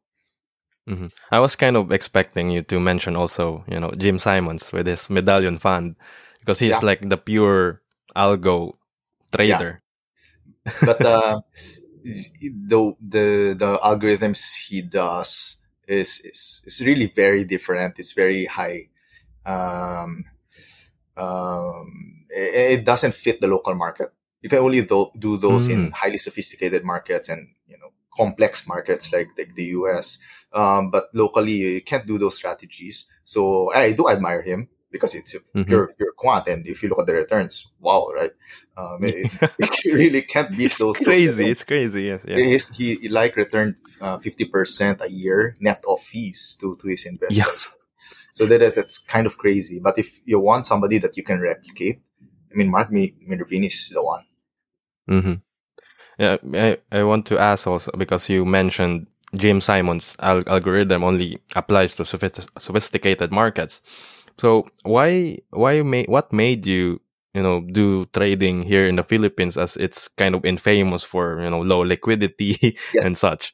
Hmm 0.86 1.06
I 1.30 1.38
was 1.40 1.56
kind 1.56 1.76
of 1.76 1.92
expecting 1.92 2.50
you 2.50 2.62
to 2.62 2.80
mention 2.80 3.16
also, 3.16 3.64
you 3.68 3.78
know, 3.80 3.90
Jim 3.96 4.18
Simons 4.18 4.72
with 4.72 4.86
his 4.86 5.08
medallion 5.10 5.58
fund 5.58 5.96
because 6.40 6.58
he's 6.58 6.82
Yeah. 6.82 6.86
like 6.86 7.08
the 7.08 7.16
pure 7.16 7.82
algo 8.16 8.76
trader. 9.34 9.82
but 10.80 11.04
uh, 11.04 11.40
the 12.04 12.94
the 13.00 13.54
the 13.58 13.78
algorithms 13.84 14.66
he 14.68 14.82
does 14.82 15.58
is 15.86 16.20
is 16.24 16.62
is 16.66 16.86
really 16.86 17.06
very 17.06 17.44
different. 17.44 17.98
It's 17.98 18.12
very 18.12 18.46
high. 18.46 18.88
Um, 19.44 20.24
um, 21.16 22.24
it, 22.30 22.80
it 22.80 22.84
doesn't 22.84 23.14
fit 23.14 23.40
the 23.40 23.48
local 23.48 23.74
market. 23.74 24.10
You 24.42 24.48
can 24.48 24.58
only 24.60 24.82
do, 24.82 25.10
do 25.18 25.36
those 25.36 25.68
in 25.68 25.90
highly 25.92 26.18
sophisticated 26.18 26.84
markets 26.84 27.28
and 27.28 27.48
you 27.68 27.78
know 27.78 27.92
complex 28.16 28.66
markets 28.66 29.12
like, 29.12 29.28
like 29.38 29.54
the 29.54 29.64
US. 29.76 30.18
Um, 30.52 30.90
but 30.90 31.08
locally, 31.14 31.52
you 31.52 31.80
can't 31.82 32.06
do 32.06 32.18
those 32.18 32.36
strategies. 32.36 33.06
So 33.24 33.72
I 33.72 33.92
do 33.92 34.08
admire 34.08 34.42
him 34.42 34.68
because 34.90 35.14
it's 35.14 35.34
a 35.36 35.40
Mhm. 35.54 35.66
pure 35.66 35.86
pure 35.96 36.12
quant, 36.16 36.48
and 36.48 36.66
if 36.66 36.82
you 36.82 36.88
look 36.88 36.98
at 37.00 37.06
the 37.06 37.14
returns, 37.14 37.68
wow, 37.78 38.08
right? 38.12 38.32
Um, 38.76 38.98
it, 39.04 39.30
you 39.84 39.94
really 39.94 40.22
can't 40.22 40.50
beat 40.50 40.66
it's 40.66 40.78
those. 40.78 40.98
crazy. 40.98 41.48
It's 41.50 41.62
crazy. 41.64 42.02
Yes. 42.04 42.24
Yeah. 42.26 42.38
His, 42.38 42.76
he, 42.76 42.96
he 42.96 43.08
like 43.08 43.36
returned 43.36 43.76
uh, 44.00 44.18
fifty 44.18 44.44
percent 44.46 45.00
a 45.00 45.10
year 45.10 45.56
net 45.60 45.84
of 45.88 46.00
fees 46.00 46.56
to 46.60 46.76
to 46.80 46.88
his 46.88 47.06
investors. 47.06 47.38
Yeah. 47.38 47.76
So 48.32 48.46
that 48.46 48.74
that's 48.76 48.98
kind 48.98 49.26
of 49.26 49.36
crazy. 49.38 49.80
But 49.80 49.98
if 49.98 50.20
you 50.24 50.38
want 50.38 50.64
somebody 50.64 50.98
that 50.98 51.16
you 51.16 51.24
can 51.24 51.40
replicate, 51.40 52.00
I 52.52 52.54
mean, 52.54 52.70
Mark 52.70 52.90
Mi- 52.92 53.14
Minervini 53.28 53.66
is 53.66 53.90
the 53.92 54.02
one. 54.02 54.24
hmm 55.08 55.34
Yeah, 56.18 56.36
I, 56.54 56.78
I 56.92 57.02
want 57.02 57.26
to 57.26 57.38
ask 57.38 57.66
also 57.66 57.90
because 57.98 58.28
you 58.28 58.44
mentioned 58.44 59.06
James 59.34 59.64
Simon's 59.64 60.16
al- 60.20 60.44
algorithm 60.48 61.04
only 61.04 61.38
applies 61.54 61.94
to 61.96 62.04
sophist- 62.04 62.48
sophisticated 62.58 63.30
markets. 63.32 63.80
So 64.38 64.66
why 64.82 65.38
why 65.50 65.82
ma- 65.82 66.08
what 66.08 66.32
made 66.32 66.66
you 66.66 67.00
you 67.34 67.42
know 67.42 67.60
do 67.60 68.06
trading 68.12 68.62
here 68.62 68.86
in 68.86 68.96
the 68.96 69.04
Philippines 69.04 69.56
as 69.56 69.76
it's 69.76 70.08
kind 70.08 70.34
of 70.34 70.44
infamous 70.44 71.04
for 71.04 71.40
you 71.42 71.50
know 71.50 71.60
low 71.62 71.80
liquidity 71.84 72.56
Yes. 72.94 73.04
and 73.04 73.16
such? 73.18 73.52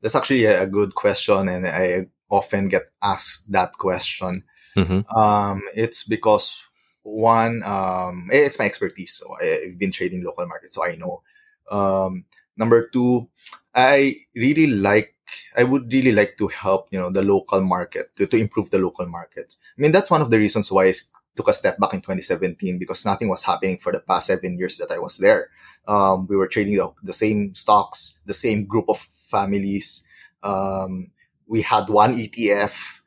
That's 0.00 0.14
actually 0.14 0.44
a 0.46 0.66
good 0.66 0.94
question, 0.94 1.48
and 1.48 1.66
I 1.66 2.06
often 2.30 2.68
get 2.68 2.82
asked 3.02 3.50
that 3.52 3.72
question. 3.78 4.44
hmm 4.76 5.00
Um, 5.10 5.60
it's 5.74 6.06
because 6.06 6.64
one, 7.02 7.62
um, 7.64 8.28
eh, 8.30 8.46
it's 8.46 8.58
my 8.60 8.66
expertise. 8.66 9.18
So 9.18 9.26
I, 9.42 9.66
I've 9.66 9.78
been 9.78 9.90
trading 9.90 10.22
local 10.22 10.46
markets, 10.46 10.74
so 10.74 10.84
I 10.86 10.94
know. 10.94 11.22
Um, 11.70 12.24
number 12.56 12.86
two, 12.92 13.28
I 13.74 14.16
really 14.36 14.68
like, 14.68 15.14
I 15.56 15.64
would 15.64 15.92
really 15.92 16.12
like 16.12 16.36
to 16.38 16.48
help, 16.48 16.88
you 16.90 16.98
know, 16.98 17.10
the 17.10 17.22
local 17.22 17.60
market 17.60 18.14
to, 18.16 18.26
to 18.26 18.36
improve 18.36 18.70
the 18.70 18.78
local 18.78 19.06
markets. 19.06 19.58
I 19.76 19.80
mean, 19.80 19.92
that's 19.92 20.10
one 20.10 20.22
of 20.22 20.30
the 20.30 20.38
reasons 20.38 20.70
why 20.70 20.86
I 20.86 20.92
took 21.36 21.48
a 21.48 21.52
step 21.52 21.78
back 21.78 21.94
in 21.94 22.00
2017 22.00 22.78
because 22.78 23.06
nothing 23.06 23.28
was 23.28 23.44
happening 23.44 23.78
for 23.78 23.92
the 23.92 24.00
past 24.00 24.26
seven 24.26 24.58
years 24.58 24.76
that 24.78 24.90
I 24.90 24.98
was 24.98 25.18
there. 25.18 25.50
Um, 25.86 26.26
we 26.26 26.36
were 26.36 26.48
trading 26.48 26.76
the, 26.76 26.92
the 27.02 27.12
same 27.12 27.54
stocks, 27.54 28.20
the 28.26 28.34
same 28.34 28.64
group 28.66 28.86
of 28.88 28.98
families. 28.98 30.06
Um, 30.42 31.10
we 31.46 31.62
had 31.62 31.88
one 31.88 32.14
ETF. 32.14 33.00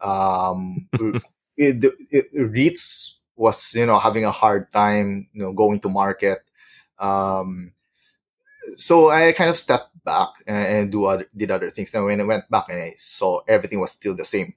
Um, 0.00 0.88
it, 1.56 1.84
it, 2.10 2.34
REITs 2.34 3.14
was, 3.36 3.74
you 3.74 3.86
know, 3.86 3.98
having 3.98 4.24
a 4.24 4.30
hard 4.30 4.70
time, 4.70 5.28
you 5.32 5.42
know, 5.42 5.52
going 5.52 5.80
to 5.80 5.88
market. 5.88 6.40
Um, 6.98 7.72
so 8.76 9.10
I 9.10 9.32
kind 9.32 9.50
of 9.50 9.56
stepped 9.56 9.90
back 10.08 10.30
and, 10.46 10.66
and 10.74 10.92
do 10.94 11.00
other, 11.10 11.26
did 11.40 11.50
other 11.50 11.70
things. 11.70 11.94
And 11.94 12.04
when 12.06 12.20
I 12.20 12.24
went 12.32 12.46
back 12.54 12.66
and 12.70 12.80
I 12.88 12.90
saw 12.96 13.30
everything 13.46 13.80
was 13.80 13.92
still 13.92 14.16
the 14.16 14.24
same, 14.24 14.50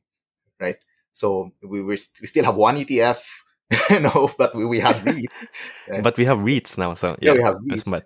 right? 0.59 0.79
So 1.13 1.51
we 1.61 1.79
were, 1.87 1.97
st- 1.97 2.21
we 2.21 2.27
still 2.27 2.45
have 2.49 2.55
one 2.55 2.77
ETF, 2.77 3.21
you 3.93 4.01
know, 4.05 4.31
but 4.37 4.55
we, 4.55 4.63
we 4.65 4.79
had 4.79 4.95
REITs. 5.11 5.39
right? 5.87 6.03
But 6.03 6.17
we 6.17 6.25
have 6.25 6.39
REITs 6.39 6.77
now, 6.77 6.93
so 6.93 7.07
yeah, 7.21 7.33
yeah, 7.33 7.33
we 7.37 7.43
have 7.43 7.57
REITs. 7.67 7.91
but 7.91 8.05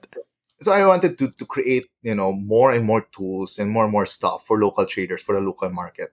So 0.59 0.71
I 0.71 0.85
wanted 0.85 1.17
to, 1.19 1.31
to 1.39 1.45
create, 1.45 1.85
you 2.01 2.15
know, 2.15 2.31
more 2.33 2.71
and 2.71 2.83
more 2.85 3.03
tools 3.15 3.59
and 3.59 3.69
more 3.69 3.85
and 3.85 3.91
more 3.91 4.07
stuff 4.07 4.45
for 4.47 4.59
local 4.59 4.85
traders, 4.85 5.21
for 5.21 5.35
the 5.35 5.41
local 5.41 5.69
market, 5.69 6.09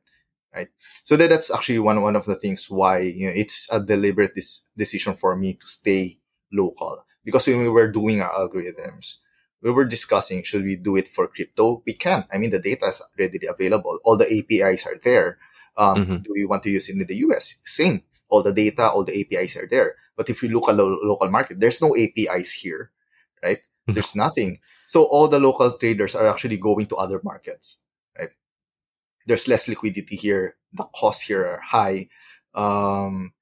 right? 0.55 0.68
So 1.03 1.16
that, 1.16 1.30
that's 1.30 1.51
actually 1.55 1.78
one, 1.78 2.03
one 2.03 2.16
of 2.16 2.26
the 2.26 2.35
things 2.35 2.68
why, 2.68 2.99
you 3.01 3.26
know, 3.26 3.35
it's 3.35 3.72
a 3.72 3.80
deliberate 3.80 4.35
dis- 4.35 4.68
decision 4.76 5.14
for 5.14 5.37
me 5.37 5.55
to 5.55 5.66
stay 5.66 6.18
local. 6.53 7.05
Because 7.24 7.47
when 7.47 7.61
we 7.61 7.68
were 7.68 7.89
doing 7.89 8.20
our 8.20 8.33
algorithms, 8.35 9.18
we 9.63 9.71
were 9.71 9.85
discussing, 9.85 10.43
should 10.43 10.65
we 10.65 10.77
do 10.77 10.97
it 10.97 11.09
for 11.09 11.29
crypto? 11.29 11.83
We 11.87 11.93
can. 11.95 12.25
I 12.33 12.39
mean, 12.39 12.51
the 12.51 12.59
data 12.59 12.87
is 12.87 13.03
readily 13.19 13.47
available. 13.47 13.99
All 14.05 14.17
the 14.17 14.27
APIs 14.27 14.87
are 14.87 14.99
there. 15.03 15.39
Um, 15.77 16.05
Mhm. 16.05 16.23
Do 16.25 16.33
we 16.35 16.45
want 16.45 16.63
to 16.65 16.71
use 16.71 16.89
it 16.89 16.97
in 16.97 17.07
the 17.07 17.17
US? 17.27 17.61
Same. 17.65 18.03
All 18.29 18.43
the 18.43 18.53
data, 18.53 18.91
all 18.91 19.05
the 19.05 19.19
APIs 19.21 19.57
are 19.57 19.67
there. 19.67 19.97
But 20.17 20.29
if 20.29 20.43
you 20.43 20.49
look 20.51 20.69
at 20.69 20.77
the 20.77 20.85
local 20.85 21.31
market, 21.31 21.61
there's 21.61 21.81
no 21.81 21.97
APIs 21.97 22.53
here, 22.53 22.91
right? 23.43 23.59
There's 23.87 24.15
nothing. 24.17 24.59
So 24.87 25.05
all 25.05 25.29
the 25.29 25.41
local 25.41 25.71
traders 25.71 26.15
are 26.15 26.29
actually 26.29 26.57
going 26.59 26.87
to 26.87 26.97
other 26.97 27.21
markets, 27.25 27.81
right? 28.19 28.31
There's 29.27 29.49
less 29.49 29.69
liquidity 29.69 30.17
here. 30.17 30.57
The 30.73 30.85
costs 30.95 31.23
here 31.23 31.45
are 31.47 31.61
high. 31.61 32.09
Um, 32.55 33.33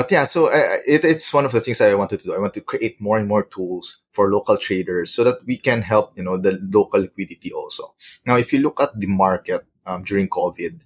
but 0.00 0.10
yeah, 0.10 0.24
so 0.24 0.46
uh, 0.46 0.78
it, 0.86 1.04
it's 1.04 1.30
one 1.30 1.44
of 1.44 1.52
the 1.52 1.60
things 1.60 1.78
I 1.78 1.92
wanted 1.92 2.20
to 2.20 2.28
do. 2.28 2.34
I 2.34 2.38
want 2.38 2.54
to 2.54 2.62
create 2.62 3.02
more 3.02 3.18
and 3.18 3.28
more 3.28 3.42
tools 3.44 3.98
for 4.12 4.30
local 4.30 4.56
traders 4.56 5.12
so 5.12 5.24
that 5.24 5.44
we 5.44 5.58
can 5.58 5.82
help, 5.82 6.16
you 6.16 6.22
know, 6.22 6.38
the 6.38 6.58
local 6.72 7.02
liquidity 7.02 7.52
also. 7.52 7.94
Now, 8.24 8.36
if 8.38 8.50
you 8.50 8.60
look 8.60 8.80
at 8.80 8.98
the 8.98 9.06
market 9.06 9.60
um, 9.84 10.02
during 10.02 10.30
COVID, 10.30 10.80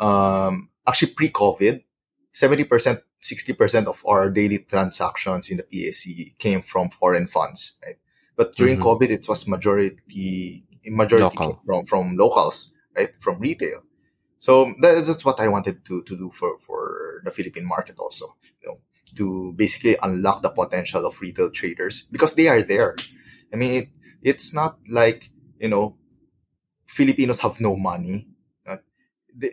um, 0.00 0.70
actually 0.88 1.12
pre-COVID, 1.12 1.82
70%, 2.32 3.02
60% 3.22 3.86
of 3.86 4.02
our 4.08 4.30
daily 4.30 4.60
transactions 4.60 5.50
in 5.50 5.58
the 5.58 5.64
PAC 5.64 6.38
came 6.38 6.62
from 6.62 6.88
foreign 6.88 7.26
funds, 7.26 7.74
right? 7.84 7.96
But 8.34 8.54
during 8.56 8.78
Mhm. 8.78 8.82
COVID, 8.82 9.10
it 9.10 9.28
was 9.28 9.46
majority, 9.46 10.64
majority 10.86 11.36
from, 11.66 11.84
from 11.84 12.16
locals, 12.16 12.72
right? 12.96 13.10
From 13.20 13.40
retail. 13.40 13.82
So 14.38 14.74
that's 14.80 15.06
just 15.06 15.26
what 15.26 15.38
I 15.38 15.48
wanted 15.48 15.84
to, 15.84 16.02
to 16.02 16.16
do 16.16 16.30
for, 16.30 16.56
for 16.58 17.03
the 17.24 17.30
Philippine 17.30 17.66
market 17.66 17.98
also, 17.98 18.36
you 18.62 18.68
know, 18.68 18.78
to 19.16 19.52
basically 19.56 19.96
unlock 20.02 20.42
the 20.42 20.50
potential 20.50 21.06
of 21.06 21.20
retail 21.20 21.50
traders 21.50 22.02
because 22.10 22.34
they 22.34 22.48
are 22.48 22.62
there. 22.62 22.94
I 23.52 23.56
mean, 23.56 23.82
it, 23.82 23.88
it's 24.22 24.52
not 24.54 24.78
like, 24.88 25.30
you 25.58 25.68
know, 25.68 25.96
Filipinos 26.86 27.40
have 27.40 27.60
no 27.60 27.76
money. 27.76 28.28
Uh, 28.66 28.76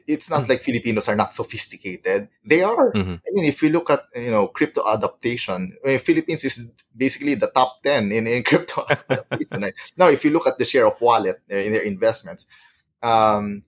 It's 0.08 0.30
not 0.30 0.44
Mm. 0.46 0.50
like 0.50 0.62
Filipinos 0.62 1.08
are 1.10 1.16
not 1.18 1.34
sophisticated. 1.34 2.30
They 2.46 2.62
are. 2.62 2.94
Mhm. 2.94 3.18
I 3.18 3.30
mean, 3.34 3.46
if 3.46 3.64
you 3.64 3.70
look 3.74 3.90
at, 3.90 4.06
you 4.16 4.30
know, 4.30 4.48
crypto 4.48 4.82
adaptation, 4.86 5.74
I 5.84 5.88
mean, 5.88 6.00
Philippines 6.00 6.46
is 6.46 6.70
basically 6.96 7.34
the 7.36 7.48
top 7.50 7.82
10 7.82 8.12
in, 8.12 8.28
in 8.28 8.44
crypto 8.50 8.86
right? 9.52 9.74
Now, 9.98 10.10
if 10.10 10.24
you 10.26 10.32
look 10.32 10.46
at 10.48 10.58
the 10.60 10.66
share 10.66 10.86
of 10.86 11.02
wallet 11.02 11.42
uh, 11.52 11.56
in 11.58 11.74
their 11.74 11.82
investments, 11.82 12.46
um, 13.02 13.64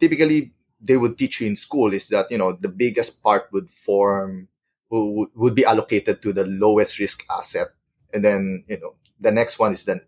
typically 0.00 0.52
they 0.84 0.96
would 0.96 1.16
teach 1.16 1.40
you 1.40 1.46
in 1.48 1.56
school 1.56 1.92
is 1.92 2.08
that, 2.08 2.30
you 2.30 2.38
know, 2.38 2.52
the 2.52 2.68
biggest 2.68 3.22
part 3.22 3.48
would 3.52 3.70
form, 3.70 4.48
would, 4.90 5.30
would 5.34 5.54
be 5.54 5.64
allocated 5.64 6.20
to 6.22 6.32
the 6.32 6.44
lowest 6.46 6.98
risk 6.98 7.24
asset. 7.30 7.68
And 8.12 8.22
then, 8.24 8.64
you 8.68 8.78
know, 8.80 8.94
the 9.18 9.30
next 9.32 9.58
one 9.58 9.72
is 9.72 9.84
the, 9.86 10.02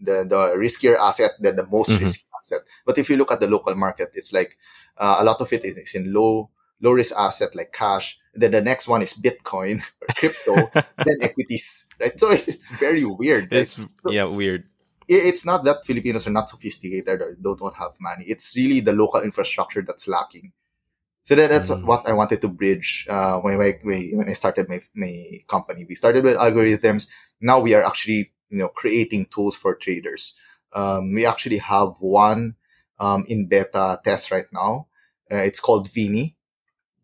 the, 0.00 0.24
the 0.24 0.54
riskier 0.56 0.96
asset, 0.98 1.32
then 1.40 1.56
the 1.56 1.66
most 1.66 1.90
Mhm. 1.90 2.00
risky 2.00 2.24
asset. 2.40 2.60
But 2.86 2.98
if 2.98 3.10
you 3.10 3.16
look 3.16 3.32
at 3.32 3.40
the 3.40 3.48
local 3.48 3.74
market, 3.74 4.12
it's 4.14 4.32
like, 4.32 4.56
uh, 4.96 5.16
a 5.20 5.24
lot 5.24 5.40
of 5.40 5.52
it 5.52 5.64
is, 5.64 5.76
is 5.76 5.94
in 5.94 6.12
low, 6.12 6.48
low 6.80 6.92
risk 6.92 7.14
asset 7.18 7.54
like 7.56 7.72
cash. 7.72 8.16
Then 8.32 8.52
the 8.52 8.62
next 8.62 8.86
one 8.88 9.02
is 9.02 9.14
Bitcoin 9.14 9.82
or 10.00 10.06
crypto, 10.14 10.70
then 11.04 11.16
equities, 11.22 11.88
right? 12.00 12.18
So 12.18 12.30
it's, 12.30 12.46
it's 12.48 12.70
very 12.70 13.04
weird. 13.04 13.50
right? 13.52 13.62
It's 13.62 13.76
yeah 14.08 14.24
weird. 14.24 14.64
It- 15.08 15.26
it's 15.26 15.44
not 15.46 15.64
that 15.64 15.86
Filipinos 15.86 16.26
are 16.26 16.30
not 16.32 16.48
sophisticated 16.48 17.20
or 17.22 17.36
don't, 17.40 17.58
don't 17.58 17.76
have 17.76 17.92
money. 18.00 18.24
It's 18.26 18.54
really 18.56 18.80
the 18.80 18.92
local 18.92 19.20
infrastructure 19.22 19.82
that's 19.82 20.08
lacking. 20.08 20.52
So 21.24 21.34
that, 21.36 21.50
that's 21.50 21.70
Mm. 21.70 21.84
what 21.84 22.08
I 22.08 22.12
wanted 22.12 22.40
to 22.42 22.48
bridge 22.48 23.06
uh, 23.08 23.38
when, 23.40 23.60
I, 23.60 23.78
when 23.82 24.28
I 24.28 24.32
started 24.32 24.68
my, 24.68 24.80
my 24.94 25.12
company. 25.48 25.84
We 25.88 25.94
started 25.94 26.24
with 26.24 26.36
algorithms. 26.36 27.10
Now 27.40 27.60
we 27.60 27.74
are 27.74 27.84
actually 27.84 28.32
you 28.50 28.58
know 28.58 28.68
creating 28.68 29.26
tools 29.26 29.56
for 29.56 29.74
traders. 29.76 30.34
Um, 30.72 31.12
we 31.14 31.26
actually 31.26 31.58
have 31.58 31.94
one 32.00 32.56
um, 32.98 33.24
in 33.28 33.46
beta 33.46 34.00
test 34.04 34.30
right 34.30 34.46
now. 34.52 34.86
Uh, 35.30 35.36
it's 35.36 35.60
called 35.60 35.88
Vini. 35.92 36.36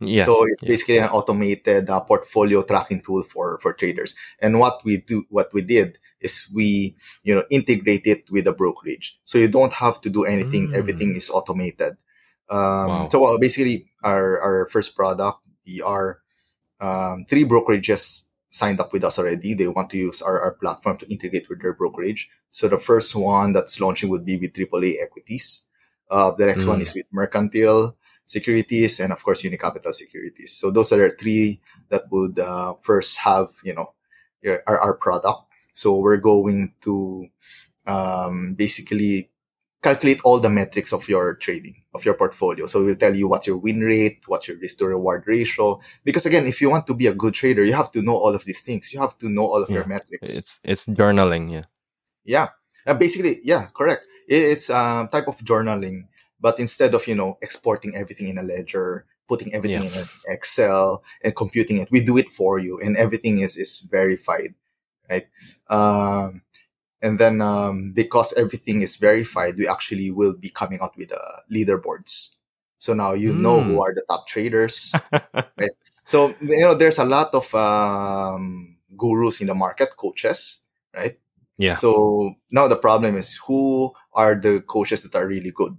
Yeah. 0.01 0.24
So 0.24 0.44
it's 0.44 0.62
yeah. 0.62 0.68
basically 0.68 0.99
an 0.99 1.09
automated 1.09 1.88
uh, 1.88 2.01
portfolio 2.01 2.62
tracking 2.62 3.01
tool 3.01 3.22
for, 3.22 3.59
for 3.61 3.72
traders. 3.72 4.14
And 4.40 4.59
what 4.61 4.84
we 4.84 4.99
do, 4.99 5.24
what 5.30 5.53
we 5.55 5.62
did 5.62 5.99
is 6.20 6.49
we, 6.55 6.97
you 7.22 7.34
know, 7.34 7.44
integrate 7.51 8.07
it 8.07 8.30
with 8.30 8.47
a 8.47 8.53
brokerage. 8.53 9.18
So 9.24 9.38
you 9.38 9.49
don't 9.49 9.72
have 9.72 10.01
to 10.03 10.11
do 10.11 10.24
anything. 10.24 10.68
Mm. 10.68 10.74
Everything 10.74 11.16
is 11.16 11.30
automated. 11.30 11.97
Um, 12.49 12.88
Wow. 12.88 13.09
so 13.11 13.24
uh, 13.24 13.38
basically 13.38 13.86
our, 14.05 14.40
our 14.40 14.66
first 14.66 14.94
product, 14.94 15.40
we 15.66 15.80
are, 15.82 16.20
um, 16.80 17.24
three 17.28 17.44
brokerages 17.44 18.28
signed 18.51 18.80
up 18.80 18.92
with 18.92 19.03
us 19.03 19.18
already. 19.18 19.55
They 19.55 19.66
want 19.66 19.90
to 19.90 19.99
use 19.99 20.20
our, 20.22 20.40
our 20.40 20.53
platform 20.53 20.99
to 20.99 21.11
integrate 21.11 21.49
with 21.49 21.62
their 21.62 21.72
brokerage. 21.72 22.28
So 22.51 22.68
the 22.68 22.78
first 22.78 23.16
one 23.16 23.53
that's 23.53 23.80
launching 23.80 24.11
would 24.11 24.24
be 24.24 24.36
with 24.36 24.53
AAA 24.53 25.03
equities. 25.03 25.62
Uh, 26.11 26.30
the 26.32 26.47
next 26.47 26.66
one 26.66 26.78
Mm. 26.78 26.82
is 26.82 26.94
with 26.94 27.07
Mercantile 27.11 27.97
Securities, 28.27 29.01
and 29.01 29.12
of 29.12 29.22
course, 29.22 29.43
Unicapital 29.43 29.95
Securities. 29.95 30.53
So 30.53 30.70
those 30.70 30.93
are 30.93 30.99
the 30.99 31.16
three 31.16 31.61
that 31.89 32.11
would 32.11 32.39
uh, 32.39 32.74
first 32.83 33.18
have 33.18 33.49
you 33.62 33.74
know 33.74 33.93
your, 34.43 34.62
our, 34.66 34.79
our 34.81 34.95
product. 34.97 35.43
So 35.72 35.97
we're 35.97 36.16
going 36.16 36.72
to 36.83 37.29
um, 37.87 38.55
basically 38.55 39.31
calculate 39.83 40.20
all 40.24 40.41
the 40.41 40.51
metrics 40.51 40.93
of 40.93 41.09
your 41.09 41.35
trading 41.35 41.77
of 41.95 42.05
your 42.05 42.14
portfolio. 42.14 42.66
So 42.66 42.85
we'll 42.85 42.97
tell 42.97 43.14
you 43.14 43.29
what's 43.29 43.47
your 43.47 43.59
win 43.59 43.81
rate, 43.81 44.22
what's 44.27 44.49
your 44.49 44.57
risk 44.59 44.79
to 44.79 44.87
reward 44.87 45.24
ratio. 45.27 45.81
Because 46.05 46.27
again, 46.27 46.47
if 46.47 46.61
you 46.61 46.68
want 46.70 46.87
to 46.89 46.95
be 46.95 47.07
a 47.07 47.14
good 47.14 47.35
trader, 47.35 47.64
you 47.64 47.74
have 47.74 47.91
to 47.93 48.03
know 48.03 48.16
all 48.16 48.35
of 48.35 48.45
these 48.45 48.62
things. 48.62 48.93
You 48.93 49.01
have 49.01 49.16
to 49.18 49.29
know 49.29 49.47
all 49.47 49.62
of 49.62 49.70
your 49.70 49.87
metrics. 49.87 50.37
It's 50.37 50.61
it's 50.64 50.87
journaling. 50.87 51.53
Yeah. 51.53 51.64
Yeah. 52.24 52.49
Uh, 52.87 52.95
basically, 52.95 53.41
yeah, 53.43 53.66
correct. 53.74 54.07
It, 54.29 54.43
it's 54.53 54.70
a 54.70 55.09
type 55.11 55.29
of 55.29 55.39
journaling, 55.39 56.07
but 56.47 56.61
instead 56.61 56.94
of, 56.94 57.03
you 57.09 57.16
know, 57.16 57.38
exporting 57.42 57.97
everything 57.97 58.28
in 58.28 58.38
a 58.38 58.42
ledger, 58.42 59.05
putting 59.26 59.51
everything 59.53 59.82
Yeah. 59.82 59.90
in 59.90 59.99
an 59.99 60.07
Excel 60.28 61.03
and 61.24 61.34
computing 61.34 61.78
it, 61.82 61.90
we 61.90 62.01
do 62.05 62.16
it 62.22 62.28
for 62.28 62.59
you 62.61 62.78
and 62.80 62.97
everything 62.97 63.40
is, 63.40 63.57
is 63.57 63.80
verified, 63.80 64.55
right? 65.11 65.26
Um, 65.68 66.42
and 67.03 67.18
then, 67.18 67.40
um, 67.42 67.92
because 67.92 68.32
everything 68.38 68.82
is 68.82 68.97
verified, 68.97 69.55
we 69.59 69.66
actually 69.66 70.11
will 70.12 70.36
be 70.36 70.51
coming 70.51 70.78
out 70.82 70.97
with, 70.97 71.11
uh, 71.12 71.40
leaderboards. 71.51 72.34
So 72.78 72.94
now 72.94 73.12
you 73.14 73.34
know 73.34 73.64
who 73.64 73.74
Mm. 73.74 73.82
are 73.82 73.94
the 73.94 74.05
top 74.09 74.28
traders. 74.28 74.94
right? 75.59 75.74
So, 76.05 76.34
you 76.40 76.61
know, 76.61 76.74
there's 76.74 76.99
a 76.99 77.05
lot 77.05 77.34
of, 77.34 77.53
um, 77.55 78.76
gurus 78.97 79.40
in 79.40 79.49
the 79.49 79.55
market, 79.55 79.97
coaches, 79.97 80.61
right? 80.94 81.18
yeah. 81.59 81.74
So 81.76 82.34
now 82.53 82.68
the 82.68 82.76
problem 82.76 83.16
is 83.16 83.38
who 83.47 83.92
are 84.12 84.34
the 84.34 84.61
coaches 84.66 85.03
that 85.03 85.16
are 85.18 85.26
really 85.26 85.51
good? 85.51 85.76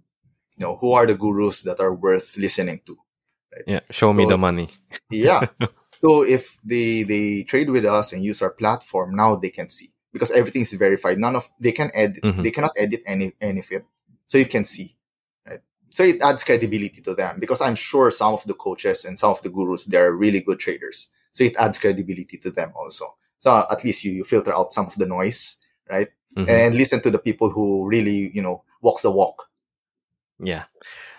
You 0.58 0.66
know, 0.66 0.76
who 0.78 0.93
are 0.93 1.05
the 1.05 1.14
gurus 1.14 1.62
that 1.64 1.80
are 1.80 1.93
worth 1.93 2.36
listening 2.38 2.82
to? 2.86 2.97
Yeah. 3.66 3.82
Show 3.91 4.14
me 4.14 4.26
the 4.26 4.38
money. 4.38 4.70
Yeah. 5.12 5.47
so 5.91 6.24
if 6.24 6.58
they 6.64 7.03
they 7.03 7.43
trade 7.43 7.70
with 7.70 7.86
us 7.86 8.14
and 8.14 8.24
use 8.24 8.41
our 8.41 8.51
platform, 8.51 9.16
now 9.16 9.36
they 9.36 9.49
can 9.49 9.70
see 9.70 9.89
because 10.14 10.32
everything 10.32 10.64
is 10.64 10.74
verified. 10.74 11.18
None 11.18 11.36
of 11.36 11.45
they 11.60 11.72
can 11.72 11.91
edit 11.93 12.24
Mhm. 12.24 12.43
they 12.43 12.51
cannot 12.51 12.72
edit 12.78 13.01
any 13.05 13.34
any 13.41 13.60
of 13.60 13.72
it. 13.72 13.86
So 14.26 14.38
you 14.38 14.45
can 14.45 14.66
see. 14.66 14.95
Right. 15.47 15.62
So 15.89 16.03
it 16.03 16.22
adds 16.22 16.43
credibility 16.43 17.01
to 17.01 17.14
them 17.16 17.39
because 17.39 17.62
I'm 17.62 17.76
sure 17.76 18.12
some 18.12 18.34
of 18.34 18.43
the 18.45 18.53
coaches 18.53 19.05
and 19.05 19.18
some 19.18 19.32
of 19.32 19.41
the 19.41 19.49
gurus 19.49 19.86
they're 19.86 20.12
really 20.12 20.41
good 20.41 20.60
traders. 20.60 21.12
So 21.32 21.43
it 21.43 21.55
adds 21.58 21.80
credibility 21.80 22.38
to 22.39 22.51
them 22.51 22.74
also. 22.76 23.05
So 23.39 23.66
at 23.70 23.84
least 23.84 24.03
you, 24.03 24.12
you 24.12 24.24
filter 24.24 24.53
out 24.53 24.74
some 24.74 24.88
of 24.88 24.95
the 24.95 25.05
noise, 25.05 25.58
right? 25.89 26.10
Mhm. 26.36 26.49
and 26.49 26.76
listen 26.76 26.99
to 27.01 27.10
the 27.10 27.18
people 27.18 27.49
who 27.49 27.88
really, 27.88 28.30
you 28.34 28.41
know, 28.43 28.64
walks 28.82 29.01
the 29.01 29.10
walk. 29.12 29.49
Yeah, 30.40 30.64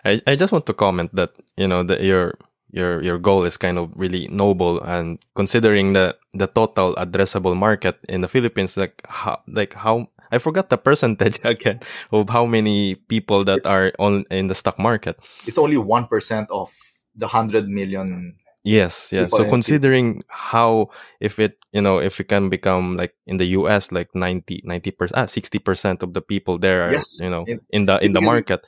I, 0.04 0.20
I 0.26 0.36
just 0.36 0.52
want 0.52 0.66
to 0.66 0.74
comment 0.74 1.14
that 1.14 1.30
you 1.56 1.66
know 1.68 1.82
that 1.82 2.02
your 2.02 2.34
your 2.70 3.02
your 3.02 3.18
goal 3.18 3.44
is 3.44 3.56
kind 3.56 3.78
of 3.78 3.90
really 3.96 4.28
noble, 4.30 4.80
and 4.82 5.18
considering 5.34 5.92
the 5.94 6.16
the 6.34 6.46
total 6.46 6.94
addressable 6.96 7.56
market 7.56 7.98
in 8.08 8.20
the 8.20 8.28
Philippines, 8.28 8.76
like 8.76 9.02
how 9.08 9.40
like 9.48 9.74
how 9.74 10.08
I 10.30 10.38
forgot 10.38 10.68
the 10.70 10.76
percentage 10.88 11.40
again 11.44 11.80
of 12.12 12.28
how 12.30 12.46
many 12.46 12.94
people 12.94 13.44
that 13.44 13.58
It's- 13.58 13.72
are 13.72 13.92
on 13.98 14.24
in 14.30 14.46
the 14.48 14.54
stock 14.54 14.78
market. 14.78 15.16
It's 15.46 15.58
only 15.58 15.76
1% 15.76 16.46
of 16.50 16.72
the 17.16 17.26
100 17.26 17.68
million. 17.68 18.36
Yes, 18.64 19.12
yeah. 19.12 19.28
So 19.28 19.44
in- 19.44 19.50
considering 19.50 20.22
how 20.28 20.90
if 21.20 21.38
it 21.38 21.56
you 21.72 21.80
know 21.80 21.98
if 21.98 22.20
it 22.20 22.28
can 22.28 22.50
become 22.50 22.96
like 22.96 23.14
in 23.26 23.38
the 23.38 23.56
US 23.56 23.90
like 23.92 24.12
90 24.14 24.60
percent 24.92 25.16
ah, 25.16 25.26
60 25.26 25.58
percent 25.58 26.02
of 26.02 26.12
the 26.12 26.20
people 26.20 26.58
there 26.58 26.84
are 26.84 26.92
Yes, 26.92 27.18
you 27.22 27.30
know 27.30 27.44
in- 27.48 27.60
in 27.70 27.86
the 27.86 27.96
in 28.04 28.12
the 28.12 28.20
market. 28.20 28.66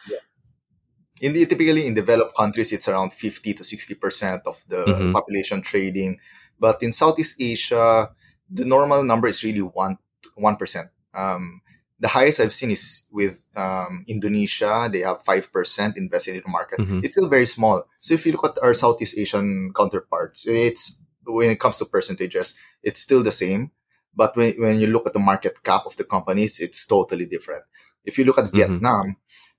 In 1.20 1.32
the, 1.32 1.46
typically 1.46 1.86
in 1.86 1.94
developed 1.94 2.36
countries, 2.36 2.72
it's 2.72 2.88
around 2.88 3.12
50 3.12 3.54
to 3.54 3.62
60% 3.64 4.42
of 4.46 4.62
the 4.68 4.84
Mhm. 4.84 5.12
population 5.12 5.60
trading. 5.62 6.18
But 6.58 6.82
in 6.82 6.92
Southeast 6.92 7.36
Asia, 7.40 8.10
the 8.48 8.64
normal 8.64 9.02
number 9.04 9.28
is 9.28 9.42
really 9.44 9.62
1, 9.62 9.98
1%. 10.36 10.90
Um, 11.14 11.60
the 11.98 12.08
highest 12.08 12.40
I've 12.40 12.52
seen 12.52 12.70
is 12.70 13.04
with 13.12 13.44
um, 13.56 14.04
Indonesia. 14.08 14.88
They 14.90 15.00
have 15.00 15.22
5% 15.22 15.96
invested 15.96 16.36
in 16.36 16.42
the 16.44 16.48
market. 16.50 16.80
Mhm. 16.80 17.04
It's 17.04 17.14
still 17.14 17.28
very 17.28 17.46
small. 17.46 17.84
So 17.98 18.14
if 18.14 18.24
you 18.24 18.32
look 18.32 18.44
at 18.44 18.62
our 18.62 18.72
Southeast 18.74 19.18
Asian 19.18 19.72
counterparts, 19.76 20.46
it's 20.48 20.96
when 21.26 21.50
it 21.50 21.60
comes 21.60 21.76
to 21.78 21.84
percentages, 21.84 22.56
it's 22.82 23.00
still 23.00 23.22
the 23.22 23.30
same. 23.32 23.70
But 24.16 24.34
when, 24.36 24.54
when 24.58 24.80
you 24.80 24.88
look 24.88 25.06
at 25.06 25.12
the 25.12 25.20
market 25.20 25.62
cap 25.62 25.84
of 25.86 25.96
the 25.96 26.04
companies, 26.04 26.58
it's 26.58 26.86
totally 26.86 27.26
different. 27.26 27.64
If 28.04 28.16
you 28.18 28.24
look 28.24 28.38
at 28.38 28.46
Mhm. 28.46 28.56
Vietnam, 28.56 29.16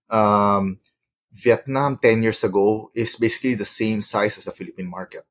um, 0.10 0.78
Vietnam 1.32 1.98
10 1.98 2.24
years 2.24 2.44
ago 2.44 2.92
is 2.94 3.16
basically 3.16 3.56
the 3.56 3.66
same 3.66 4.02
size 4.02 4.38
as 4.38 4.46
the 4.46 4.52
Philippine 4.52 4.90
market. 4.90 5.24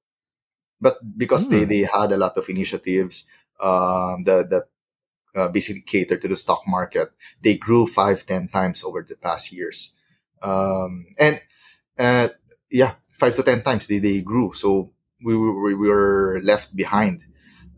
But 0.80 0.96
because 1.16 1.48
they, 1.48 1.64
Hmm. 1.64 1.68
they 1.68 1.82
had 1.82 2.12
a 2.12 2.16
lot 2.16 2.36
of 2.36 2.48
initiatives 2.48 3.30
um, 3.60 4.22
that, 4.24 4.48
that 4.50 4.64
uh, 5.34 5.48
basically 5.48 5.82
cater 5.82 6.16
to 6.16 6.28
the 6.28 6.36
stock 6.36 6.62
market, 6.66 7.10
they 7.42 7.56
grew 7.56 7.86
five, 7.86 8.26
ten 8.26 8.48
times 8.48 8.84
over 8.84 9.02
the 9.02 9.16
past 9.16 9.52
years. 9.52 9.98
Um, 10.42 11.06
and 11.18 11.40
uh, 11.98 12.28
yeah, 12.70 12.94
five 13.18 13.34
to 13.36 13.42
ten 13.42 13.62
times 13.62 13.86
they, 13.88 13.98
they 13.98 14.20
grew. 14.22 14.52
So 14.54 14.92
we, 15.24 15.36
were- 15.36 15.76
we 15.76 15.88
were 15.88 16.40
left 16.42 16.74
behind. 16.76 17.24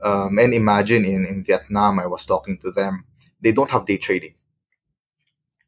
Um, 0.02 0.38
and 0.38 0.54
imagine 0.54 1.04
in, 1.04 1.26
in 1.26 1.44
Vietnam, 1.44 1.98
I 2.00 2.06
was 2.06 2.26
talking 2.26 2.58
to 2.58 2.70
them, 2.72 3.04
they 3.40 3.52
don't 3.52 3.70
have 3.70 3.86
day 3.86 3.98
trading. 3.98 4.34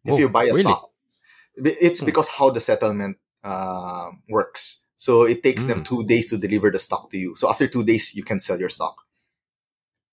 If 0.05 0.15
Oh, 0.15 0.19
you 0.19 0.29
buy 0.29 0.45
a 0.45 0.55
really? 0.55 0.63
stock, 0.63 0.91
it's 1.57 2.01
Hmm. 2.01 2.07
because 2.07 2.29
how 2.29 2.51
the 2.51 2.61
settlement 2.61 3.17
uh, 3.43 4.11
works. 4.29 4.87
So 4.97 5.25
it 5.25 5.43
takes 5.43 5.67
them 5.67 5.81
Mm. 5.81 5.85
two 5.85 6.05
days 6.07 6.31
to 6.31 6.39
deliver 6.39 6.71
the 6.71 6.79
stock 6.79 7.11
to 7.11 7.19
you. 7.19 7.37
So 7.37 7.51
after 7.51 7.69
two 7.69 7.85
days, 7.85 8.15
you 8.15 8.23
can 8.25 8.41
sell 8.41 8.59
your 8.59 8.71
stock. 8.71 8.97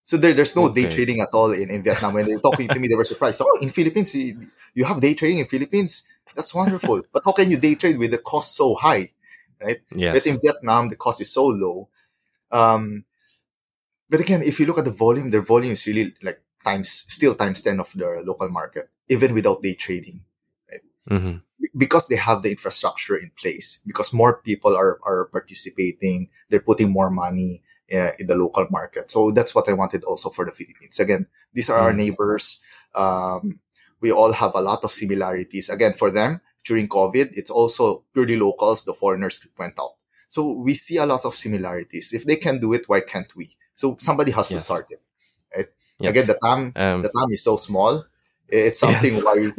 So 0.03 0.17
there, 0.17 0.33
there's 0.33 0.55
no 0.55 0.67
day 0.73 0.89
trading 0.89 1.21
at 1.21 1.29
all 1.33 1.51
in, 1.51 1.69
in 1.69 1.81
Vietnam. 1.83 2.13
When 2.13 2.25
they 2.25 2.33
were 2.35 2.41
talking 2.41 2.67
to 2.67 2.77
me, 2.79 2.87
they 2.89 2.95
were 2.95 3.05
surprised. 3.05 3.41
Oh, 3.41 3.57
in 3.61 3.69
Philippines, 3.69 4.13
you, 4.15 4.47
you 4.73 4.83
have 4.83 4.99
day 4.99 5.13
trading 5.13 5.37
in 5.39 5.45
Philippines? 5.45 6.03
That's 6.35 6.53
wonderful. 6.53 7.03
but 7.13 7.21
how 7.23 7.31
can 7.31 7.49
you 7.49 7.57
day 7.57 7.75
trade 7.75 7.97
with 7.97 8.11
the 8.11 8.17
cost 8.17 8.55
so 8.55 8.75
high? 8.75 9.11
right? 9.61 9.79
Yes. 9.95 10.13
But 10.15 10.25
in 10.27 10.39
Vietnam, 10.43 10.89
the 10.89 10.95
cost 10.97 11.21
is 11.21 11.31
so 11.31 11.45
low. 11.45 11.87
Um, 12.51 13.05
but 14.09 14.19
again, 14.19 14.41
if 14.43 14.59
you 14.59 14.65
look 14.65 14.79
at 14.79 14.85
the 14.85 14.91
volume, 14.91 15.29
their 15.29 15.41
volume 15.43 15.71
is 15.71 15.87
really 15.87 16.15
like 16.21 16.41
times, 16.65 16.89
still 16.89 17.33
times 17.35 17.61
10 17.61 17.79
of 17.79 17.93
the 17.95 18.21
local 18.25 18.49
market, 18.49 18.89
even 19.07 19.33
without 19.33 19.61
day 19.61 19.73
trading 19.75 20.25
hmm 21.07 21.37
because 21.77 22.07
they 22.07 22.15
have 22.15 22.41
the 22.41 22.49
infrastructure 22.49 23.15
in 23.15 23.31
place, 23.39 23.81
because 23.85 24.11
more 24.13 24.41
people 24.41 24.75
are, 24.75 24.99
are 25.03 25.29
participating, 25.31 26.27
they're 26.49 26.59
putting 26.59 26.89
more 26.89 27.11
money 27.11 27.61
uh, 27.93 28.11
in 28.17 28.25
the 28.25 28.35
local 28.35 28.65
market. 28.71 29.11
So 29.11 29.31
that's 29.31 29.53
what 29.53 29.69
I 29.69 29.73
wanted 29.73 30.03
also 30.03 30.31
for 30.31 30.43
the 30.43 30.51
Philippines. 30.51 30.99
Again, 30.99 31.27
these 31.53 31.69
are 31.69 31.77
our 31.77 31.93
Mm. 31.93 31.97
neighbors. 31.97 32.61
Um, 32.95 33.59
we 34.01 34.11
all 34.11 34.33
have 34.33 34.55
a 34.55 34.61
lot 34.61 34.83
of 34.83 34.91
similarities. 34.91 35.69
Again, 35.69 35.93
for 35.93 36.09
them, 36.09 36.41
during 36.65 36.87
COVID, 36.89 37.29
it's 37.33 37.51
also 37.51 38.05
purely 38.11 38.37
locals, 38.37 38.83
the 38.83 38.93
foreigners 38.93 39.45
went 39.55 39.79
out. 39.79 39.95
So 40.27 40.51
we 40.51 40.73
see 40.73 40.97
a 40.97 41.05
lot 41.05 41.25
of 41.25 41.35
similarities. 41.35 42.11
If 42.11 42.25
they 42.25 42.37
can 42.37 42.59
do 42.59 42.73
it, 42.73 42.89
why 42.89 43.01
can't 43.01 43.33
we? 43.35 43.51
So 43.75 43.97
somebody 43.99 44.31
has 44.31 44.49
to 44.49 44.59
start 44.59 44.87
it. 44.89 45.01
Yes. 46.01 46.09
Again, 46.09 46.27
the 46.27 46.39
TAM, 46.43 46.73
um, 46.75 47.01
the 47.03 47.09
TAM 47.09 47.29
is 47.31 47.43
so 47.43 47.57
small. 47.57 48.03
It's 48.51 48.79
something 48.79 49.11
Yes. 49.13 49.23
why 49.23 49.51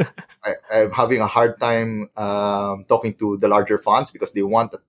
I, 0.44 0.52
I'm 0.72 0.92
having 0.92 1.20
a 1.20 1.26
hard 1.26 1.58
time 1.58 2.10
um, 2.16 2.84
talking 2.88 3.14
to 3.14 3.36
the 3.38 3.48
larger 3.48 3.78
funds 3.78 4.10
because 4.10 4.32
they 4.32 4.42
want 4.42 4.74
a, 4.74 4.80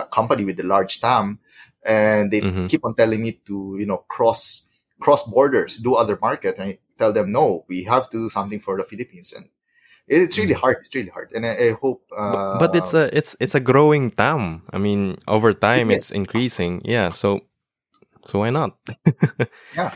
a 0.00 0.06
company 0.06 0.44
with 0.44 0.58
a 0.60 0.64
large 0.64 1.00
TAM, 1.00 1.38
and 1.84 2.30
they 2.30 2.40
Mhm. 2.42 2.68
keep 2.68 2.84
on 2.84 2.94
telling 2.94 3.22
me 3.22 3.32
to 3.46 3.76
you 3.78 3.86
know 3.86 3.98
cross 4.08 4.68
cross 5.00 5.22
borders, 5.28 5.78
do 5.78 5.94
other 5.94 6.18
markets. 6.20 6.58
And 6.58 6.70
I 6.70 6.78
tell 6.98 7.12
them 7.12 7.32
no, 7.32 7.64
we 7.68 7.84
have 7.84 8.08
to 8.10 8.18
do 8.18 8.28
something 8.30 8.60
for 8.60 8.76
the 8.76 8.84
Philippines, 8.84 9.32
and 9.32 9.48
it's 10.08 10.38
really 10.38 10.54
hard. 10.54 10.76
It's 10.80 10.94
really 10.94 11.10
hard, 11.10 11.32
and 11.32 11.46
I, 11.46 11.52
I 11.54 11.70
hope. 11.72 12.02
But, 12.10 12.40
Uh, 12.54 12.58
but 12.58 12.74
it's 12.74 12.94
a 12.94 13.04
it's 13.16 13.36
it's 13.40 13.54
a 13.54 13.60
growing 13.60 14.10
TAM. 14.10 14.62
I 14.72 14.78
mean, 14.78 15.18
over 15.28 15.52
time 15.54 15.90
It 15.90 15.96
it's 15.96 16.10
increasing. 16.12 16.80
Yeah, 16.84 17.10
so 17.12 17.40
so 18.28 18.40
why 18.40 18.50
not? 18.50 18.76
Yeah. 19.76 19.94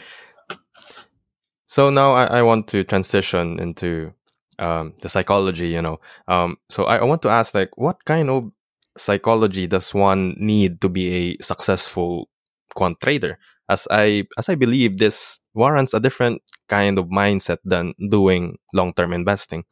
So 1.68 1.90
now 1.90 2.14
I, 2.14 2.40
I 2.40 2.42
want 2.42 2.66
to 2.68 2.82
transition 2.82 3.60
into 3.60 4.12
um, 4.58 4.94
the 5.02 5.08
psychology. 5.10 5.68
You 5.68 5.82
know, 5.82 6.00
um, 6.26 6.56
so 6.70 6.84
I, 6.84 6.98
I 6.98 7.04
want 7.04 7.22
to 7.22 7.28
ask 7.28 7.54
like, 7.54 7.76
what 7.76 8.04
kind 8.06 8.30
of 8.30 8.50
psychology 8.96 9.68
does 9.68 9.94
one 9.94 10.34
need 10.38 10.80
to 10.80 10.88
be 10.88 11.36
a 11.38 11.44
successful 11.44 12.30
quant 12.74 12.98
trader? 13.00 13.38
As 13.68 13.86
I 13.90 14.26
as 14.38 14.48
I 14.48 14.56
believe 14.56 14.98
this 14.98 15.40
warrants 15.54 15.92
a 15.94 16.00
different 16.00 16.42
kind 16.68 16.98
of 16.98 17.06
mindset 17.06 17.58
than 17.64 17.94
doing 18.10 18.56
long 18.72 18.94
term 18.94 19.12
investing. 19.12 19.64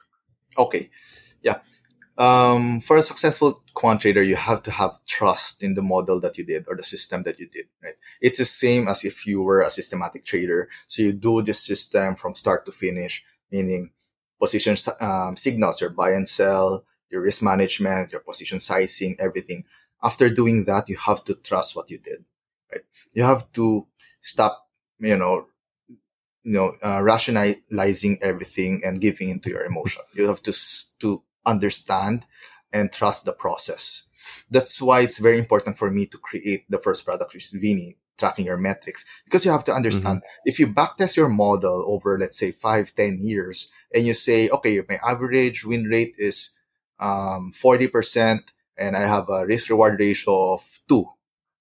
okay, 0.59 0.91
yeah. 1.43 1.61
Um, 2.19 2.81
for 2.81 2.97
a 2.97 3.03
successful 3.03 3.63
quant 3.75 4.01
trader, 4.01 4.23
you 4.23 4.37
have 4.37 4.63
to 4.63 4.71
have 4.71 5.05
trust 5.05 5.63
in 5.63 5.75
the 5.75 5.83
model 5.83 6.19
that 6.21 6.39
you 6.39 6.45
did 6.45 6.65
or 6.67 6.75
the 6.75 6.83
system 6.83 7.25
that 7.25 7.39
you 7.39 7.47
did, 7.47 7.67
right? 7.83 7.95
It's 8.23 8.39
the 8.39 8.47
same 8.47 8.89
as 8.89 9.05
if 9.05 9.27
you 9.27 9.43
were 9.43 9.61
a 9.61 9.69
systematic 9.69 10.25
trader. 10.25 10.69
So 10.87 11.03
you 11.03 11.13
do 11.13 11.43
this 11.43 11.61
system 11.65 12.17
from 12.17 12.35
start 12.35 12.65
to 12.67 12.73
finish, 12.73 13.23
meaning 13.51 13.91
position 14.41 14.77
um, 15.01 15.37
signals, 15.37 15.81
your 15.81 15.91
buy 15.91 16.13
and 16.13 16.27
sell, 16.27 16.85
your 17.11 17.21
risk 17.21 17.43
management, 17.43 18.13
your 18.13 18.23
position 18.23 18.61
sizing, 18.61 19.17
everything. 19.19 19.65
After 20.03 20.31
doing 20.31 20.65
that, 20.65 20.89
you 20.89 20.97
have 20.97 21.23
to 21.25 21.35
trust 21.35 21.77
what 21.77 21.91
you 21.91 21.99
did, 21.99 22.25
right? 22.73 22.83
You 23.13 23.25
have 23.25 23.51
to 23.53 23.87
stop, 24.21 24.69
you 24.99 25.17
know, 25.17 25.47
you 26.45 26.53
know, 26.53 26.77
uh, 26.83 27.03
rationalizing 27.03 28.19
everything 28.23 28.81
and 28.85 29.01
giving 29.01 29.31
into 29.31 29.51
your 29.51 29.65
emotion. 29.65 30.03
You 30.15 30.29
have 30.29 30.43
to 30.45 30.53
to 31.01 31.23
understand 31.47 32.27
and 32.73 32.93
trust 32.93 33.25
the 33.25 33.33
process. 33.33 34.05
That's 34.51 34.83
why 34.83 35.01
it's 35.01 35.19
very 35.19 35.39
important 35.39 35.79
for 35.79 35.91
me 35.91 36.07
to 36.07 36.19
create 36.19 36.65
the 36.69 36.79
first 36.79 37.05
product, 37.05 37.35
which 37.35 37.45
is 37.45 37.61
Vini, 37.61 37.97
tracking 38.19 38.47
your 38.47 38.57
metrics, 38.57 39.05
because 39.25 39.45
you 39.45 39.51
have 39.51 39.65
to 39.65 39.75
understand 39.75 40.19
mm-hmm. 40.19 40.43
if 40.45 40.59
you 40.59 40.67
backtest 40.67 41.17
your 41.17 41.29
model 41.29 41.85
over, 41.87 42.19
let's 42.19 42.39
say, 42.39 42.51
five, 42.51 42.95
ten 42.95 43.19
years, 43.21 43.71
and 43.95 44.07
you 44.07 44.15
say, 44.15 44.49
okay, 44.49 44.83
my 44.89 44.99
average 45.05 45.65
win 45.65 45.85
rate 45.85 46.15
is 46.19 46.51
um, 46.99 47.53
40%, 47.53 48.43
and 48.77 48.97
I 48.97 49.03
have 49.03 49.29
a 49.29 49.47
risk 49.47 49.71
reward 49.71 49.99
ratio 50.01 50.55
of 50.55 50.81
two, 50.89 51.07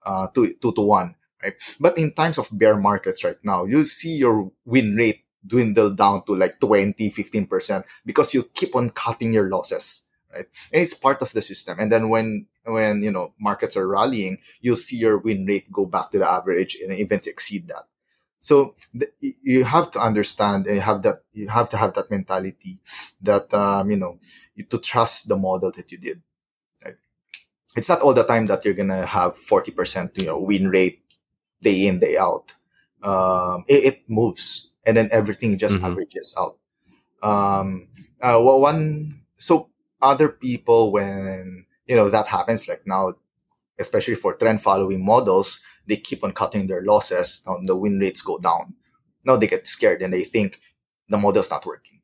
uh, 0.05 0.27
two, 0.33 0.53
two 0.61 0.73
to 0.73 0.81
one, 0.81 1.15
right? 1.43 1.53
But 1.79 1.97
in 1.97 2.13
times 2.13 2.37
of 2.37 2.49
bear 2.51 2.77
markets 2.77 3.23
right 3.23 3.39
now, 3.43 3.65
you 3.65 3.85
see 3.85 4.17
your 4.17 4.51
win 4.65 4.95
rate 4.95 5.24
dwindle 5.45 5.91
down 5.91 6.23
to 6.25 6.35
like 6.35 6.59
20, 6.59 7.11
15% 7.11 7.83
because 8.05 8.33
you 8.33 8.43
keep 8.53 8.75
on 8.75 8.89
cutting 8.89 9.33
your 9.33 9.49
losses, 9.49 10.07
right? 10.33 10.45
And 10.71 10.81
it's 10.81 10.93
part 10.93 11.21
of 11.21 11.31
the 11.31 11.41
system. 11.41 11.77
And 11.79 11.91
then 11.91 12.09
when, 12.09 12.47
when, 12.63 13.03
you 13.03 13.11
know, 13.11 13.33
markets 13.39 13.77
are 13.77 13.87
rallying, 13.87 14.39
you'll 14.61 14.75
see 14.75 14.97
your 14.97 15.17
win 15.17 15.45
rate 15.45 15.71
go 15.71 15.85
back 15.85 16.11
to 16.11 16.19
the 16.19 16.29
average 16.29 16.77
and 16.81 16.93
even 16.93 17.19
exceed 17.25 17.67
that. 17.67 17.83
So 18.39 18.75
you 19.19 19.63
have 19.63 19.89
to 19.91 19.99
understand 19.99 20.67
and 20.67 20.75
you 20.75 20.81
have 20.81 21.01
that, 21.01 21.23
you 21.33 21.47
have 21.47 21.67
to 21.69 21.77
have 21.77 21.95
that 21.95 22.11
mentality 22.11 22.79
that, 23.21 23.51
um, 23.53 23.89
you 23.89 23.97
know, 23.97 24.19
to 24.69 24.77
trust 24.77 25.27
the 25.27 25.35
model 25.35 25.71
that 25.75 25.91
you 25.91 25.97
did. 25.97 26.21
Right? 26.83 26.95
It's 27.75 27.89
not 27.89 28.01
all 28.01 28.13
the 28.13 28.23
time 28.23 28.45
that 28.47 28.63
you're 28.63 28.75
going 28.75 28.89
to 28.89 29.05
have 29.05 29.35
40%, 29.35 30.21
you 30.21 30.27
know, 30.27 30.39
win 30.39 30.69
rate 30.69 31.01
day 31.59 31.87
in, 31.87 31.99
day 31.99 32.17
out. 32.17 32.53
Um, 33.01 33.65
it, 33.67 33.83
it 33.83 34.01
moves 34.07 34.71
and 34.85 34.97
then 34.97 35.09
everything 35.11 35.57
just 35.57 35.75
mm-hmm. 35.75 35.85
averages 35.85 36.35
out. 36.37 36.57
Um, 37.23 37.87
uh, 38.21 38.39
well, 38.41 38.59
one, 38.59 39.21
so 39.35 39.69
other 40.01 40.29
people, 40.29 40.91
when, 40.91 41.65
you 41.87 41.95
know, 41.95 42.09
that 42.09 42.27
happens, 42.27 42.67
like 42.67 42.83
now, 42.85 43.13
especially 43.79 44.15
for 44.15 44.35
trend 44.35 44.61
following 44.61 45.03
models, 45.03 45.59
they 45.87 45.97
keep 45.97 46.23
on 46.23 46.33
cutting 46.33 46.67
their 46.67 46.81
losses. 46.81 47.43
Um, 47.47 47.65
the 47.65 47.75
win 47.75 47.99
rates 47.99 48.21
go 48.21 48.37
down. 48.37 48.75
Now 49.25 49.35
they 49.37 49.47
get 49.47 49.67
scared 49.67 50.01
and 50.01 50.13
they 50.13 50.23
think 50.23 50.59
the 51.09 51.17
model's 51.17 51.51
not 51.51 51.65
working. 51.65 52.01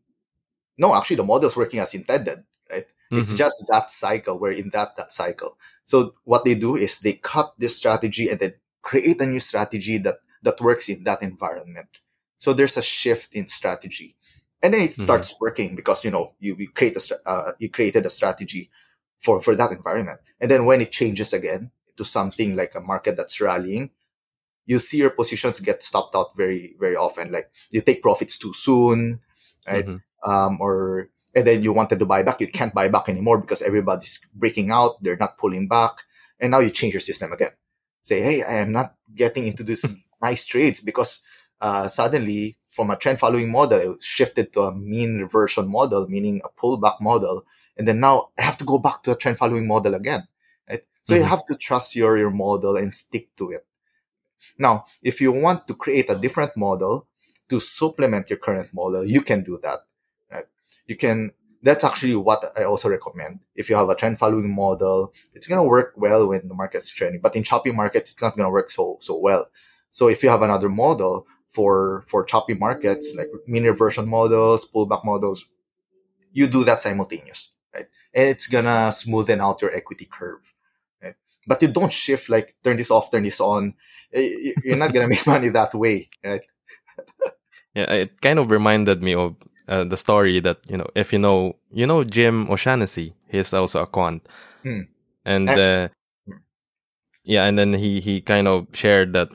No, 0.77 0.95
actually, 0.95 1.17
the 1.17 1.23
model's 1.23 1.55
working 1.55 1.79
as 1.79 1.93
intended, 1.93 2.43
right? 2.69 2.85
Mm-hmm. 2.85 3.17
It's 3.17 3.33
just 3.33 3.65
that 3.69 3.91
cycle. 3.91 4.39
We're 4.39 4.53
in 4.53 4.69
that, 4.73 4.95
that 4.97 5.11
cycle. 5.11 5.57
So 5.85 6.15
what 6.23 6.45
they 6.45 6.55
do 6.55 6.75
is 6.75 6.99
they 6.99 7.13
cut 7.13 7.53
this 7.57 7.77
strategy 7.77 8.29
and 8.29 8.39
then 8.39 8.53
create 8.81 9.21
a 9.21 9.25
new 9.25 9.39
strategy 9.39 9.97
that, 9.99 10.17
that 10.43 10.61
works 10.61 10.89
in 10.89 11.03
that 11.03 11.21
environment. 11.21 11.99
So 12.41 12.53
there's 12.53 12.75
a 12.75 12.81
shift 12.81 13.35
in 13.35 13.45
strategy, 13.45 14.15
and 14.63 14.73
then 14.73 14.81
it 14.81 14.89
mm-hmm. 14.89 15.03
starts 15.03 15.39
working 15.39 15.75
because 15.75 16.03
you 16.03 16.09
know 16.09 16.33
you, 16.39 16.55
you 16.57 16.69
create 16.69 16.97
a 16.97 17.29
uh, 17.29 17.51
you 17.59 17.69
created 17.69 18.03
a 18.03 18.09
strategy 18.09 18.71
for 19.19 19.39
for 19.43 19.55
that 19.55 19.69
environment, 19.71 20.21
and 20.39 20.49
then 20.49 20.65
when 20.65 20.81
it 20.81 20.91
changes 20.91 21.33
again 21.33 21.69
to 21.97 22.03
something 22.03 22.55
like 22.55 22.73
a 22.73 22.81
market 22.81 23.15
that's 23.15 23.39
rallying, 23.39 23.91
you 24.65 24.79
see 24.79 24.97
your 24.97 25.11
positions 25.11 25.59
get 25.59 25.83
stopped 25.83 26.15
out 26.15 26.35
very 26.35 26.73
very 26.79 26.95
often. 26.95 27.31
Like 27.31 27.51
you 27.69 27.81
take 27.81 28.01
profits 28.01 28.39
too 28.39 28.53
soon, 28.53 29.19
right? 29.67 29.85
Mm-hmm. 29.85 30.31
Um, 30.31 30.57
or 30.59 31.09
and 31.35 31.45
then 31.45 31.61
you 31.61 31.73
wanted 31.73 31.99
to 31.99 32.07
buy 32.07 32.23
back, 32.23 32.41
you 32.41 32.47
can't 32.47 32.73
buy 32.73 32.87
back 32.87 33.07
anymore 33.07 33.37
because 33.37 33.61
everybody's 33.61 34.17
breaking 34.33 34.71
out, 34.71 34.97
they're 35.03 35.21
not 35.21 35.37
pulling 35.37 35.67
back, 35.67 35.93
and 36.39 36.49
now 36.49 36.59
you 36.59 36.71
change 36.71 36.95
your 36.95 37.05
system 37.05 37.31
again. 37.33 37.53
Say, 38.01 38.21
hey, 38.21 38.41
I 38.41 38.65
am 38.65 38.71
not 38.71 38.95
getting 39.13 39.45
into 39.45 39.61
this 39.61 39.85
nice 40.23 40.43
trades 40.43 40.81
because 40.81 41.21
uh, 41.61 41.87
suddenly 41.87 42.57
from 42.67 42.89
a 42.89 42.95
trend 42.95 43.19
following 43.19 43.51
model, 43.51 43.93
it 43.93 44.03
shifted 44.03 44.51
to 44.53 44.61
a 44.61 44.75
mean 44.75 45.19
reversion 45.19 45.69
model, 45.69 46.07
meaning 46.07 46.41
a 46.43 46.49
pullback 46.49 46.99
model. 46.99 47.45
And 47.77 47.87
then 47.87 47.99
now 47.99 48.29
I 48.37 48.41
have 48.43 48.57
to 48.57 48.65
go 48.65 48.79
back 48.79 49.03
to 49.03 49.11
a 49.11 49.15
trend 49.15 49.37
following 49.37 49.67
model 49.67 49.93
again. 49.93 50.27
Right? 50.69 50.81
So 51.03 51.13
mm-hmm. 51.13 51.23
you 51.23 51.29
have 51.29 51.45
to 51.45 51.55
trust 51.55 51.95
your, 51.95 52.17
your 52.17 52.31
model 52.31 52.75
and 52.77 52.93
stick 52.93 53.35
to 53.37 53.51
it. 53.51 53.65
Now, 54.57 54.85
if 55.01 55.21
you 55.21 55.31
want 55.31 55.67
to 55.67 55.75
create 55.75 56.09
a 56.09 56.15
different 56.15 56.57
model 56.57 57.07
to 57.49 57.59
supplement 57.59 58.29
your 58.29 58.39
current 58.39 58.73
model, 58.73 59.05
you 59.05 59.21
can 59.21 59.43
do 59.43 59.59
that. 59.61 59.79
Right? 60.31 60.45
You 60.87 60.95
can, 60.95 61.31
that's 61.61 61.83
actually 61.83 62.15
what 62.15 62.43
I 62.57 62.63
also 62.63 62.89
recommend. 62.89 63.41
If 63.55 63.69
you 63.69 63.75
have 63.75 63.89
a 63.89 63.95
trend 63.95 64.17
following 64.17 64.49
model, 64.53 65.13
it's 65.35 65.47
going 65.47 65.59
to 65.59 65.67
work 65.67 65.93
well 65.95 66.27
when 66.27 66.47
the 66.47 66.55
market's 66.55 66.89
trending, 66.89 67.21
but 67.21 67.35
in 67.35 67.43
choppy 67.43 67.71
market, 67.71 68.03
it's 68.03 68.21
not 68.21 68.35
going 68.35 68.47
to 68.47 68.51
work 68.51 68.71
so, 68.71 68.97
so 68.99 69.17
well. 69.17 69.47
So 69.91 70.07
if 70.07 70.23
you 70.23 70.29
have 70.29 70.41
another 70.41 70.69
model 70.69 71.27
for 71.51 72.03
for 72.07 72.23
choppy 72.23 72.53
markets 72.53 73.15
like 73.17 73.29
mean 73.47 73.65
reversion 73.65 74.07
models, 74.07 74.69
pullback 74.71 75.05
models, 75.05 75.45
you 76.31 76.47
do 76.47 76.63
that 76.63 76.81
simultaneous, 76.81 77.51
right? 77.73 77.87
And 78.13 78.27
it's 78.29 78.47
gonna 78.47 78.89
smoothen 78.89 79.39
out 79.39 79.61
your 79.61 79.73
equity 79.75 80.07
curve. 80.09 80.53
Right? 81.03 81.15
But 81.45 81.61
you 81.61 81.67
don't 81.67 81.91
shift 81.91 82.29
like 82.29 82.55
turn 82.63 82.77
this 82.77 82.91
off, 82.91 83.11
turn 83.11 83.23
this 83.23 83.41
on. 83.41 83.75
You're 84.13 84.77
not 84.77 84.93
gonna 84.93 85.07
make 85.13 85.27
money 85.27 85.49
that 85.49 85.73
way, 85.73 86.09
right? 86.23 86.43
yeah, 87.75 87.91
it 87.91 88.21
kind 88.21 88.39
of 88.39 88.49
reminded 88.49 89.03
me 89.03 89.13
of 89.13 89.35
uh, 89.67 89.83
the 89.83 89.97
story 89.97 90.39
that 90.39 90.59
you 90.67 90.77
know 90.77 90.87
if 90.95 91.13
you 91.13 91.19
know 91.19 91.55
you 91.71 91.85
know 91.85 92.03
Jim 92.03 92.49
O'Shaughnessy, 92.49 93.13
he's 93.27 93.53
also 93.53 93.81
a 93.81 93.87
quant, 93.87 94.25
hmm. 94.63 94.81
and 95.25 95.49
uh, 95.49 95.89
yeah, 97.23 97.45
and 97.45 97.57
then 97.57 97.73
he 97.73 97.99
he 97.99 98.21
kind 98.21 98.47
of 98.47 98.67
shared 98.73 99.13
that 99.13 99.29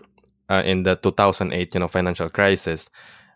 uh, 0.51 0.63
in 0.65 0.83
the 0.83 0.97
2008 0.97 1.75
you 1.75 1.81
know 1.81 1.89
financial 1.89 2.29
crisis 2.29 2.89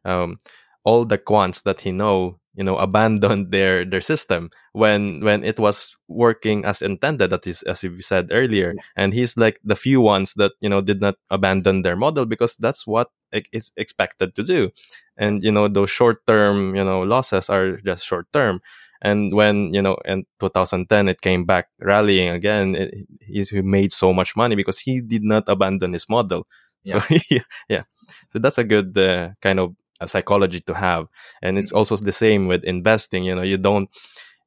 um, 0.04 0.38
all 0.84 1.04
the 1.04 1.18
quants 1.18 1.62
that 1.62 1.80
he 1.82 1.92
know 1.92 2.38
you 2.54 2.64
know 2.64 2.76
abandoned 2.86 3.50
their 3.52 3.84
their 3.84 4.00
system 4.00 4.50
when 4.72 5.20
when 5.20 5.44
it 5.44 5.58
was 5.58 5.96
working 6.08 6.64
as 6.64 6.82
intended 6.82 7.30
that 7.30 7.46
is 7.46 7.62
as 7.62 7.82
you 7.82 8.00
said 8.02 8.28
earlier. 8.32 8.74
And 8.96 9.12
he's 9.14 9.36
like 9.36 9.58
the 9.64 9.76
few 9.76 10.00
ones 10.00 10.34
that 10.34 10.52
you 10.60 10.68
know 10.68 10.80
did 10.80 11.00
not 11.00 11.16
abandon 11.30 11.82
their 11.82 11.96
model 11.96 12.26
because 12.26 12.56
that's 12.56 12.86
what 12.86 13.08
it's 13.32 13.70
expected 13.76 14.34
to 14.34 14.42
do. 14.42 14.70
And 15.16 15.42
you 15.42 15.52
know 15.52 15.68
those 15.68 15.90
short 15.90 16.26
term 16.26 16.74
you 16.74 16.84
know 16.84 17.02
losses 17.02 17.50
are 17.50 17.76
just 17.78 18.04
short 18.04 18.26
term 18.32 18.60
and 19.02 19.32
when 19.32 19.72
you 19.72 19.82
know 19.82 19.96
in 20.04 20.24
2010 20.40 21.08
it 21.08 21.20
came 21.20 21.44
back 21.44 21.68
rallying 21.80 22.28
again 22.28 22.74
it, 22.74 22.94
he 23.20 23.62
made 23.62 23.92
so 23.92 24.12
much 24.12 24.36
money 24.36 24.54
because 24.54 24.78
he 24.80 25.00
did 25.00 25.22
not 25.22 25.44
abandon 25.48 25.92
his 25.92 26.08
model 26.08 26.46
yeah. 26.84 27.00
So 27.08 27.38
yeah, 27.68 27.82
so 28.30 28.38
that's 28.38 28.58
a 28.58 28.64
good 28.64 28.96
uh, 28.96 29.30
kind 29.42 29.60
of 29.60 29.74
psychology 30.06 30.60
to 30.60 30.74
have, 30.74 31.06
and 31.42 31.58
it's 31.58 31.70
mm-hmm. 31.70 31.78
also 31.78 31.96
the 31.96 32.12
same 32.12 32.46
with 32.46 32.64
investing. 32.64 33.24
You 33.24 33.34
know, 33.34 33.42
you 33.42 33.58
don't. 33.58 33.88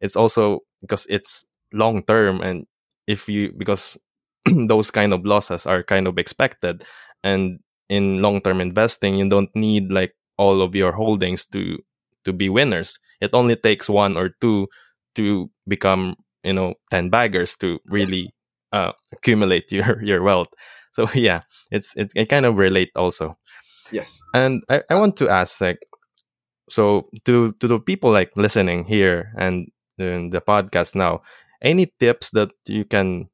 It's 0.02 0.16
also 0.16 0.62
because 0.82 1.06
it's 1.10 1.46
long 1.72 2.04
term, 2.04 2.42
and 2.42 2.66
if 3.08 3.30
you 3.30 3.54
because 3.58 3.98
those 4.46 4.92
kind 4.92 5.14
of 5.14 5.26
losses 5.26 5.66
are 5.66 5.84
kind 5.84 6.08
of 6.08 6.18
expected, 6.18 6.84
and 7.24 7.60
in 7.90 8.22
long 8.22 8.42
term 8.42 8.62
investing, 8.62 9.16
you 9.16 9.30
don't 9.30 9.54
need 9.56 9.92
like 9.92 10.16
all 10.38 10.62
of 10.62 10.76
your 10.76 10.94
holdings 10.94 11.46
to 11.46 11.78
to 12.26 12.34
be 12.34 12.50
winners. 12.50 13.00
It 13.22 13.32
only 13.34 13.56
takes 13.56 13.90
one 13.90 14.18
or 14.18 14.30
two 14.42 14.68
to 15.16 15.50
become 15.68 16.16
you 16.44 16.54
know 16.54 16.76
10 16.92 17.10
baggers 17.10 17.56
to 17.58 17.80
really 17.86 18.24
yes. 18.24 18.32
uh, 18.74 18.92
accumulate 19.12 19.72
your 19.72 20.02
your 20.04 20.24
wealth 20.24 20.50
so 20.94 21.08
yeah 21.14 21.41
it's 21.72 21.94
it's 21.98 22.14
it 22.16 22.30
kind 22.30 22.46
of 22.46 22.58
relate 22.58 22.91
also. 22.96 23.38
Yes. 23.91 24.22
And 24.34 24.64
i, 24.70 24.82
I 24.89 24.96
want 24.96 25.18
to 25.18 25.30
ask 25.30 25.60
like 25.60 25.84
so 26.70 27.10
to 27.26 27.52
to 27.60 27.68
the 27.68 27.80
people 27.80 28.12
like 28.12 28.32
listening 28.38 28.86
here 28.86 29.34
and 29.38 29.68
in 30.00 30.30
the 30.30 30.41
podcast 30.41 30.96
now 30.96 31.22
any 31.62 31.91
tips 32.00 32.32
that 32.32 32.52
you 32.66 32.86
can 32.86 33.30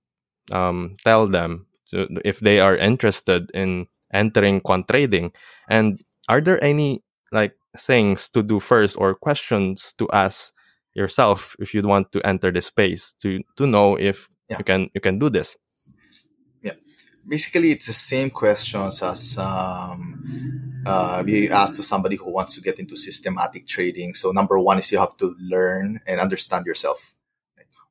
um, 0.52 0.98
tell 1.04 1.28
them 1.28 1.68
to, 1.90 2.08
if 2.24 2.40
they 2.40 2.60
are 2.60 2.76
interested 2.76 3.52
in 3.54 3.88
entering 4.14 4.62
quant 4.62 4.88
trading? 4.88 5.32
And 5.68 6.02
are 6.28 6.42
there 6.42 6.64
any 6.64 7.04
like 7.32 7.56
things 7.78 8.30
to 8.30 8.44
do 8.44 8.60
first 8.60 8.98
or 8.98 9.14
questions 9.16 9.94
to 9.98 10.08
ask 10.12 10.54
yourself 10.94 11.56
if 11.60 11.74
you 11.74 11.82
want 11.82 12.12
to 12.12 12.26
enter 12.26 12.52
the 12.52 12.62
space 12.62 13.14
to 13.22 13.42
to 13.56 13.68
know 13.68 13.96
if 13.96 14.28
yeah. 14.50 14.58
you 14.58 14.64
can 14.64 14.90
you 14.94 15.02
can 15.02 15.20
do 15.20 15.30
this 15.30 15.56
basically 17.30 17.72
it's 17.72 17.88
the 17.88 17.94
same 17.94 18.30
questions 18.30 19.02
as 19.04 19.38
um, 19.38 20.84
uh, 20.86 21.24
we 21.26 21.50
asked 21.50 21.76
to 21.76 21.84
somebody 21.84 22.16
who 22.16 22.30
wants 22.32 22.56
to 22.56 22.62
get 22.62 22.80
into 22.80 22.96
systematic 22.98 23.68
trading. 23.68 24.14
So 24.14 24.32
number 24.32 24.60
one 24.60 24.80
is 24.80 24.92
you 24.92 25.00
have 25.00 25.16
to 25.18 25.36
learn 25.40 26.02
and 26.08 26.20
understand 26.20 26.66
yourself. 26.66 27.14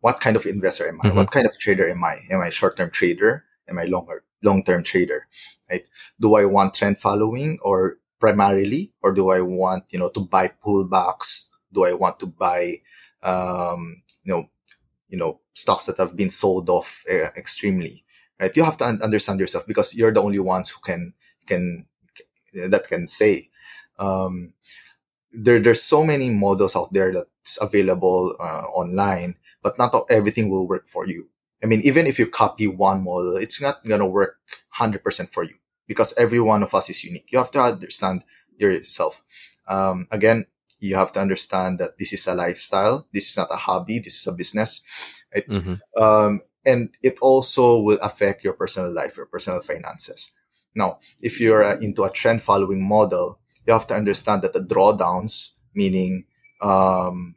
What 0.00 0.20
kind 0.20 0.36
of 0.36 0.46
investor 0.46 0.88
am 0.88 1.00
I? 1.02 1.08
Mm-hmm. 1.08 1.16
What 1.16 1.30
kind 1.30 1.46
of 1.46 1.58
trader 1.58 1.88
am 1.88 2.04
I? 2.04 2.18
Am 2.30 2.40
I 2.40 2.48
a 2.48 2.50
short-term 2.50 2.90
trader? 2.90 3.44
Am 3.68 3.78
I 3.78 3.84
longer 3.84 4.24
long-term 4.42 4.82
trader? 4.84 5.26
Right? 5.70 5.84
Do 6.20 6.36
I 6.36 6.44
want 6.44 6.74
trend 6.74 6.98
following 6.98 7.58
or 7.62 7.98
primarily, 8.20 8.92
or 9.02 9.14
do 9.14 9.30
I 9.30 9.40
want 9.40 9.84
you 9.90 9.98
know 9.98 10.08
to 10.10 10.20
buy 10.20 10.48
pullbacks? 10.64 11.48
Do 11.72 11.84
I 11.84 11.92
want 11.92 12.18
to 12.20 12.26
buy 12.26 12.76
um, 13.22 14.02
you 14.22 14.32
know 14.32 14.48
you 15.08 15.18
know 15.18 15.40
stocks 15.54 15.86
that 15.86 15.98
have 15.98 16.16
been 16.16 16.30
sold 16.30 16.70
off 16.70 17.04
uh, 17.10 17.30
extremely 17.36 18.04
right? 18.40 18.54
You 18.56 18.64
have 18.64 18.76
to 18.78 18.86
un- 18.86 19.02
understand 19.02 19.40
yourself 19.40 19.66
because 19.66 19.94
you're 19.94 20.12
the 20.12 20.22
only 20.22 20.38
ones 20.38 20.70
who 20.70 20.80
can 20.80 21.14
can 21.46 21.86
that 22.54 22.88
can 22.88 23.06
say. 23.06 23.48
Um, 23.98 24.52
there 25.32 25.60
there's 25.60 25.82
so 25.82 26.04
many 26.04 26.30
models 26.30 26.76
out 26.76 26.92
there 26.92 27.12
that's 27.12 27.60
available 27.60 28.34
uh, 28.40 28.64
online 28.72 29.36
but 29.62 29.78
not 29.78 29.94
everything 30.10 30.48
will 30.48 30.66
work 30.66 30.86
for 30.86 31.06
you. 31.06 31.28
I 31.62 31.66
mean 31.66 31.80
even 31.82 32.06
if 32.06 32.18
you 32.18 32.26
copy 32.26 32.66
one 32.66 33.02
model 33.04 33.36
it's 33.36 33.60
not 33.60 33.84
going 33.84 34.00
to 34.00 34.06
work 34.06 34.38
100% 34.78 35.02
for 35.30 35.42
you 35.42 35.54
because 35.86 36.16
every 36.16 36.40
one 36.40 36.62
of 36.62 36.74
us 36.74 36.88
is 36.88 37.04
unique. 37.04 37.30
You 37.32 37.38
have 37.38 37.50
to 37.52 37.60
understand 37.60 38.24
yourself. 38.56 39.22
Um, 39.66 40.06
again 40.10 40.46
you 40.80 40.94
have 40.94 41.10
to 41.12 41.20
understand 41.20 41.78
that 41.80 41.98
this 41.98 42.12
is 42.12 42.26
a 42.28 42.34
lifestyle. 42.34 43.08
This 43.12 43.28
is 43.28 43.36
not 43.36 43.50
a 43.50 43.56
hobby. 43.56 43.98
This 43.98 44.20
is 44.20 44.26
a 44.26 44.32
business 44.32 44.82
right? 45.34 45.46
Mm-hmm. 45.48 46.02
um, 46.02 46.40
and 46.68 46.90
it 47.02 47.18
also 47.20 47.78
will 47.78 47.98
affect 48.02 48.44
your 48.44 48.52
personal 48.52 48.90
life 48.92 49.16
your 49.16 49.26
personal 49.26 49.60
finances 49.60 50.32
now 50.74 50.98
if 51.20 51.40
you're 51.40 51.64
uh, 51.64 51.78
into 51.80 52.04
a 52.04 52.10
trend 52.10 52.42
following 52.42 52.86
model 52.86 53.40
you 53.66 53.72
have 53.72 53.86
to 53.86 53.94
understand 53.94 54.42
that 54.42 54.52
the 54.52 54.60
drawdowns 54.60 55.50
meaning 55.74 56.24
um, 56.60 57.34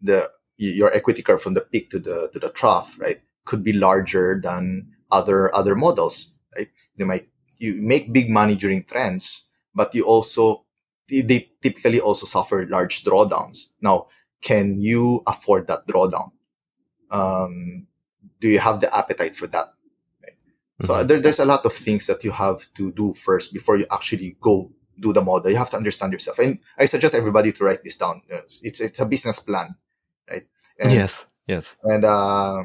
the 0.00 0.30
your 0.58 0.92
equity 0.92 1.22
curve 1.22 1.42
from 1.42 1.54
the 1.54 1.60
peak 1.60 1.90
to 1.90 1.98
the 1.98 2.28
to 2.32 2.38
the 2.38 2.50
trough 2.50 2.96
right 2.98 3.20
could 3.44 3.62
be 3.62 3.72
larger 3.72 4.40
than 4.42 4.88
other 5.10 5.54
other 5.54 5.74
models 5.74 6.34
right 6.56 6.68
they 6.98 7.04
might 7.04 7.28
you 7.58 7.74
make 7.74 8.12
big 8.12 8.28
money 8.30 8.54
during 8.54 8.82
trends 8.84 9.46
but 9.74 9.94
you 9.94 10.04
also 10.04 10.66
they 11.08 11.50
typically 11.62 12.00
also 12.00 12.26
suffer 12.26 12.66
large 12.66 13.04
drawdowns. 13.04 13.72
Now, 13.80 14.08
can 14.42 14.78
you 14.78 15.22
afford 15.26 15.66
that 15.68 15.86
drawdown? 15.86 16.32
Um, 17.10 17.86
do 18.40 18.48
you 18.48 18.58
have 18.58 18.80
the 18.80 18.94
appetite 18.94 19.36
for 19.36 19.46
that? 19.48 19.66
Right? 20.22 20.38
So 20.82 20.94
Mhm. 20.94 21.08
there, 21.08 21.20
there's 21.20 21.40
a 21.40 21.44
lot 21.44 21.64
of 21.64 21.72
things 21.72 22.06
that 22.06 22.22
you 22.24 22.32
have 22.32 22.66
to 22.74 22.92
do 22.92 23.12
first 23.14 23.52
before 23.52 23.76
you 23.76 23.86
actually 23.90 24.36
go 24.40 24.70
do 24.98 25.12
the 25.12 25.22
model. 25.22 25.50
You 25.50 25.56
have 25.58 25.70
to 25.70 25.76
understand 25.76 26.12
yourself, 26.12 26.38
and 26.38 26.58
I 26.78 26.86
suggest 26.86 27.14
everybody 27.14 27.52
to 27.52 27.64
write 27.64 27.82
this 27.82 27.98
down. 27.98 28.22
It's 28.62 28.80
it's 28.80 29.00
a 29.00 29.06
business 29.06 29.38
plan, 29.40 29.76
right? 30.30 30.46
And, 30.78 30.92
yes, 30.92 31.26
yes. 31.46 31.76
and 31.82 32.04
uh, 32.04 32.64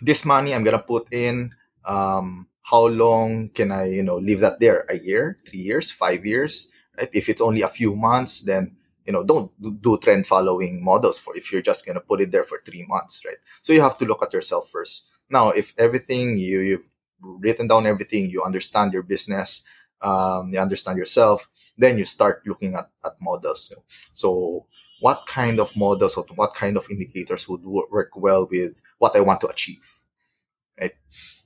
this 0.00 0.24
money 0.24 0.54
I'm 0.54 0.64
gonna 0.64 0.78
put 0.82 1.08
in. 1.12 1.54
Um, 1.84 2.48
how 2.62 2.86
long 2.86 3.50
can 3.50 3.70
I, 3.70 3.86
you 3.92 4.02
know, 4.02 4.16
leave 4.16 4.40
that 4.40 4.58
there? 4.58 4.86
A 4.88 4.96
year, 4.96 5.36
three 5.46 5.60
years, 5.60 5.90
five 5.90 6.24
years, 6.24 6.70
right? 6.96 7.10
If 7.12 7.28
it's 7.28 7.40
only 7.40 7.60
a 7.60 7.68
few 7.68 7.94
months, 7.94 8.42
then 8.42 8.76
you 9.06 9.12
know, 9.12 9.24
don't 9.24 9.50
do- 9.82 9.98
trend 9.98 10.26
following 10.26 10.82
models 10.84 11.18
for 11.18 11.36
if 11.36 11.52
you're 11.52 11.62
just 11.62 11.86
gonna 11.86 12.00
put 12.00 12.20
it 12.20 12.30
there 12.30 12.44
for 12.44 12.58
three 12.64 12.84
months, 12.88 13.22
right? 13.26 13.36
So 13.62 13.72
you 13.72 13.80
have 13.80 13.98
to 13.98 14.04
look 14.04 14.22
at 14.22 14.32
yourself 14.32 14.70
first. 14.70 15.06
Now, 15.30 15.50
if 15.50 15.74
everything 15.78 16.38
you 16.38 16.60
you've 16.60 16.88
written 17.20 17.66
down 17.66 17.86
everything, 17.86 18.28
you 18.28 18.42
understand 18.42 18.92
your 18.92 19.02
business, 19.02 19.64
um, 20.02 20.52
you 20.52 20.58
understand 20.58 20.98
yourself, 20.98 21.50
then 21.78 21.98
you 21.98 22.04
start 22.04 22.42
looking 22.46 22.74
at, 22.74 22.90
at 23.04 23.12
models. 23.20 23.72
So 24.12 24.66
what 25.00 25.26
kind 25.26 25.58
of 25.60 25.74
models 25.76 26.16
or 26.16 26.24
what 26.34 26.54
kind 26.54 26.76
of 26.76 26.86
indicators 26.90 27.48
would 27.48 27.64
work 27.64 28.10
well 28.16 28.46
with 28.50 28.80
what 28.98 29.16
I 29.16 29.20
want 29.20 29.40
to 29.42 29.48
achieve? 29.48 29.98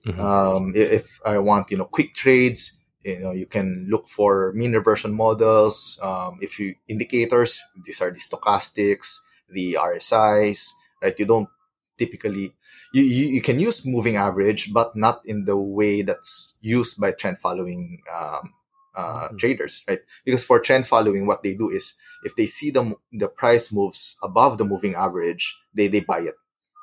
Mhm. 0.05 0.19
Um, 0.19 0.73
if 0.75 1.21
I 1.25 1.39
want, 1.39 1.71
you 1.71 1.79
know, 1.79 1.85
quick 1.85 2.15
trades, 2.15 2.78
you 3.09 3.21
know, 3.21 3.33
you 3.33 3.47
can 3.47 3.87
look 3.91 4.09
for 4.09 4.53
mean 4.55 4.73
reversion 4.73 5.15
models. 5.15 5.99
Um, 6.03 6.39
if 6.41 6.59
you 6.59 6.75
indicators, 6.89 7.63
these 7.85 8.01
are 8.03 8.11
the 8.11 8.19
stochastics, 8.21 9.19
the 9.49 9.77
RSIs, 9.81 10.71
right? 11.03 11.19
You 11.19 11.27
don't 11.27 11.49
typically, 11.97 12.53
you, 12.93 13.03
you, 13.03 13.27
you 13.29 13.43
can 13.43 13.59
use 13.59 13.87
moving 13.87 14.17
average, 14.17 14.73
but 14.73 14.95
not 14.97 15.21
in 15.25 15.45
the 15.45 15.57
way 15.57 16.03
that's 16.03 16.59
used 16.61 17.01
by 17.01 17.13
trend 17.13 17.39
following, 17.39 18.03
um, 18.13 18.53
uh, 18.95 19.29
Mhm. 19.29 19.39
traders, 19.39 19.83
right? 19.89 20.01
Because 20.25 20.45
for 20.45 20.61
trend 20.61 20.87
following, 20.87 21.27
what 21.27 21.43
they 21.43 21.55
do 21.55 21.71
is 21.71 21.95
if 22.25 22.35
they 22.37 22.47
see 22.47 22.71
the, 22.71 22.95
the 23.13 23.29
price 23.29 23.73
moves 23.73 24.17
above 24.23 24.59
the 24.59 24.65
moving 24.65 24.95
average, 24.95 25.57
they, 25.75 25.87
they 25.89 26.01
buy 26.01 26.21
it 26.21 26.35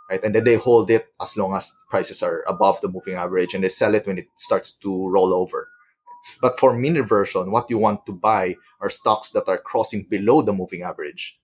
right? 0.09 0.23
And 0.23 0.35
then 0.35 0.43
they 0.43 0.55
hold 0.55 0.89
it 0.91 1.07
as 1.21 1.37
long 1.37 1.55
as 1.55 1.73
prices 1.89 2.21
are 2.23 2.43
above 2.47 2.81
the 2.81 2.87
moving 2.87 3.15
average 3.15 3.53
and 3.53 3.63
they 3.63 3.69
sell 3.69 3.95
it 3.95 4.05
when 4.07 4.17
it 4.19 4.27
starts 4.35 4.71
to 4.79 5.09
roll 5.09 5.33
over. 5.33 5.69
But 6.41 6.59
for 6.59 6.75
mean 6.75 6.95
reversion, 6.95 7.51
what 7.51 7.69
you 7.69 7.77
want 7.77 8.05
to 8.05 8.13
buy 8.13 8.55
are 8.81 8.89
stocks 8.89 9.31
that 9.31 9.47
are 9.47 9.57
crossing 9.57 10.03
below 10.09 10.41
the 10.41 10.53
moving 10.53 10.81
average 10.83 11.39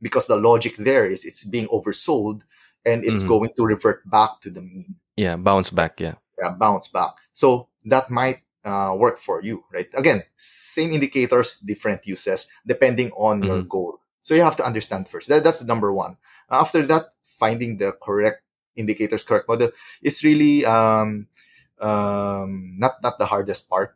because 0.00 0.26
the 0.26 0.36
logic 0.36 0.76
there 0.76 1.06
is 1.06 1.24
it's 1.24 1.44
being 1.44 1.66
oversold 1.68 2.42
and 2.84 3.04
it's 3.04 3.22
Mhm. 3.24 3.28
going 3.28 3.50
to 3.56 3.64
revert 3.64 4.08
back 4.08 4.40
to 4.40 4.50
the 4.50 4.60
mean, 4.62 4.96
Yeah, 5.16 5.36
bounce 5.36 5.70
back. 5.70 6.00
Yeah. 6.00 6.14
yeah, 6.38 6.50
bounce 6.58 6.88
back. 6.88 7.14
So 7.32 7.68
that 7.84 8.10
might 8.10 8.40
uh, 8.64 8.94
work 8.96 9.18
for 9.18 9.42
you, 9.42 9.62
right? 9.72 9.88
Again, 9.92 10.22
same 10.36 10.90
indicators, 10.92 11.60
different 11.60 12.06
uses 12.06 12.48
depending 12.66 13.10
on 13.12 13.42
your 13.44 13.60
Mhm. 13.60 13.68
goal. 13.68 14.00
So 14.22 14.34
you 14.34 14.40
have 14.42 14.56
to 14.56 14.64
understand 14.64 15.06
first. 15.06 15.28
That, 15.28 15.44
that's 15.44 15.62
number 15.64 15.92
one. 15.92 16.16
After 16.50 16.80
that, 16.86 17.12
finding 17.24 17.76
the 17.76 17.92
correct 17.92 18.42
indicators, 18.74 19.22
correct 19.22 19.48
model 19.48 19.70
is 20.02 20.24
really 20.24 20.64
um, 20.64 21.28
um, 21.80 22.76
not 22.78 23.02
not 23.02 23.18
the 23.18 23.26
hardest 23.26 23.68
part. 23.68 23.94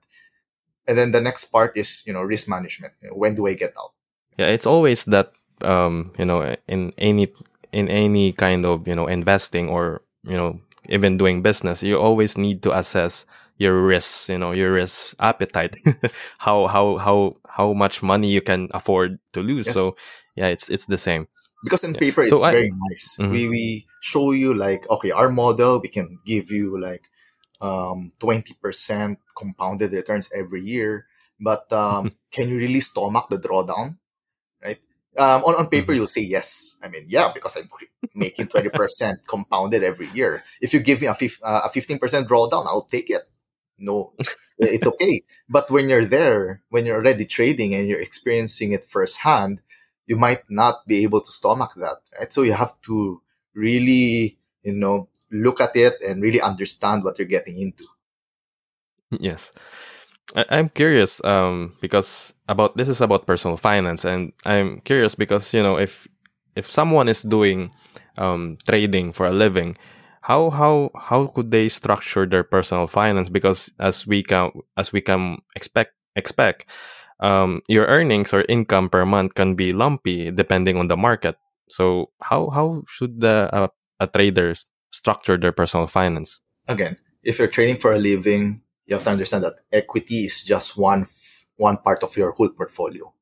And 0.89 0.97
then 0.99 1.12
the 1.12 1.20
next 1.20 1.47
part 1.53 1.76
is 1.76 2.03
you 2.07 2.12
know 2.12 2.22
risk 2.22 2.49
management. 2.49 2.95
When 3.12 3.34
do 3.36 3.47
I 3.47 3.55
get 3.55 3.74
out? 3.78 3.93
Yeah, 4.39 4.49
it's 4.49 4.66
always 4.66 5.05
that 5.07 5.32
um, 5.62 6.12
you 6.18 6.24
know, 6.24 6.55
in 6.68 6.93
any 6.99 7.32
in 7.72 7.89
any 7.89 8.32
kind 8.32 8.64
of, 8.64 8.89
you 8.89 8.95
know, 8.95 9.07
investing 9.07 9.68
or, 9.68 10.01
you 10.24 10.36
know, 10.36 10.61
even 10.89 11.18
doing 11.18 11.43
business, 11.43 11.82
you 11.82 11.99
always 11.99 12.39
need 12.39 12.62
to 12.62 12.72
assess 12.76 13.26
your 13.59 13.82
risks, 13.82 14.28
you 14.28 14.39
know, 14.39 14.53
your 14.53 14.72
risk 14.72 15.14
appetite. 15.20 15.76
how 16.39 16.66
how 16.66 16.97
how 16.99 17.36
how 17.49 17.72
much 17.72 18.03
money 18.03 18.28
you 18.30 18.41
can 18.41 18.68
afford 18.72 19.18
to 19.32 19.41
lose. 19.43 19.66
Yes. 19.66 19.74
So 19.74 19.97
yeah, 20.36 20.47
it's 20.47 20.70
it's 20.70 20.86
the 20.86 20.99
same. 20.99 21.26
because 21.64 21.82
in 21.82 21.93
Yeah. 21.95 22.01
paper 22.01 22.22
So 22.28 22.36
it's 22.39 22.45
I- 22.45 22.53
very 22.55 22.70
nice. 22.89 23.18
Mhm. 23.18 23.30
We 23.34 23.49
we 23.51 23.64
show 24.01 24.30
you 24.30 24.55
like 24.55 24.86
okay, 24.89 25.11
our 25.11 25.28
model 25.28 25.80
we 25.82 25.89
can 25.91 26.18
give 26.24 26.51
you 26.55 26.78
like 26.78 27.03
um 27.61 28.12
twenty 28.18 28.54
percent 28.54 29.18
compounded 29.36 29.92
returns 29.92 30.30
every 30.34 30.62
year, 30.62 31.06
but 31.40 31.70
um, 31.72 32.12
can 32.32 32.48
you 32.48 32.56
really 32.59 32.80
stomach 32.80 33.28
the 33.30 33.38
drawdown? 33.38 33.96
Right? 34.62 34.78
Um, 35.16 35.42
on 35.44 35.54
on 35.56 35.68
paper 35.68 35.92
Mhm. 35.92 35.96
you'll 35.96 36.06
say 36.06 36.22
yes. 36.22 36.76
I 36.82 36.88
mean 36.88 37.04
yeah 37.09 37.30
because 37.34 37.56
I'm 37.56 37.68
making 38.14 38.48
twenty 38.48 38.68
percent 38.70 39.20
compounded 39.28 39.82
every 39.82 40.09
year. 40.11 40.44
If 40.61 40.74
you 40.74 40.80
give 40.80 41.00
me 41.00 41.06
a 41.09 41.14
fif- 41.14 41.40
uh, 41.42 41.62
a 41.64 41.70
fifteen 41.70 41.98
percent 41.98 42.28
drawdown, 42.28 42.66
I'll 42.66 42.88
take 42.90 43.11
it. 43.11 43.22
No, 43.78 44.12
it's 44.59 44.86
okay. 44.86 45.22
But 45.48 45.70
when 45.70 45.88
you're 45.88 46.04
there, 46.04 46.62
when 46.68 46.86
you're 46.86 46.96
already 46.98 47.24
trading 47.26 47.74
and 47.74 47.88
you're 47.88 48.00
experiencing 48.00 48.72
it 48.72 48.84
firsthand, 48.84 49.62
you 50.06 50.16
might 50.16 50.42
not 50.50 50.86
be 50.86 51.02
able 51.04 51.20
to 51.20 51.32
stomach 51.32 51.72
that, 51.76 51.98
right? 52.18 52.32
So 52.32 52.42
you 52.42 52.54
have 52.54 52.80
to 52.82 53.22
really, 53.54 54.38
you 54.62 54.74
know, 54.74 55.09
look 55.31 55.61
at 55.61 55.76
it 55.76 56.01
and 56.03 56.22
really 56.22 56.41
understand 56.41 57.05
what 57.05 57.18
you're 57.18 57.29
getting 57.29 57.59
into. 57.61 57.85
Yes. 59.11 59.53
I, 60.37 60.45
I'm 60.51 60.68
curious 60.68 61.24
um 61.24 61.74
because 61.81 62.35
about 62.49 62.76
this 62.76 62.89
is 62.89 63.01
about 63.01 63.26
personal 63.26 63.57
finance 63.57 64.05
and 64.05 64.33
I'm 64.47 64.81
curious 64.83 65.14
because 65.14 65.53
you 65.55 65.62
know 65.62 65.79
if 65.79 66.09
if 66.57 66.70
someone 66.70 67.09
is 67.09 67.22
doing 67.22 67.72
um 68.18 68.59
trading 68.68 69.12
for 69.12 69.26
a 69.26 69.33
living 69.33 69.76
how 70.22 70.51
how 70.51 70.91
how 70.97 71.29
could 71.29 71.51
they 71.51 71.68
structure 71.68 72.26
their 72.26 72.45
personal 72.45 72.87
finance 72.87 73.31
because 73.31 73.70
as 73.81 74.07
we 74.07 74.22
can 74.22 74.51
as 74.76 74.93
we 74.93 75.01
can 75.01 75.39
expect 75.57 75.95
expect 76.16 76.66
um 77.20 77.62
your 77.68 77.87
earnings 77.87 78.35
or 78.35 78.45
income 78.49 78.89
per 78.91 79.07
month 79.07 79.35
can 79.35 79.55
be 79.55 79.72
lumpy 79.72 80.31
depending 80.31 80.76
on 80.76 80.89
the 80.89 80.97
market 80.97 81.37
so 81.68 82.11
how 82.22 82.51
how 82.51 82.83
should 82.89 83.20
the 83.20 83.49
uh, 83.53 83.68
a 84.01 84.07
trader 84.07 84.51
s- 84.53 84.66
structure 84.91 85.36
their 85.36 85.53
personal 85.53 85.86
finance 85.86 86.41
Again, 86.68 86.99
if 87.24 87.39
you're 87.39 87.49
trading 87.49 87.78
for 87.78 87.95
a 87.95 87.99
living, 87.99 88.61
you 88.84 88.95
have 88.95 89.05
to 89.05 89.11
understand 89.11 89.43
that 89.43 89.55
equity 89.72 90.26
is 90.26 90.45
just 90.45 90.76
one 90.76 91.03
f- 91.03 91.47
one 91.57 91.78
part 91.78 92.03
of 92.03 92.14
your 92.16 92.32
whole 92.32 92.51
portfolio. 92.51 93.12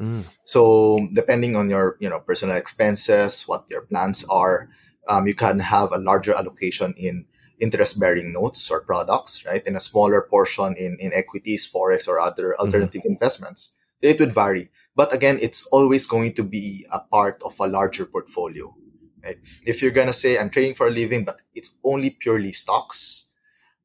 Mm, 0.00 0.24
So 0.44 0.98
depending 1.12 1.54
on 1.54 1.70
your 1.70 1.96
you 2.00 2.08
know 2.10 2.18
personal 2.20 2.56
expenses, 2.56 3.46
what 3.46 3.66
your 3.70 3.82
plans 3.82 4.24
are, 4.28 4.68
um, 5.08 5.26
you 5.26 5.34
can 5.34 5.60
have 5.60 5.92
a 5.92 5.98
larger 5.98 6.34
allocation 6.34 6.94
in 6.98 7.26
interest-bearing 7.60 8.32
notes 8.32 8.70
or 8.70 8.80
products, 8.82 9.44
right, 9.46 9.62
and 9.66 9.76
a 9.76 9.80
smaller 9.80 10.22
portion 10.22 10.74
in 10.74 10.96
in 10.98 11.12
equities, 11.14 11.62
forex, 11.70 12.08
or 12.08 12.18
other 12.18 12.58
alternative 12.58 13.02
investments. 13.04 13.74
It 14.02 14.18
would 14.18 14.34
vary, 14.34 14.70
but 14.94 15.14
again, 15.14 15.38
it's 15.40 15.66
always 15.70 16.06
going 16.06 16.34
to 16.34 16.42
be 16.42 16.86
a 16.90 16.98
part 16.98 17.42
of 17.46 17.54
a 17.60 17.66
larger 17.66 18.06
portfolio. 18.06 18.74
Right? 19.24 19.36
If 19.66 19.82
you're 19.82 19.90
gonna 19.92 20.12
say 20.12 20.38
I'm 20.38 20.50
trading 20.50 20.74
for 20.74 20.86
a 20.86 20.90
living, 20.90 21.24
but 21.24 21.40
it's 21.54 21.76
only 21.84 22.10
purely 22.10 22.52
stocks, 22.52 23.28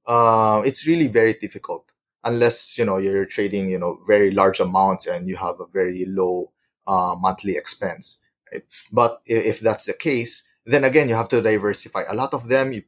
uh, 0.06 0.62
it's 0.66 0.86
really 0.88 1.08
very 1.08 1.34
difficult 1.34 1.86
unless 2.24 2.78
you 2.78 2.86
know 2.86 2.98
you're 2.98 3.26
trading 3.26 3.70
you 3.70 3.78
know 3.80 4.00
very 4.08 4.32
large 4.32 4.60
amounts 4.60 5.08
and 5.08 5.28
you 5.28 5.36
have 5.36 5.60
a 5.60 5.66
very 5.74 6.06
low 6.08 6.52
uh, 6.88 7.16
monthly 7.20 7.54
expense 7.58 8.24
right? 8.52 8.64
but 8.94 9.22
if 9.26 9.60
that's 9.60 9.86
the 9.86 9.94
case 9.94 10.48
then 10.66 10.86
again, 10.86 11.10
you 11.10 11.16
have 11.16 11.28
to 11.28 11.42
diversify. 11.42 12.04
A 12.08 12.16
lot 12.16 12.34
of 12.34 12.48
them, 12.48 12.72
you 12.72 12.84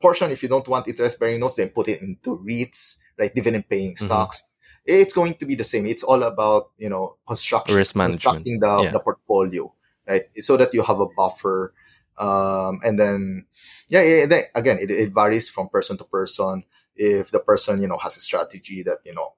portion 0.00 0.30
if 0.30 0.42
you 0.42 0.48
don't 0.50 0.68
want 0.68 0.86
interest 0.88 1.18
bearing 1.18 1.40
notes, 1.40 1.56
then 1.56 1.70
put 1.70 1.88
it 1.88 2.02
into 2.02 2.38
REITs, 2.46 2.98
right? 3.18 3.34
Dividend 3.34 3.68
paying 3.68 3.94
Mhm. 3.94 4.04
stocks. 4.04 4.42
It's 4.84 5.14
going 5.14 5.34
to 5.34 5.46
be 5.46 5.54
the 5.54 5.64
same. 5.64 5.86
It's 5.86 6.02
all 6.02 6.22
about 6.22 6.70
you 6.76 6.88
know 6.90 7.16
construction, 7.26 7.76
Risk 7.76 7.96
management. 7.96 8.22
constructing 8.22 8.60
the, 8.60 8.82
Yeah. 8.84 8.90
the 8.92 9.00
portfolio, 9.00 9.72
right? 10.08 10.22
So 10.38 10.56
that 10.56 10.74
you 10.74 10.82
have 10.82 11.00
a 11.00 11.06
buffer. 11.06 11.74
Um, 12.18 12.80
and 12.84 12.98
then, 12.98 13.46
yeah, 13.88 14.02
yeah, 14.02 14.26
then 14.26 14.42
again, 14.54 14.78
it, 14.80 14.90
it 14.90 15.12
varies 15.14 15.48
from 15.48 15.68
person 15.68 15.96
to 15.98 16.04
person. 16.04 16.64
If 16.96 17.30
the 17.30 17.38
person, 17.40 17.80
you 17.80 17.88
know, 17.88 17.98
has 17.98 18.16
a 18.16 18.20
strategy 18.20 18.82
that, 18.84 18.98
you 19.04 19.14
know, 19.14 19.34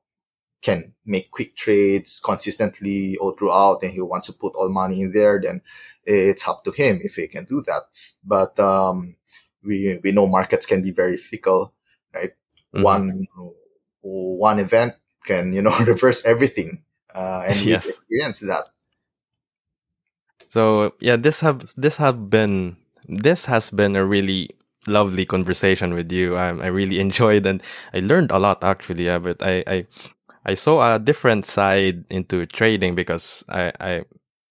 can 0.63 0.95
make 1.07 1.31
quick 1.31 1.57
trades 1.57 2.21
consistently 2.25 3.17
all 3.19 3.33
throughout 3.33 3.83
and 3.83 3.93
he 3.93 4.01
wants 4.01 4.27
to 4.27 4.33
put 4.35 4.55
all 4.55 4.69
money 4.71 5.03
in 5.03 5.13
there, 5.13 5.41
then 5.43 5.63
it's 6.05 6.47
up 6.47 6.65
to 6.65 6.71
him 6.73 7.01
if 7.03 7.15
he 7.17 7.29
can 7.29 7.45
do 7.45 7.61
that. 7.67 7.83
But, 8.25 8.59
um, 8.61 9.17
we, 9.65 9.99
we 10.03 10.13
know 10.13 10.27
markets 10.27 10.67
can 10.67 10.83
be 10.83 10.91
very 10.91 11.17
fickle, 11.17 11.75
right? 12.15 12.31
Mhm. 12.73 12.83
One, 12.83 13.27
one 14.03 14.59
event 14.59 14.95
can, 15.27 15.53
you 15.53 15.63
know, 15.63 15.77
reverse 15.87 16.25
everything. 16.25 16.85
Uh, 17.15 17.43
and 17.47 17.59
Yes. 17.67 18.01
that. 18.49 18.65
So 20.51 20.93
yeah, 21.01 21.17
this 21.17 21.41
have 21.41 21.63
this 21.79 21.97
have 22.03 22.29
been 22.31 22.77
this 23.07 23.45
has 23.47 23.71
been 23.71 23.95
a 23.95 24.05
really 24.05 24.51
lovely 24.89 25.25
conversation 25.25 25.95
with 25.95 26.11
you. 26.11 26.37
Um, 26.39 26.61
I 26.61 26.67
really 26.69 26.99
enjoyed 27.07 27.47
and 27.47 27.63
I 27.95 28.01
learned 28.01 28.31
a 28.33 28.39
lot 28.39 28.65
actually. 28.65 29.07
Yeah, 29.07 29.19
but 29.19 29.39
I 29.43 29.63
I 29.67 29.87
I 30.47 30.55
saw 30.55 30.97
a 30.97 30.99
different 30.99 31.47
side 31.47 32.05
into 32.11 32.47
trading 32.47 32.95
because 32.97 33.45
I 33.49 33.73
I 33.81 33.93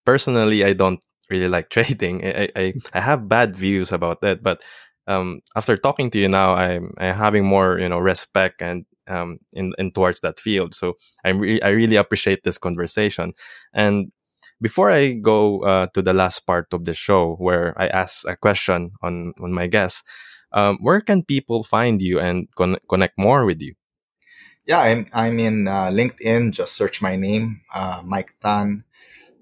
personally 0.06 0.64
I 0.66 0.74
don't 0.74 1.00
really 1.30 1.50
like 1.50 1.70
trading. 1.76 2.26
I 2.26 2.50
I, 2.56 2.74
I 2.94 3.00
have 3.02 3.30
bad 3.30 3.56
views 3.56 3.92
about 3.92 4.22
that, 4.22 4.44
but 4.44 4.62
um 5.08 5.42
after 5.56 5.78
talking 5.78 6.10
to 6.12 6.20
you 6.20 6.30
now, 6.30 6.54
I'm 6.56 6.94
I'm 7.00 7.16
having 7.16 7.46
more 7.46 7.80
you 7.80 7.90
know 7.90 8.00
respect 8.00 8.62
and 8.62 8.86
um 9.08 9.40
in 9.54 9.74
in 9.78 9.92
towards 9.92 10.22
that 10.22 10.40
field. 10.40 10.76
So 10.76 10.96
I'm 11.26 11.40
re- 11.40 11.62
I 11.62 11.70
really 11.70 11.96
appreciate 11.98 12.44
this 12.44 12.58
conversation 12.58 13.34
and 13.74 14.12
before 14.62 14.92
I 14.92 15.14
go 15.14 15.62
uh, 15.64 15.88
to 15.94 16.02
the 16.02 16.14
last 16.14 16.46
part 16.46 16.74
of 16.74 16.86
the 16.86 16.94
show 16.94 17.36
where 17.36 17.74
I 17.80 17.88
ask 17.88 18.28
a 18.28 18.36
question 18.36 18.92
on 19.02 19.34
on 19.42 19.54
my 19.54 19.68
guests, 19.68 20.04
um, 20.52 20.78
where 20.82 21.02
can 21.02 21.24
people 21.24 21.64
find 21.64 22.02
you 22.02 22.20
and 22.20 22.48
con- 22.56 22.82
connect 22.90 23.18
more 23.18 23.46
with 23.46 23.62
you? 23.62 23.76
Yeah, 24.66 24.80
I'm 24.80 25.06
I'm 25.14 25.40
in 25.40 25.68
uh, 25.68 25.90
LinkedIn. 25.90 26.52
Just 26.52 26.76
search 26.76 27.02
my 27.02 27.16
name, 27.16 27.62
uh, 27.74 28.02
Mike 28.06 28.36
Tan, 28.42 28.84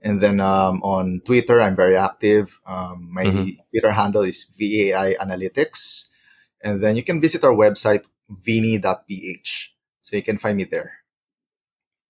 and 0.01 0.21
then 0.21 0.39
um, 0.39 0.81
on 0.83 1.21
Twitter 1.25 1.61
I'm 1.61 1.75
very 1.75 1.97
active. 1.97 2.59
Um, 2.65 3.09
my 3.11 3.25
Mhm. 3.25 3.57
Twitter 3.71 3.91
handle 3.91 4.23
is 4.23 4.45
VAI 4.57 5.15
Analytics, 5.19 6.07
and 6.61 6.81
then 6.81 6.95
you 6.95 7.03
can 7.03 7.21
visit 7.21 7.43
our 7.43 7.53
website 7.55 8.03
vini.ph, 8.29 9.73
so 10.01 10.15
you 10.15 10.23
can 10.23 10.37
find 10.37 10.57
me 10.57 10.65
there. 10.65 10.96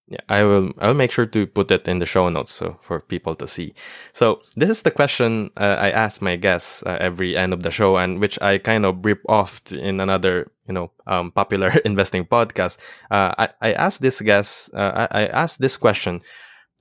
Yeah, 0.10 0.22
I 0.30 0.44
will. 0.44 0.72
I'll 0.80 0.94
make 0.94 1.12
sure 1.12 1.26
to 1.26 1.46
put 1.46 1.70
it 1.70 1.86
in 1.86 2.00
the 2.00 2.06
show 2.06 2.30
notes 2.30 2.54
so 2.54 2.80
for 2.82 3.02
people 3.02 3.36
to 3.36 3.48
see. 3.48 3.74
So 4.14 4.40
this 4.56 4.70
is 4.70 4.84
the 4.84 4.92
question 4.92 5.50
uh, 5.58 5.76
I 5.80 5.90
ask 5.92 6.22
my 6.22 6.38
guests 6.38 6.82
uh, 6.86 6.98
every 7.02 7.36
end 7.36 7.52
of 7.52 7.62
the 7.64 7.72
show, 7.72 7.98
and 7.98 8.22
which 8.22 8.42
I 8.42 8.58
kind 8.58 8.86
of 8.86 9.04
rip 9.04 9.20
off 9.28 9.62
in 9.70 10.00
another, 10.00 10.50
you 10.66 10.74
know, 10.74 10.92
um, 11.08 11.32
popular 11.32 11.74
investing 11.86 12.24
podcast. 12.24 12.78
Uh, 13.12 13.36
I 13.38 13.50
I 13.62 13.74
ask 13.74 14.00
this 14.00 14.22
guest. 14.22 14.74
Uh, 14.74 15.08
I, 15.12 15.24
I 15.24 15.26
ask 15.28 15.60
this 15.60 15.76
question 15.76 16.22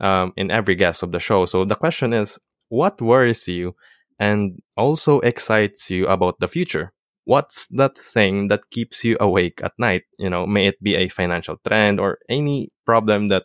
um, 0.00 0.32
in 0.36 0.50
every 0.50 0.76
guest 0.76 1.02
of 1.02 1.12
the 1.12 1.20
show. 1.20 1.46
So 1.46 1.64
the 1.64 1.76
question 1.76 2.12
is, 2.12 2.38
what 2.68 3.00
worries 3.02 3.48
you, 3.48 3.74
and 4.20 4.62
also 4.76 5.20
excites 5.20 5.90
you 5.90 6.06
about 6.06 6.40
the 6.40 6.48
future? 6.48 6.92
What's 7.26 7.68
that 7.68 7.98
thing 7.98 8.48
that 8.48 8.70
keeps 8.70 9.04
you 9.04 9.18
awake 9.20 9.60
at 9.64 9.74
night? 9.78 10.04
You 10.18 10.30
know, 10.30 10.46
may 10.46 10.68
it 10.68 10.82
be 10.82 10.96
a 10.96 11.08
financial 11.10 11.58
trend 11.66 12.00
or 12.00 12.18
any 12.30 12.70
problem 12.86 13.28
that 13.28 13.44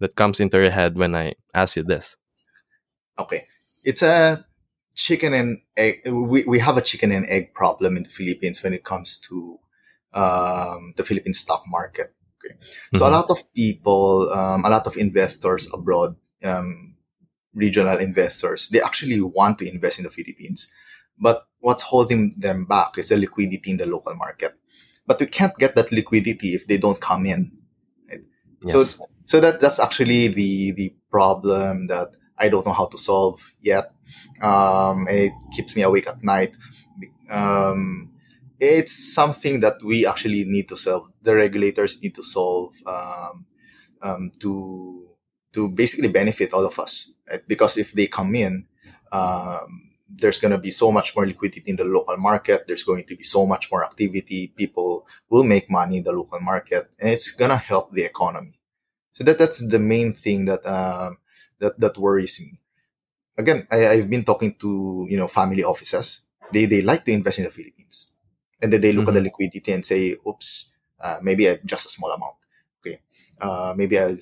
that 0.00 0.16
comes 0.16 0.40
into 0.40 0.58
your 0.58 0.70
head 0.72 0.98
when 0.98 1.14
I 1.16 1.34
ask 1.54 1.76
you 1.76 1.84
this. 1.84 2.16
Okay, 3.18 3.46
it's 3.84 4.02
a 4.02 4.44
chicken 4.94 5.32
and 5.34 5.58
egg. 5.76 6.02
We 6.06 6.44
we 6.44 6.58
have 6.60 6.76
a 6.76 6.82
chicken 6.82 7.12
and 7.12 7.26
egg 7.28 7.54
problem 7.54 7.96
in 7.96 8.02
the 8.04 8.10
Philippines 8.10 8.62
when 8.62 8.74
it 8.74 8.84
comes 8.84 9.18
to 9.28 9.58
um, 10.12 10.92
the 10.96 11.04
Philippine 11.04 11.32
stock 11.32 11.64
market. 11.66 12.12
Okay, 12.38 12.56
so 12.94 13.06
a 13.06 13.08
Mhm. 13.08 13.12
lot 13.12 13.30
of 13.30 13.38
people, 13.54 14.30
um, 14.32 14.64
a 14.64 14.70
lot 14.70 14.86
of 14.86 14.96
investors 14.96 15.68
abroad, 15.72 16.16
um, 16.44 16.96
regional 17.54 17.98
investors, 17.98 18.68
they 18.70 18.82
actually 18.82 19.20
want 19.22 19.58
to 19.60 19.68
invest 19.70 19.98
in 19.98 20.04
the 20.04 20.10
Philippines, 20.10 20.72
but 21.18 21.48
what's 21.66 21.82
holding 21.82 22.32
them 22.36 22.64
back 22.64 22.96
is 22.96 23.08
the 23.08 23.16
liquidity 23.16 23.72
in 23.72 23.76
the 23.76 23.86
local 23.86 24.14
market. 24.14 24.52
But 25.04 25.18
we 25.18 25.26
can't 25.26 25.56
get 25.58 25.74
that 25.74 25.90
liquidity 25.90 26.50
if 26.54 26.68
they 26.68 26.78
don't 26.78 27.00
come 27.00 27.26
in. 27.26 27.50
So 28.64 28.78
Yes. 28.78 28.98
so 29.24 29.40
that 29.40 29.60
that's 29.60 29.80
actually 29.80 30.28
the 30.28 30.70
the 30.80 30.88
problem 31.10 31.88
that 31.88 32.08
I 32.38 32.48
don't 32.48 32.66
know 32.66 32.78
how 32.80 32.86
to 32.86 32.98
solve 32.98 33.38
yet. 33.60 33.86
Um, 34.40 35.08
it 35.10 35.32
keeps 35.54 35.74
me 35.76 35.82
awake 35.82 36.08
at 36.08 36.22
night. 36.22 36.54
Um, 37.28 38.12
it's 38.60 38.94
something 39.14 39.58
that 39.60 39.76
we 39.82 40.06
actually 40.06 40.44
need 40.44 40.68
to 40.68 40.76
solve. 40.76 41.10
The 41.22 41.34
regulators 41.34 42.00
need 42.02 42.14
to 42.14 42.22
solve 42.22 42.74
um, 42.86 43.46
um, 44.02 44.22
to 44.38 44.52
to 45.54 45.68
basically 45.68 46.10
benefit 46.20 46.52
all 46.54 46.64
of 46.64 46.78
us. 46.78 47.10
Right? 47.28 47.42
Because 47.48 47.76
if 47.76 47.92
they 47.92 48.06
come 48.06 48.34
in, 48.36 48.66
um, 49.10 49.85
there's 50.08 50.38
going 50.38 50.52
to 50.52 50.58
be 50.58 50.70
so 50.70 50.92
much 50.92 51.14
more 51.16 51.26
liquidity 51.26 51.70
in 51.70 51.76
the 51.76 51.84
local 51.84 52.16
market. 52.16 52.66
There's 52.66 52.84
going 52.84 53.04
to 53.04 53.16
be 53.16 53.24
so 53.24 53.46
much 53.46 53.70
more 53.70 53.84
activity. 53.84 54.52
People 54.56 55.06
will 55.28 55.44
make 55.44 55.70
money 55.70 55.98
in 55.98 56.04
the 56.04 56.12
local 56.12 56.40
market, 56.40 56.90
and 56.98 57.10
it's 57.10 57.32
going 57.32 57.50
to 57.50 57.56
help 57.56 57.92
the 57.92 58.04
economy. 58.04 58.58
So 59.12 59.24
that 59.24 59.38
that's 59.38 59.66
the 59.66 59.78
main 59.78 60.12
thing 60.12 60.44
that 60.44 60.64
um, 60.66 61.18
that 61.58 61.78
that 61.80 61.98
worries 61.98 62.40
me. 62.40 62.52
Again, 63.38 63.66
I, 63.70 63.88
I've 63.88 64.10
been 64.10 64.24
talking 64.24 64.54
to 64.60 65.06
you 65.08 65.16
know 65.16 65.26
family 65.26 65.64
offices. 65.64 66.22
They 66.52 66.66
they 66.66 66.82
like 66.82 67.04
to 67.04 67.12
invest 67.12 67.38
in 67.38 67.44
the 67.44 67.50
Philippines, 67.50 68.12
and 68.60 68.72
then 68.72 68.80
they 68.80 68.92
look 68.92 69.08
at 69.08 69.14
the 69.14 69.22
liquidity 69.22 69.72
and 69.72 69.84
say, 69.84 70.16
"Oops, 70.26 70.70
uh, 71.00 71.18
maybe 71.22 71.48
I, 71.48 71.58
just 71.64 71.86
a 71.86 71.88
small 71.88 72.12
amount. 72.12 72.36
Okay, 72.80 73.00
uh, 73.40 73.74
maybe 73.76 73.98
I'll, 73.98 74.16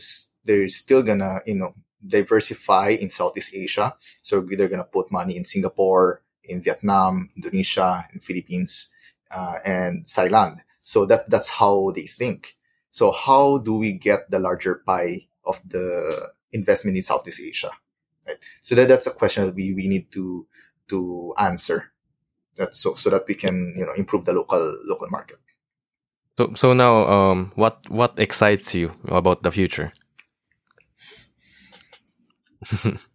they're 0.44 0.68
still 0.68 1.02
gonna 1.02 1.40
you 1.44 1.56
know 1.56 1.74
diversify 2.06 2.96
in 3.00 3.10
Southeast 3.10 3.54
Asia. 3.54 3.94
So 4.22 4.40
they're 4.40 4.68
gonna 4.68 4.84
put 4.84 5.10
money 5.10 5.36
in 5.36 5.44
Singapore, 5.44 6.22
in 6.44 6.60
Vietnam, 6.60 7.30
Indonesia, 7.36 8.06
in 8.12 8.20
Philippines, 8.20 8.88
uh, 9.30 9.58
and 9.64 10.04
Thailand. 10.06 10.60
So 10.80 11.06
that 11.06 11.30
that's 11.30 11.50
how 11.50 11.92
they 11.94 12.06
think. 12.06 12.56
So 12.90 13.10
how 13.10 13.58
do 13.58 13.76
we 13.78 13.92
get 13.92 14.30
the 14.30 14.38
larger 14.38 14.76
pie 14.86 15.26
of 15.44 15.60
the 15.66 16.30
investment 16.52 16.96
in 16.96 17.02
Southeast 17.02 17.40
Asia? 17.42 17.70
Right. 18.26 18.38
So 18.62 18.74
that, 18.76 18.88
that's 18.88 19.06
a 19.06 19.10
question 19.10 19.44
that 19.44 19.54
we, 19.54 19.74
we 19.74 19.88
need 19.88 20.12
to 20.12 20.46
to 20.88 21.34
answer. 21.38 21.92
That's 22.56 22.78
so 22.78 22.94
so 22.94 23.10
that 23.10 23.24
we 23.26 23.34
can 23.34 23.74
you 23.76 23.84
know 23.84 23.92
improve 23.96 24.24
the 24.24 24.32
local 24.32 24.78
local 24.84 25.08
market. 25.10 25.38
So 26.38 26.52
so 26.54 26.72
now, 26.72 27.08
um, 27.08 27.52
what 27.54 27.88
what 27.88 28.18
excites 28.18 28.74
you 28.74 28.92
about 29.08 29.42
the 29.42 29.50
future? 29.50 29.92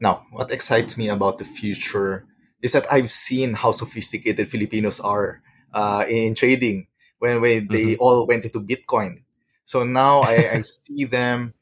Now, 0.00 0.24
what 0.32 0.50
excites 0.50 0.96
me 0.96 1.08
about 1.08 1.38
the 1.38 1.44
future 1.44 2.24
is 2.62 2.72
that 2.72 2.86
I've 2.90 3.10
seen 3.10 3.54
how 3.54 3.72
sophisticated 3.72 4.48
Filipinos 4.48 4.98
are 4.98 5.42
uh, 5.72 6.06
in 6.08 6.34
trading 6.34 6.86
when, 7.18 7.40
when 7.42 7.68
they 7.68 7.96
all 7.96 8.26
went 8.26 8.44
into 8.44 8.60
Bitcoin. 8.60 9.22
So 9.64 9.84
now 9.84 10.22
I, 10.22 10.50
I 10.54 10.60
see 10.64 11.04
them, 11.04 11.52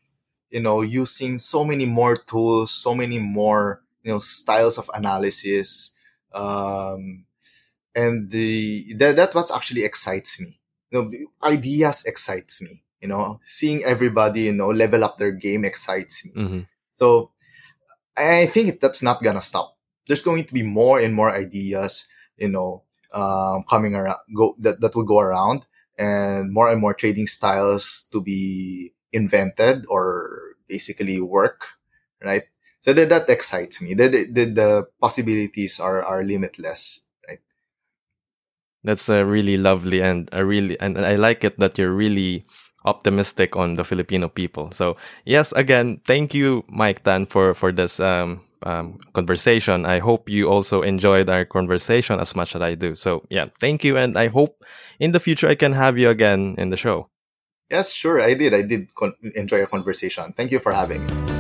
you 0.51 0.61
know, 0.61 0.83
using 0.83 1.39
so 1.39 1.65
many 1.65 1.85
more 1.85 2.17
tools, 2.17 2.71
so 2.71 2.95
many 2.95 3.19
more, 3.19 3.83
you 4.05 4.13
know, 4.13 4.21
styles 4.21 4.79
of 4.79 4.89
analysis. 4.95 5.97
Um, 6.33 7.25
and 7.95 8.31
the 8.31 8.95
that, 8.95 9.17
that 9.17 9.35
what 9.35 9.51
actually 9.55 9.83
excites 9.83 10.41
me. 10.41 10.61
You 10.91 11.03
know, 11.03 11.11
ideas 11.43 12.05
excites 12.07 12.63
me. 12.63 12.83
You 13.01 13.09
know, 13.09 13.41
seeing 13.45 13.85
everybody, 13.85 14.43
you 14.43 14.53
know, 14.53 14.69
level 14.71 15.05
up 15.05 15.17
their 15.17 15.33
game 15.33 15.65
excites 15.65 16.25
me. 16.27 16.33
hmm 16.35 16.61
So 16.93 17.31
I 18.17 18.47
think 18.47 18.81
that's 18.81 19.03
not 19.03 19.23
gonna 19.23 19.41
stop. 19.41 19.77
There's 20.07 20.23
going 20.23 20.45
to 20.45 20.55
be 20.55 20.63
more 20.63 20.99
and 20.99 21.15
more 21.15 21.31
ideas, 21.31 22.09
you 22.37 22.49
know, 22.49 22.83
um, 23.13 23.65
coming 23.69 23.95
around, 23.95 24.19
go 24.35 24.55
that, 24.59 24.81
that 24.81 24.95
will 24.97 25.05
go 25.05 25.21
around, 25.21 25.67
and 25.99 26.53
more 26.53 26.71
and 26.71 26.81
more 26.81 26.95
trading 26.95 27.27
styles 27.27 28.09
to 28.13 28.21
be 28.21 28.93
invented 29.13 29.85
or 29.89 30.57
basically 30.69 31.21
work, 31.21 31.79
right? 32.23 32.45
So 32.81 32.93
that, 32.93 33.09
that 33.09 33.29
excites 33.31 33.83
me. 33.83 33.95
The, 33.95 34.09
the, 34.31 34.45
the 34.45 34.89
possibilities 35.01 35.81
are, 35.81 36.03
are 36.03 36.23
limitless, 36.25 37.03
right? 37.29 37.41
That's 38.85 39.09
a 39.09 39.25
really 39.25 39.59
lovely, 39.59 40.01
and 40.01 40.29
I 40.33 40.41
really 40.41 40.79
and 40.81 40.99
I 40.99 41.17
like 41.17 41.45
it 41.45 41.59
that 41.59 41.77
you're 41.79 41.93
really 41.93 42.45
optimistic 42.85 43.57
on 43.57 43.75
the 43.75 43.85
Filipino 43.85 44.29
people. 44.29 44.71
So 44.73 44.97
yes, 45.25 45.53
again, 45.53 46.01
thank 46.07 46.35
you, 46.35 46.65
Mike 46.69 47.03
Tan, 47.05 47.27
for 47.27 47.55
for 47.55 47.73
this 47.73 48.01
um, 48.01 48.41
um, 48.63 48.99
conversation. 49.13 49.87
I 49.87 49.99
hope 49.99 50.29
you 50.29 50.49
also 50.49 50.83
enjoyed 50.83 51.31
our 51.31 51.45
conversation 51.45 52.21
as 52.21 52.35
much 52.35 52.55
as 52.55 52.63
I 52.63 52.75
do. 52.75 52.95
So 52.95 53.27
yeah, 53.31 53.47
thank 53.61 53.85
you, 53.85 53.97
and 53.97 54.17
I 54.17 54.29
hope 54.29 54.65
in 54.99 55.13
the 55.13 55.21
future 55.21 55.49
I 55.49 55.55
can 55.55 55.73
have 55.73 55.99
you 55.99 56.11
again 56.11 56.55
in 56.59 56.71
the 56.71 56.77
show. 56.77 57.09
Yes, 57.71 57.93
sure, 57.93 58.21
I 58.21 58.35
did. 58.35 58.55
I 58.55 58.63
did 58.63 58.95
con- 58.95 59.17
enjoy 59.35 59.59
your 59.59 59.67
conversation. 59.67 60.33
Thank 60.33 60.51
you 60.53 60.59
for 60.59 60.73
having 60.73 61.05
me. 61.05 61.38